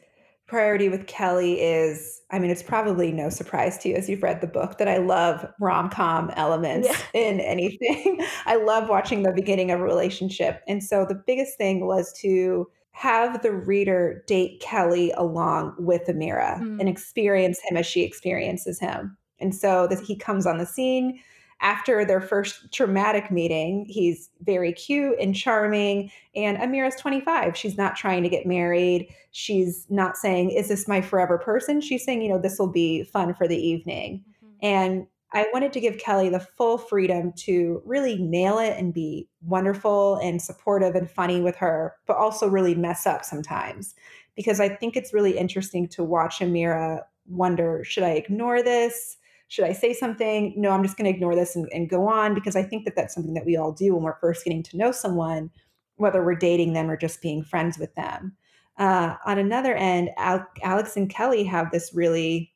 priority 0.45 0.87
with 0.87 1.07
Kelley 1.07 1.59
is 1.61 2.21
I 2.29 2.37
mean, 2.37 2.51
it's 2.51 2.61
probably 2.63 3.11
no 3.11 3.29
surprise 3.29 3.77
to 3.79 3.89
you 3.89 3.95
as 3.95 4.07
you've 4.07 4.21
read 4.21 4.41
the 4.41 4.47
book 4.47 4.77
that 4.77 4.87
I 4.87 4.97
love 4.97 5.45
rom-com 5.59 6.29
Yeah. 6.29 6.35
elements 6.37 6.89
in 7.13 7.39
anything. 7.39 8.19
I 8.45 8.55
love 8.57 8.87
watching 8.87 9.23
the 9.23 9.31
beginning 9.33 9.71
of 9.71 9.79
a 9.79 9.83
relationship. 9.83 10.61
And 10.67 10.83
so 10.83 11.05
the 11.09 11.21
biggest 11.25 11.57
thing 11.57 11.87
was 11.87 12.13
to 12.21 12.67
have 12.91 13.41
the 13.41 13.51
reader 13.51 14.23
date 14.27 14.59
Kelley 14.59 15.11
along 15.11 15.75
with 15.79 16.05
Emira 16.07 16.57
and 16.59 16.81
Mm. 16.81 16.89
experience 16.89 17.59
him 17.59 17.77
as 17.77 17.85
she 17.85 18.01
experiences 18.03 18.79
him. 18.79 19.17
And 19.39 19.55
so 19.55 19.87
that 19.87 19.99
he 20.01 20.15
comes 20.15 20.45
on 20.45 20.57
the 20.57 20.65
scene 20.65 21.19
after 21.61 22.03
their 22.03 22.21
first 22.21 22.71
traumatic 22.73 23.31
meeting. 23.31 23.85
He's 23.87 24.29
very 24.41 24.73
cute 24.73 25.15
and 25.19 25.35
charming 25.35 26.11
and 26.35 26.57
Emira's 26.57 26.95
25. 26.95 27.55
She's 27.55 27.77
not 27.77 27.95
trying 27.95 28.23
to 28.23 28.29
get 28.29 28.45
married. 28.45 29.07
She's 29.31 29.85
not 29.89 30.17
saying, 30.17 30.49
Is 30.51 30.67
this 30.67 30.87
my 30.87 31.01
forever 31.01 31.37
person? 31.37 31.79
She's 31.81 32.03
saying, 32.03 32.21
You 32.21 32.29
know, 32.29 32.39
this 32.39 32.59
will 32.59 32.71
be 32.71 33.03
fun 33.03 33.33
for 33.33 33.47
the 33.47 33.57
evening. 33.57 34.23
Mhm. 34.43 34.49
And 34.61 35.07
I 35.33 35.47
wanted 35.53 35.71
to 35.73 35.79
give 35.79 35.97
Kelley 35.97 36.29
the 36.29 36.39
full 36.41 36.77
freedom 36.77 37.31
to 37.37 37.81
really 37.85 38.17
nail 38.17 38.59
it 38.59 38.77
and 38.77 38.93
be 38.93 39.29
wonderful 39.41 40.17
and 40.17 40.41
supportive 40.41 40.93
and 40.95 41.09
funny 41.09 41.39
with 41.39 41.55
her, 41.55 41.95
but 42.05 42.17
also 42.17 42.49
really 42.49 42.75
mess 42.75 43.07
up 43.07 43.23
sometimes. 43.23 43.95
Because 44.35 44.59
I 44.59 44.67
think 44.67 44.97
it's 44.97 45.13
really 45.13 45.37
interesting 45.37 45.87
to 45.89 46.03
watch 46.03 46.39
Emira 46.39 47.01
wonder, 47.27 47.83
should 47.83 48.03
I 48.03 48.11
ignore 48.11 48.61
this? 48.61 49.17
Should 49.47 49.65
I 49.65 49.73
say 49.73 49.93
something? 49.93 50.53
No, 50.57 50.71
I'm 50.71 50.83
just 50.83 50.97
going 50.97 51.11
to 51.11 51.15
ignore 51.15 51.35
this 51.35 51.55
and, 51.55 51.67
and 51.73 51.89
go 51.89 52.07
on 52.07 52.33
because 52.33 52.55
I 52.55 52.63
think 52.63 52.85
that 52.85 52.95
that's 52.95 53.13
something 53.13 53.33
that 53.33 53.45
we 53.45 53.57
all 53.57 53.71
do 53.71 53.93
when 53.93 54.03
we're 54.03 54.19
first 54.19 54.43
getting 54.43 54.63
to 54.63 54.77
know 54.77 54.91
someone, 54.91 55.49
whether 55.95 56.23
we're 56.23 56.35
dating 56.35 56.73
them 56.73 56.89
or 56.89 56.97
just 56.97 57.21
being 57.21 57.43
friends 57.43 57.77
with 57.77 57.93
them. 57.95 58.35
Uh, 58.77 59.15
on 59.25 59.37
another 59.37 59.75
end, 59.75 60.09
Al- 60.17 60.47
Alix 60.63 60.95
and 60.97 61.09
Kelley 61.09 61.43
have 61.43 61.71
this 61.71 61.91
really 61.93 62.53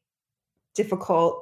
difficult 0.73 1.41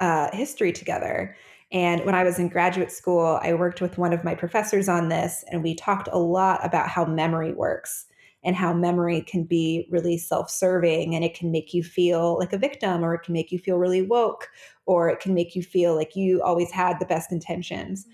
uh, 0.00 0.28
history 0.32 0.72
together. 0.72 1.36
And 1.72 2.04
when 2.04 2.14
I 2.14 2.22
was 2.22 2.38
in 2.38 2.48
graduate 2.48 2.92
school, 2.92 3.40
I 3.42 3.54
worked 3.54 3.80
with 3.80 3.98
one 3.98 4.12
of 4.12 4.22
my 4.22 4.34
professors 4.34 4.88
on 4.88 5.08
this, 5.08 5.44
and 5.50 5.62
we 5.62 5.74
talked 5.74 6.08
a 6.12 6.18
lot 6.18 6.64
about 6.64 6.88
how 6.88 7.04
memory 7.04 7.52
works 7.52 8.06
and 8.44 8.54
how 8.54 8.72
memory 8.72 9.22
can 9.22 9.44
be 9.44 9.88
really 9.90 10.18
self 10.18 10.50
serving 10.50 11.14
and 11.14 11.24
it 11.24 11.34
can 11.34 11.50
make 11.50 11.72
you 11.72 11.82
feel 11.82 12.38
like 12.38 12.52
a 12.52 12.58
victim, 12.58 13.04
or 13.04 13.14
it 13.14 13.22
can 13.22 13.32
make 13.32 13.50
you 13.50 13.58
feel 13.58 13.78
really 13.78 14.02
woke, 14.02 14.48
or 14.86 15.08
it 15.08 15.20
can 15.20 15.34
make 15.34 15.56
you 15.56 15.62
feel 15.62 15.96
like 15.96 16.14
you 16.14 16.42
always 16.42 16.70
had 16.70 16.98
the 16.98 17.06
best 17.06 17.32
intentions. 17.32 18.06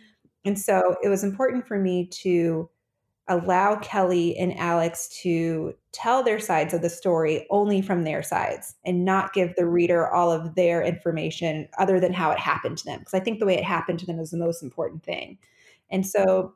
And 0.44 0.58
so 0.58 0.96
it 1.02 1.08
was 1.08 1.24
important 1.24 1.66
for 1.66 1.78
me 1.78 2.06
to 2.22 2.70
allow 3.30 3.76
Kelley 3.78 4.36
and 4.38 4.58
Alix 4.58 5.08
to 5.22 5.74
tell 5.92 6.22
their 6.22 6.40
sides 6.40 6.74
of 6.74 6.82
the 6.82 6.90
story 6.90 7.46
only 7.50 7.82
from 7.82 8.04
their 8.04 8.22
sides 8.22 8.76
and 8.84 9.06
not 9.06 9.34
give 9.34 9.56
the 9.56 9.66
reader 9.66 10.08
all 10.08 10.32
of 10.32 10.56
their 10.56 10.82
information 10.82 11.68
other 11.78 12.00
than 12.00 12.12
how 12.12 12.32
it 12.32 12.40
happened 12.40 12.78
to 12.80 12.86
them. 12.86 13.00
Because 13.00 13.14
I 13.14 13.20
think 13.20 13.40
the 13.40 13.46
way 13.46 13.56
it 13.56 13.64
happened 13.64 14.00
to 14.00 14.06
them 14.06 14.20
is 14.20 14.32
the 14.32 14.38
most 14.38 14.62
important 14.62 15.04
thing. 15.04 15.38
And 15.90 16.06
so 16.06 16.54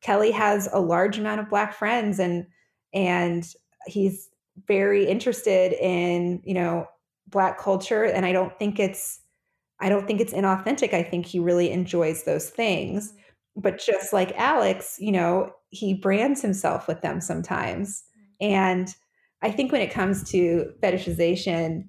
Kelley 0.00 0.30
has 0.32 0.68
a 0.72 0.80
large 0.80 1.18
amount 1.18 1.40
of 1.40 1.48
black 1.50 1.74
friends 1.74 2.18
and 2.18 2.46
and 2.92 3.44
he's 3.86 4.30
very 4.66 5.06
interested 5.06 5.72
in, 5.74 6.40
you 6.44 6.54
know, 6.54 6.86
black 7.28 7.58
culture. 7.58 8.04
And 8.04 8.24
I 8.26 8.32
don't 8.32 8.56
think 8.58 8.78
it's 8.78 9.20
I 9.80 9.88
don't 9.88 10.06
think 10.06 10.20
it's 10.20 10.32
inauthentic. 10.32 10.94
I 10.94 11.02
think 11.02 11.26
he 11.26 11.38
really 11.40 11.70
enjoys 11.70 12.24
those 12.24 12.50
things. 12.50 13.12
Mhm. 13.56 13.62
But 13.62 13.78
just 13.78 14.12
like 14.12 14.32
Alix, 14.38 14.96
you 15.00 15.12
know, 15.12 15.52
he 15.74 15.94
brands 15.94 16.42
himself 16.42 16.88
with 16.88 17.02
them 17.02 17.20
sometimes. 17.20 18.04
And 18.40 18.94
I 19.42 19.50
think 19.50 19.72
when 19.72 19.80
it 19.82 19.90
comes 19.90 20.28
to 20.30 20.72
fetishization, 20.82 21.88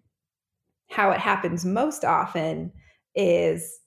how 0.89 1.11
it 1.11 1.19
happens 1.19 1.65
most 1.65 2.05
often 2.05 2.71
is 3.15 3.79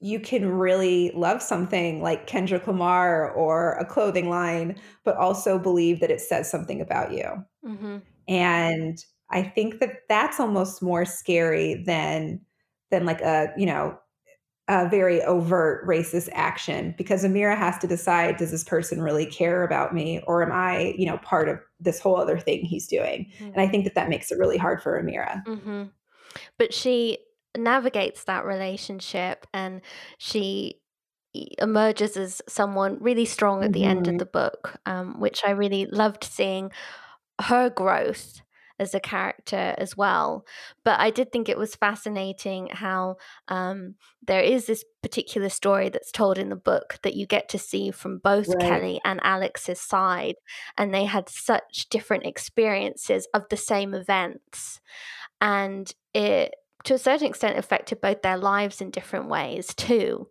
you 0.00 0.18
can 0.18 0.48
really 0.48 1.12
love 1.14 1.40
something 1.40 2.02
like 2.02 2.26
Kendrick 2.26 2.66
Lamar 2.66 3.30
or 3.32 3.74
a 3.74 3.84
clothing 3.84 4.28
line, 4.28 4.76
but 5.04 5.16
also 5.16 5.58
believe 5.58 6.00
that 6.00 6.10
it 6.10 6.20
says 6.20 6.50
something 6.50 6.80
about 6.80 7.12
you. 7.12 7.44
Mhm. 7.64 8.02
And 8.28 8.98
I 9.30 9.42
think 9.42 9.80
that 9.80 10.00
that's 10.08 10.40
almost 10.40 10.82
more 10.82 11.04
scary 11.04 11.82
than 11.84 12.40
than 12.90 13.06
like 13.06 13.20
a, 13.22 13.52
you 13.56 13.66
know, 13.66 13.98
a 14.72 14.88
very 14.88 15.22
overt 15.22 15.86
racist 15.86 16.28
action 16.32 16.94
because 16.96 17.24
Emira 17.24 17.56
has 17.56 17.78
to 17.78 17.86
decide 17.86 18.38
does 18.38 18.50
this 18.50 18.64
person 18.64 19.02
really 19.02 19.26
care 19.26 19.62
about 19.64 19.94
me 19.94 20.22
or 20.26 20.42
am 20.42 20.50
I, 20.50 20.94
you 20.96 21.04
know, 21.04 21.18
part 21.18 21.48
of 21.48 21.58
this 21.78 22.00
whole 22.00 22.16
other 22.16 22.38
thing 22.38 22.64
he's 22.64 22.86
doing? 22.88 23.30
Mhm. 23.38 23.52
And 23.52 23.60
I 23.60 23.68
think 23.68 23.84
that 23.84 23.94
that 23.94 24.08
makes 24.08 24.32
it 24.32 24.38
really 24.38 24.56
hard 24.56 24.82
for 24.82 25.00
Emira. 25.00 25.44
Mhm. 25.46 25.90
But 26.58 26.72
she 26.72 27.18
navigates 27.56 28.24
that 28.24 28.46
relationship 28.46 29.46
and 29.52 29.82
she 30.18 30.80
emerges 31.58 32.16
as 32.16 32.42
someone 32.48 32.98
really 33.00 33.24
strong 33.26 33.62
at 33.62 33.72
the 33.72 33.84
end 33.84 34.08
of 34.08 34.14
Mhm. 34.14 34.18
the 34.18 34.26
book, 34.26 34.76
um, 34.86 35.20
which 35.20 35.42
I 35.44 35.50
really 35.50 35.86
loved 35.86 36.24
seeing 36.24 36.70
her 37.42 37.70
growth 37.70 38.40
as 38.82 38.94
a 38.94 39.00
character 39.00 39.74
as 39.78 39.96
well. 39.96 40.44
But 40.84 41.00
I 41.00 41.10
did 41.10 41.30
think 41.30 41.48
it 41.48 41.56
was 41.56 41.76
fascinating 41.76 42.68
how 42.70 43.16
um, 43.48 43.94
there 44.26 44.42
is 44.42 44.66
this 44.66 44.84
particular 45.02 45.48
story 45.48 45.88
that's 45.88 46.12
told 46.12 46.36
in 46.36 46.50
the 46.50 46.56
book 46.56 46.98
that 47.02 47.14
you 47.14 47.26
get 47.26 47.48
to 47.50 47.58
see 47.58 47.90
from 47.90 48.18
both 48.18 48.48
Right. 48.48 48.60
Kelley 48.60 49.00
and 49.04 49.20
Alix's 49.22 49.80
side, 49.80 50.34
and 50.76 50.92
they 50.92 51.04
had 51.04 51.28
such 51.28 51.88
different 51.88 52.26
experiences 52.26 53.28
of 53.32 53.44
the 53.48 53.56
same 53.56 53.94
events. 53.94 54.80
And 55.40 55.92
it, 56.12 56.54
to 56.84 56.94
a 56.94 56.98
certain 56.98 57.28
extent, 57.28 57.58
affected 57.58 58.00
both 58.00 58.22
their 58.22 58.36
lives 58.36 58.80
in 58.80 58.90
different 58.90 59.28
ways 59.28 59.74
too. 59.74 60.28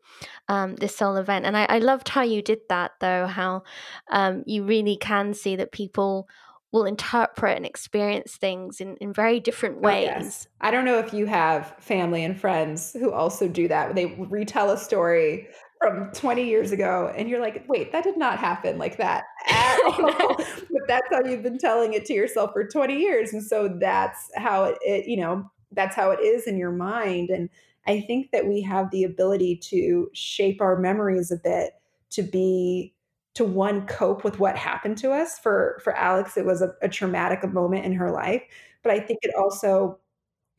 Um, 0.50 0.76
this 0.76 1.00
whole 1.00 1.16
event, 1.16 1.46
and 1.46 1.56
I, 1.56 1.66
I 1.70 1.80
loved 1.80 2.10
how 2.10 2.24
you 2.24 2.42
did 2.42 2.60
that, 2.68 2.92
though. 3.00 3.26
How 3.26 3.64
um, 4.12 4.44
you 4.46 4.64
really 4.64 4.98
can 4.98 5.34
see 5.34 5.56
that 5.56 5.72
people 5.72 6.28
will 6.72 6.86
interpret 6.86 7.58
and 7.58 7.66
experience 7.66 8.36
things 8.38 8.80
in, 8.80 8.96
in 8.98 9.12
very 9.14 9.40
different 9.40 9.78
Oh, 9.84 9.90
yes. 9.90 10.24
ways. 10.24 10.48
I 10.62 10.72
don't 10.72 10.86
know 10.86 11.00
if 11.00 11.14
you 11.14 11.26
have 11.26 11.76
family 11.80 12.24
and 12.24 12.40
friends 12.40 12.94
who 12.94 13.12
also 13.12 13.48
do 13.48 13.68
that. 13.68 13.96
They 13.96 14.06
retell 14.30 14.72
a 14.72 14.78
story 14.78 15.48
from 15.82 16.12
20 16.14 16.44
years 16.48 16.72
ago, 16.72 17.12
and 17.18 17.28
you're 17.28 17.42
like, 17.42 17.66
wait, 17.68 17.92
that 17.92 18.04
did 18.04 18.16
not 18.18 18.38
happen 18.40 18.78
like 18.78 18.98
that 18.98 19.24
at 19.48 19.80
all. 19.84 20.36
But 20.38 20.82
that's 20.88 21.08
how 21.10 21.24
you've 21.26 21.44
been 21.44 21.58
telling 21.58 21.94
it 21.94 22.06
to 22.06 22.14
yourself 22.14 22.52
for 22.54 22.66
20 22.68 22.96
years. 22.96 23.34
And 23.34 23.44
so 23.44 23.68
that's 23.68 24.30
how 24.36 24.66
it, 24.66 24.78
it, 24.82 25.08
you 25.08 25.18
know, 25.18 25.50
that's 25.72 25.96
how 25.96 26.12
it 26.12 26.20
is 26.20 26.48
in 26.48 26.58
your 26.58 26.72
mind. 26.72 27.30
And 27.30 27.50
I 27.88 28.02
think 28.02 28.32
that 28.32 28.48
we 28.48 28.62
have 28.62 28.92
the 28.92 29.04
ability 29.04 29.58
to 29.70 30.10
shape 30.14 30.62
our 30.62 30.78
memories 30.78 31.32
a 31.32 31.38
bit 31.38 31.72
to 32.12 32.22
be 32.22 32.94
to 33.34 33.46
one 33.46 33.86
cope 33.88 34.24
with 34.24 34.40
what 34.40 34.58
happened 34.58 34.98
to 34.98 35.12
us 35.12 35.40
for 35.40 35.80
for 35.84 35.96
alix 35.96 36.38
it 36.38 36.46
was 36.46 36.62
a, 36.62 36.74
a 36.82 36.90
traumatic 36.90 37.48
moment 37.52 37.86
in 37.86 37.94
her 37.94 38.12
life 38.12 38.44
but 38.84 38.92
I 38.92 39.00
think 39.00 39.20
it 39.22 39.34
also 39.36 40.00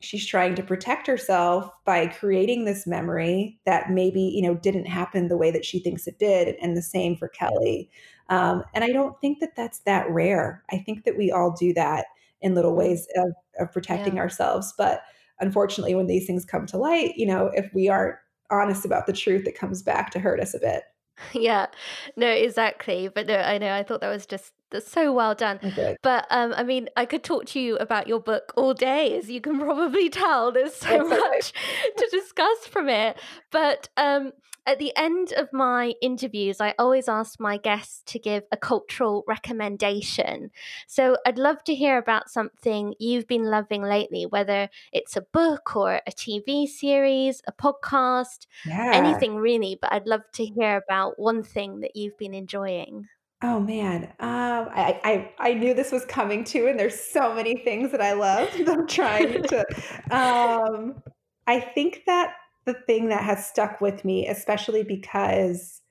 she's 0.03 0.25
trying 0.25 0.53
to 0.53 0.63
protect 0.63 1.07
herself 1.07 1.69
by 1.85 2.07
creating 2.07 2.65
this 2.65 2.85
memory 2.85 3.57
that 3.65 3.89
maybe, 3.89 4.21
you 4.21 4.41
know, 4.41 4.53
didn't 4.55 4.85
happen 4.85 5.29
the 5.29 5.37
way 5.37 5.49
that 5.49 5.63
she 5.63 5.79
thinks 5.79 6.07
it 6.07 6.19
did, 6.19 6.55
and 6.61 6.75
the 6.75 6.81
same 6.81 7.15
for 7.15 7.29
Kelley. 7.29 7.89
Um, 8.29 8.63
and 8.73 8.83
I 8.83 8.91
don't 8.91 9.19
think 9.21 9.39
that 9.39 9.55
that's 9.55 9.79
that 9.79 10.09
rare. 10.09 10.61
I 10.71 10.77
think 10.79 11.05
that 11.05 11.17
we 11.17 11.31
all 11.31 11.51
do 11.57 11.73
that 11.73 12.05
in 12.41 12.53
little 12.53 12.75
ways 12.75 13.07
of, 13.15 13.31
of 13.59 13.71
protecting 13.71 14.15
yeah. 14.15 14.21
ourselves. 14.21 14.73
But 14.77 15.03
unfortunately, 15.39 15.95
when 15.95 16.07
these 16.07 16.27
things 16.27 16.43
come 16.43 16.65
to 16.67 16.77
light, 16.77 17.13
you 17.15 17.25
know, 17.25 17.49
if 17.53 17.73
we 17.73 17.87
aren't 17.87 18.17
honest 18.51 18.83
about 18.83 19.07
the 19.07 19.13
truth, 19.13 19.47
it 19.47 19.57
comes 19.57 19.81
back 19.81 20.11
to 20.11 20.19
hurt 20.19 20.41
us 20.41 20.53
a 20.53 20.59
bit. 20.59 20.83
Yeah. 21.33 21.67
No, 22.15 22.27
exactly. 22.29 23.07
But 23.07 23.27
no, 23.27 23.35
I 23.37 23.57
know 23.57 23.73
I 23.73 23.83
thought 23.83 24.01
that 24.01 24.09
was 24.09 24.25
just 24.25 24.53
that's 24.73 24.91
so 24.91 25.13
well 25.13 25.33
done. 25.35 25.59
Okay. 25.63 25.95
But 26.03 26.27
um, 26.29 26.53
I 26.57 26.63
mean, 26.63 26.89
I 26.97 27.05
could 27.05 27.23
talk 27.23 27.45
to 27.47 27.59
you 27.59 27.77
about 27.77 28.07
your 28.07 28.19
book 28.19 28.51
all 28.57 28.73
day, 28.73 29.17
as 29.17 29.29
you 29.29 29.39
can 29.39 29.57
probably 29.67 30.09
tell. 30.09 30.51
There's 30.51 30.75
so 30.75 30.97
That's 30.97 31.09
much 31.09 31.53
to 31.97 32.07
discuss 32.11 32.67
from 32.67 32.89
it. 32.89 33.17
But 33.51 33.87
um, 33.95 34.33
at 34.65 34.79
the 34.79 34.93
end 34.95 35.33
of 35.33 35.51
my 35.53 35.93
interviews, 36.01 36.61
I 36.61 36.73
always 36.79 37.07
ask 37.09 37.39
my 37.39 37.57
guests 37.57 38.01
to 38.07 38.19
give 38.19 38.43
a 38.51 38.57
cultural 38.57 39.23
recommendation. 39.27 40.51
So 40.87 41.17
I'd 41.25 41.37
love 41.37 41.63
to 41.65 41.75
hear 41.75 41.97
about 41.97 42.29
something 42.29 42.93
you've 42.99 43.27
been 43.27 43.45
loving 43.45 43.83
lately, 43.83 44.25
whether 44.25 44.69
it's 44.91 45.17
a 45.17 45.21
book 45.21 45.75
or 45.75 46.01
a 46.07 46.11
TV 46.11 46.65
series, 46.67 47.41
a 47.47 47.51
podcast, 47.51 48.47
Yeah. 48.65 48.91
anything 48.93 49.35
really. 49.35 49.77
But 49.81 49.91
I'd 49.93 50.07
love 50.07 50.23
to 50.33 50.45
hear 50.45 50.77
about 50.77 51.19
one 51.19 51.43
thing 51.43 51.81
that 51.81 51.95
you've 51.95 52.17
been 52.17 52.33
enjoying. 52.33 53.07
Oh 53.43 53.59
man, 53.59 54.05
um, 54.21 54.69
I, 54.71 54.99
I 55.03 55.33
I 55.49 55.53
knew 55.53 55.73
this 55.73 55.91
was 55.91 56.05
coming 56.05 56.45
too, 56.45 56.67
and 56.67 56.79
there's 56.79 56.97
so 56.99 57.35
many 57.35 57.57
things 57.57 57.91
that 57.91 58.01
I 58.01 58.13
love. 58.13 58.49
I'm 58.67 58.87
trying 58.87 59.43
to. 59.43 59.65
Um, 60.11 61.01
I 61.47 61.59
think 61.59 62.03
that 62.07 62.35
the 62.65 62.73
thing 62.73 63.09
that 63.09 63.23
has 63.23 63.45
stuck 63.45 63.81
with 63.81 64.05
me, 64.05 64.27
especially 64.27 64.83
because 64.83 65.81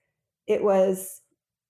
it 0.47 0.63
was 0.65 1.21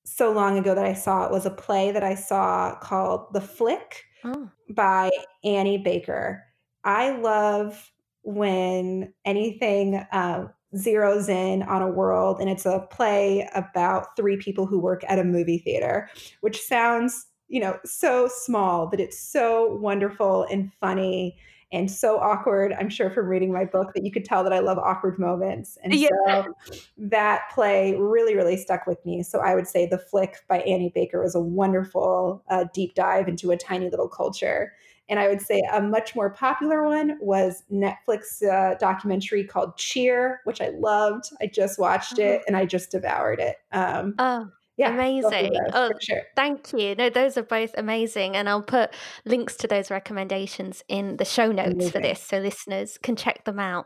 so 0.05 0.31
long 0.33 0.59
ago 0.59 0.75
that 0.75 0.85
I 0.85 0.95
saw 0.95 1.25
it, 1.25 1.33
was 1.33 1.47
a 1.47 1.51
play 1.51 1.91
that 1.91 2.05
I 2.05 2.15
saw 2.15 2.77
called 2.77 3.33
The 3.33 3.41
Flick 3.41 4.05
Oh. 4.25 4.49
by 4.71 5.11
Annie 5.43 5.79
Baker. 5.79 6.45
I 6.85 7.11
love 7.17 7.91
when 8.23 9.13
anything 9.25 9.97
uh, 9.97 10.49
zeroes 10.75 11.29
in 11.29 11.63
on 11.65 11.83
a 11.83 11.89
world 11.89 12.41
and 12.41 12.49
it's 12.49 12.65
a 12.67 12.87
play 12.91 13.49
about 13.55 14.17
three 14.17 14.37
people 14.37 14.67
who 14.67 14.79
work 14.79 15.03
at 15.09 15.19
a 15.19 15.25
movie 15.25 15.59
theater, 15.59 16.09
which 16.41 16.61
sounds, 16.61 17.27
you 17.49 17.61
know, 17.61 17.79
so 17.85 18.29
small, 18.29 18.87
but 18.87 19.01
it's 19.01 19.19
so 19.19 19.77
wonderful 19.77 20.45
and 20.51 20.73
funny 20.81 21.37
and 21.73 21.91
so 21.91 22.19
awkward. 22.19 22.73
I'm 22.75 22.91
sure 22.91 23.11
from 23.11 23.27
reading 23.27 23.53
my 23.53 23.65
book 23.65 23.93
that 23.95 24.05
you 24.05 24.13
could 24.13 24.25
tell 24.27 24.45
that 24.45 24.53
I 24.53 24.59
love 24.59 24.79
awkward 24.79 25.19
moments. 25.19 25.79
And 25.83 25.99
Yeah. 25.99 26.09
so 26.09 26.55
that 26.99 27.51
play 27.53 27.95
really, 27.97 28.35
really 28.35 28.57
stuck 28.57 28.87
with 28.87 29.05
me. 29.07 29.23
So 29.23 29.41
I 29.41 29.55
would 29.55 29.67
say 29.67 29.87
The 29.87 29.99
Flick 29.99 30.37
by 30.49 30.61
Annie 30.61 30.93
Baker 30.95 31.23
was 31.23 31.35
a 31.35 31.41
wonderful 31.41 32.45
uh, 32.49 32.67
deep 32.75 32.95
dive 32.95 33.27
into 33.27 33.51
a 33.51 33.57
tiny 33.57 33.89
little 33.89 34.09
culture. 34.09 34.75
And 35.13 35.21
I 35.21 35.29
would 35.29 35.43
say 35.43 35.63
a 35.71 35.79
much 35.83 36.17
more 36.17 36.31
popular 36.31 36.87
one 36.87 37.19
was 37.21 37.65
Netflix 37.71 38.43
uh, 38.43 38.77
documentary 38.79 39.45
called 39.45 39.77
Cheer, 39.77 40.41
which 40.45 40.63
I 40.63 40.71
loved. 40.71 41.27
I 41.39 41.49
just 41.49 41.79
watched 41.79 42.19
it 42.19 42.41
and 42.47 42.57
I 42.57 42.65
just 42.65 42.91
devoured 42.91 43.39
it. 43.39 43.57
Um, 43.73 44.15
Oh, 44.19 44.49
yeah, 44.79 44.95
amazing. 44.95 45.53
those, 45.53 45.71
Oh, 45.75 45.91
sure. 46.01 46.23
thank 46.35 46.73
you. 46.73 46.95
No, 46.95 47.11
those 47.11 47.37
are 47.37 47.43
both 47.43 47.75
amazing. 47.77 48.37
And 48.37 48.49
I'll 48.49 48.63
put 48.63 48.95
links 49.27 49.55
to 49.57 49.67
those 49.69 49.91
recommendations 49.91 50.83
in 50.89 51.19
the 51.19 51.27
show 51.27 51.53
notes 51.53 51.91
for 51.91 51.99
this 51.99 52.23
so 52.23 52.39
listeners 52.39 52.97
can 53.03 53.15
check 53.15 53.45
them 53.45 53.59
out. 53.59 53.85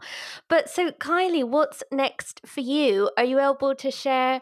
But 0.49 0.71
so, 0.71 0.93
Kiley, 0.93 1.43
what's 1.43 1.83
next 1.91 2.41
for 2.47 2.61
you? 2.61 3.11
Are 3.19 3.25
you 3.25 3.41
able 3.41 3.75
to 3.75 3.91
share 3.91 4.41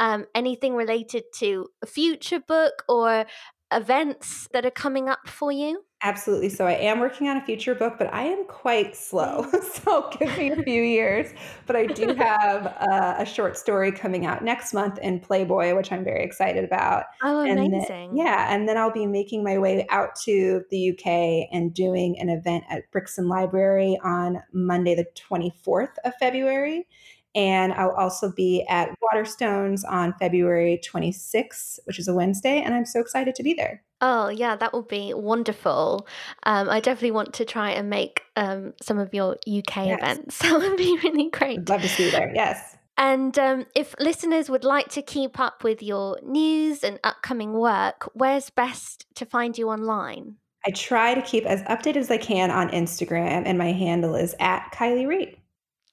um, 0.00 0.24
anything 0.34 0.76
related 0.76 1.24
to 1.40 1.66
a 1.82 1.86
future 1.86 2.40
book 2.40 2.84
or 2.88 3.26
events 3.70 4.48
that 4.54 4.64
are 4.64 4.70
coming 4.70 5.10
up 5.10 5.28
for 5.28 5.52
you? 5.52 5.84
Absolutely. 6.04 6.48
So 6.48 6.66
I 6.66 6.72
am 6.72 6.98
working 6.98 7.28
on 7.28 7.36
a 7.36 7.40
future 7.44 7.76
book, 7.76 7.94
but 7.96 8.12
I 8.12 8.24
am 8.24 8.44
quite 8.46 8.96
slow. 8.96 9.46
So 9.62 10.10
give 10.18 10.36
me 10.36 10.50
a 10.50 10.62
few 10.62 10.82
years. 10.82 11.32
But 11.66 11.76
I 11.76 11.86
do 11.86 12.14
have 12.18 12.66
uh, 12.66 13.14
a 13.18 13.24
short 13.24 13.56
story 13.56 13.90
coming 13.90 14.26
out 14.26 14.44
next 14.44 14.74
month 14.74 14.98
in 14.98 15.18
Playboy, 15.20 15.74
which 15.74 15.90
I'm 15.90 16.04
very 16.04 16.24
excited 16.24 16.64
about. 16.64 17.04
Oh, 17.22 17.40
And 17.40 17.58
then, 17.58 17.66
amazing. 17.66 18.16
yeah, 18.16 18.52
and 18.52 18.68
then 18.68 18.76
I'll 18.76 18.92
be 18.92 19.06
making 19.06 19.42
my 19.44 19.58
way 19.58 19.86
out 19.90 20.14
to 20.24 20.64
the 20.70 20.90
UK 20.90 21.48
and 21.52 21.72
doing 21.72 22.18
an 22.18 22.28
event 22.28 22.64
at 22.68 22.90
Brixton 22.90 23.28
Library 23.28 23.98
on 24.04 24.42
Monday, 24.52 24.94
the 24.94 25.06
24th 25.16 25.94
of 26.04 26.12
February. 26.20 26.86
And 27.34 27.72
I'll 27.72 27.92
also 27.92 28.30
be 28.30 28.64
at 28.68 28.90
Waterstones 29.00 29.82
on 29.88 30.12
February 30.18 30.80
26th, 30.84 31.78
which 31.84 31.98
is 31.98 32.08
a 32.08 32.14
Wednesday. 32.14 32.60
And 32.60 32.74
I'm 32.74 32.84
so 32.84 33.00
excited 33.00 33.34
to 33.36 33.42
be 33.42 33.54
there. 33.54 33.82
Oh, 34.04 34.28
yeah, 34.28 34.56
that 34.56 34.72
would 34.74 34.88
be 34.88 35.14
wonderful. 35.14 36.06
Um, 36.42 36.68
I 36.68 36.80
definitely 36.80 37.12
want 37.12 37.32
to 37.34 37.44
try 37.44 37.70
and 37.70 37.88
make 37.88 38.22
um, 38.36 38.74
some 38.82 38.98
of 38.98 39.14
your 39.14 39.34
UK 39.46 39.86
Yes. 39.86 40.00
events. 40.02 40.38
That 40.42 40.58
would 40.58 40.76
be 40.76 40.98
really 41.04 41.30
great. 41.30 41.60
I'd 41.60 41.68
love 41.68 41.82
to 41.82 41.88
see 41.88 42.06
you 42.06 42.10
there. 42.10 42.32
Yes. 42.34 42.76
And 42.98 43.38
um, 43.38 43.64
if 43.74 43.94
listeners 44.00 44.50
would 44.50 44.64
like 44.64 44.88
to 44.90 45.02
keep 45.02 45.38
up 45.40 45.64
with 45.64 45.82
your 45.82 46.18
news 46.22 46.84
and 46.84 46.98
upcoming 47.04 47.52
work, 47.52 48.10
where's 48.12 48.50
best 48.50 49.06
to 49.14 49.24
find 49.24 49.56
you 49.56 49.68
online? 49.70 50.36
I 50.66 50.70
try 50.72 51.14
to 51.14 51.22
keep 51.22 51.44
as 51.46 51.62
updated 51.62 51.96
as 51.96 52.10
I 52.10 52.18
can 52.18 52.50
on 52.50 52.68
Instagram, 52.70 53.44
and 53.46 53.56
my 53.56 53.72
handle 53.72 54.14
is 54.14 54.34
at 54.40 54.70
Kiley 54.74 55.06
Reid. 55.08 55.36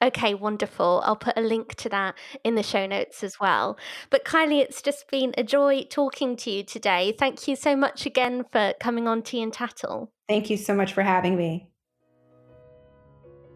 Okay, 0.02 0.34
wonderful. 0.34 1.02
I'll 1.04 1.18
put 1.18 1.38
a 1.38 1.41
link 1.41 1.76
to 1.76 1.89
that 1.89 2.16
in 2.43 2.56
the 2.56 2.64
show 2.64 2.86
notes 2.86 3.22
as 3.22 3.39
well. 3.39 3.78
But 4.10 4.24
Kiley, 4.24 4.62
it's 4.62 4.82
just 4.82 5.10
been 5.12 5.34
a 5.38 5.43
joy 5.43 5.84
talking 5.89 6.38
to 6.38 6.50
you 6.50 6.64
today. 6.64 7.14
Thank 7.18 7.47
you 7.47 7.56
so 7.58 7.76
much 7.76 8.06
again 8.06 8.45
for 8.50 8.74
coming 8.80 9.08
on 9.08 9.24
Tea 9.24 9.41
and 9.41 9.52
Tattle. 9.52 10.12
Thank 10.28 10.50
you 10.50 10.56
so 10.56 10.74
much 10.74 10.93
for 10.93 11.04
having 11.04 11.36
me. 11.36 11.70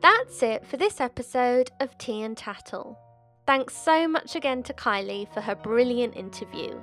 That's 0.01 0.43
it 0.43 0.65
for 0.65 0.75
this 0.75 0.99
episode 0.99 1.71
of 1.79 1.97
Tea 1.97 2.23
and 2.23 2.35
Tattle. 2.35 2.99
Thanks 3.47 3.73
so 3.73 4.05
much 4.05 4.35
again 4.35 4.63
to 4.63 4.73
Kiley 4.73 5.33
for 5.33 5.39
her 5.39 5.55
brilliant 5.55 6.17
interview. 6.17 6.77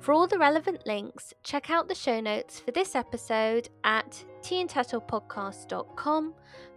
For 0.00 0.12
all 0.12 0.26
the 0.26 0.38
relevant 0.38 0.86
links, 0.86 1.32
check 1.42 1.70
out 1.70 1.88
the 1.88 1.94
show 1.94 2.20
notes 2.20 2.60
for 2.60 2.72
this 2.72 2.94
episode 2.94 3.70
at 3.84 4.22
teaandtattlepodcast.com 4.42 6.34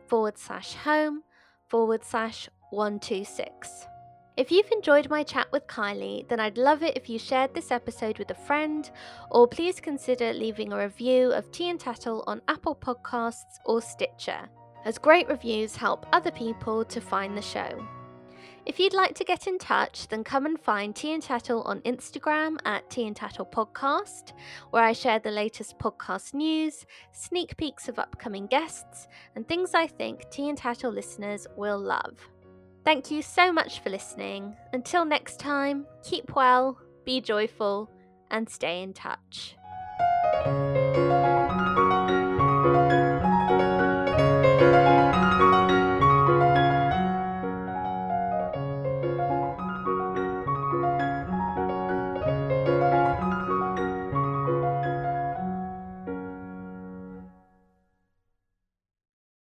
forward 0.08 0.38
slash 0.38 0.76
home 0.76 1.24
forward 1.68 2.04
slash 2.04 2.50
126. 2.72 3.88
If 4.38 4.52
you've 4.52 4.72
enjoyed 4.72 5.10
my 5.10 5.24
chat 5.24 5.48
with 5.54 5.66
Kiley, 5.68 6.28
then 6.28 6.42
I'd 6.42 6.58
love 6.58 6.84
it 6.84 6.98
if 6.98 7.10
you 7.10 7.18
shared 7.18 7.54
this 7.54 7.72
episode 7.72 8.20
with 8.20 8.30
a 8.32 8.36
friend, 8.36 8.90
or 9.32 9.48
please 9.48 9.80
consider 9.80 10.34
leaving 10.34 10.74
a 10.74 10.78
review 10.78 11.32
of 11.32 11.50
Tea 11.52 11.70
and 11.70 11.80
Tattle 11.80 12.24
on 12.28 12.42
Apple 12.50 12.76
Podcasts 12.76 13.60
or 13.66 13.82
Stitcher, 13.82 14.50
as 14.84 14.98
great 14.98 15.30
reviews 15.30 15.78
help 15.78 16.06
other 16.12 16.32
people 16.32 16.84
to 16.84 17.00
find 17.00 17.38
the 17.38 17.42
show. 17.42 17.88
If 18.66 18.80
you'd 18.80 18.94
like 18.94 19.14
to 19.16 19.24
get 19.24 19.46
in 19.46 19.60
touch, 19.60 20.08
then 20.08 20.24
come 20.24 20.48
and 20.48 20.60
find 20.60 20.96
Tea 20.96 21.14
and 21.14 21.22
Tattle 21.22 21.62
on 21.64 21.82
Instagram 21.82 22.58
at 22.66 22.90
Tea 22.90 23.06
and 23.06 23.16
Tattle 23.16 23.46
Podcast, 23.46 24.34
where 24.72 24.84
I 24.84 24.92
share 24.92 25.20
the 25.20 25.30
latest 25.30 25.78
podcast 25.78 26.34
news, 26.34 26.86
sneak 27.12 27.56
peeks 27.58 27.88
of 27.88 28.00
upcoming 28.00 28.48
guests, 28.48 29.08
and 29.36 29.48
things 29.48 29.76
I 29.76 29.86
think 29.86 30.28
Tea 30.32 30.50
and 30.50 30.58
Tattle 30.58 30.92
listeners 30.92 31.46
will 31.56 31.80
love. 31.80 32.18
Thank 32.84 33.12
you 33.12 33.22
so 33.22 33.54
much 33.54 33.82
for 33.82 33.92
listening. 33.92 34.56
Until 34.74 35.06
next 35.06 35.40
time, 35.40 35.86
keep 36.04 36.36
well, 36.36 36.80
be 37.06 37.22
joyful, 37.22 37.92
and 38.32 38.50
stay 38.50 38.82
in 38.82 38.94
touch. 38.94 39.56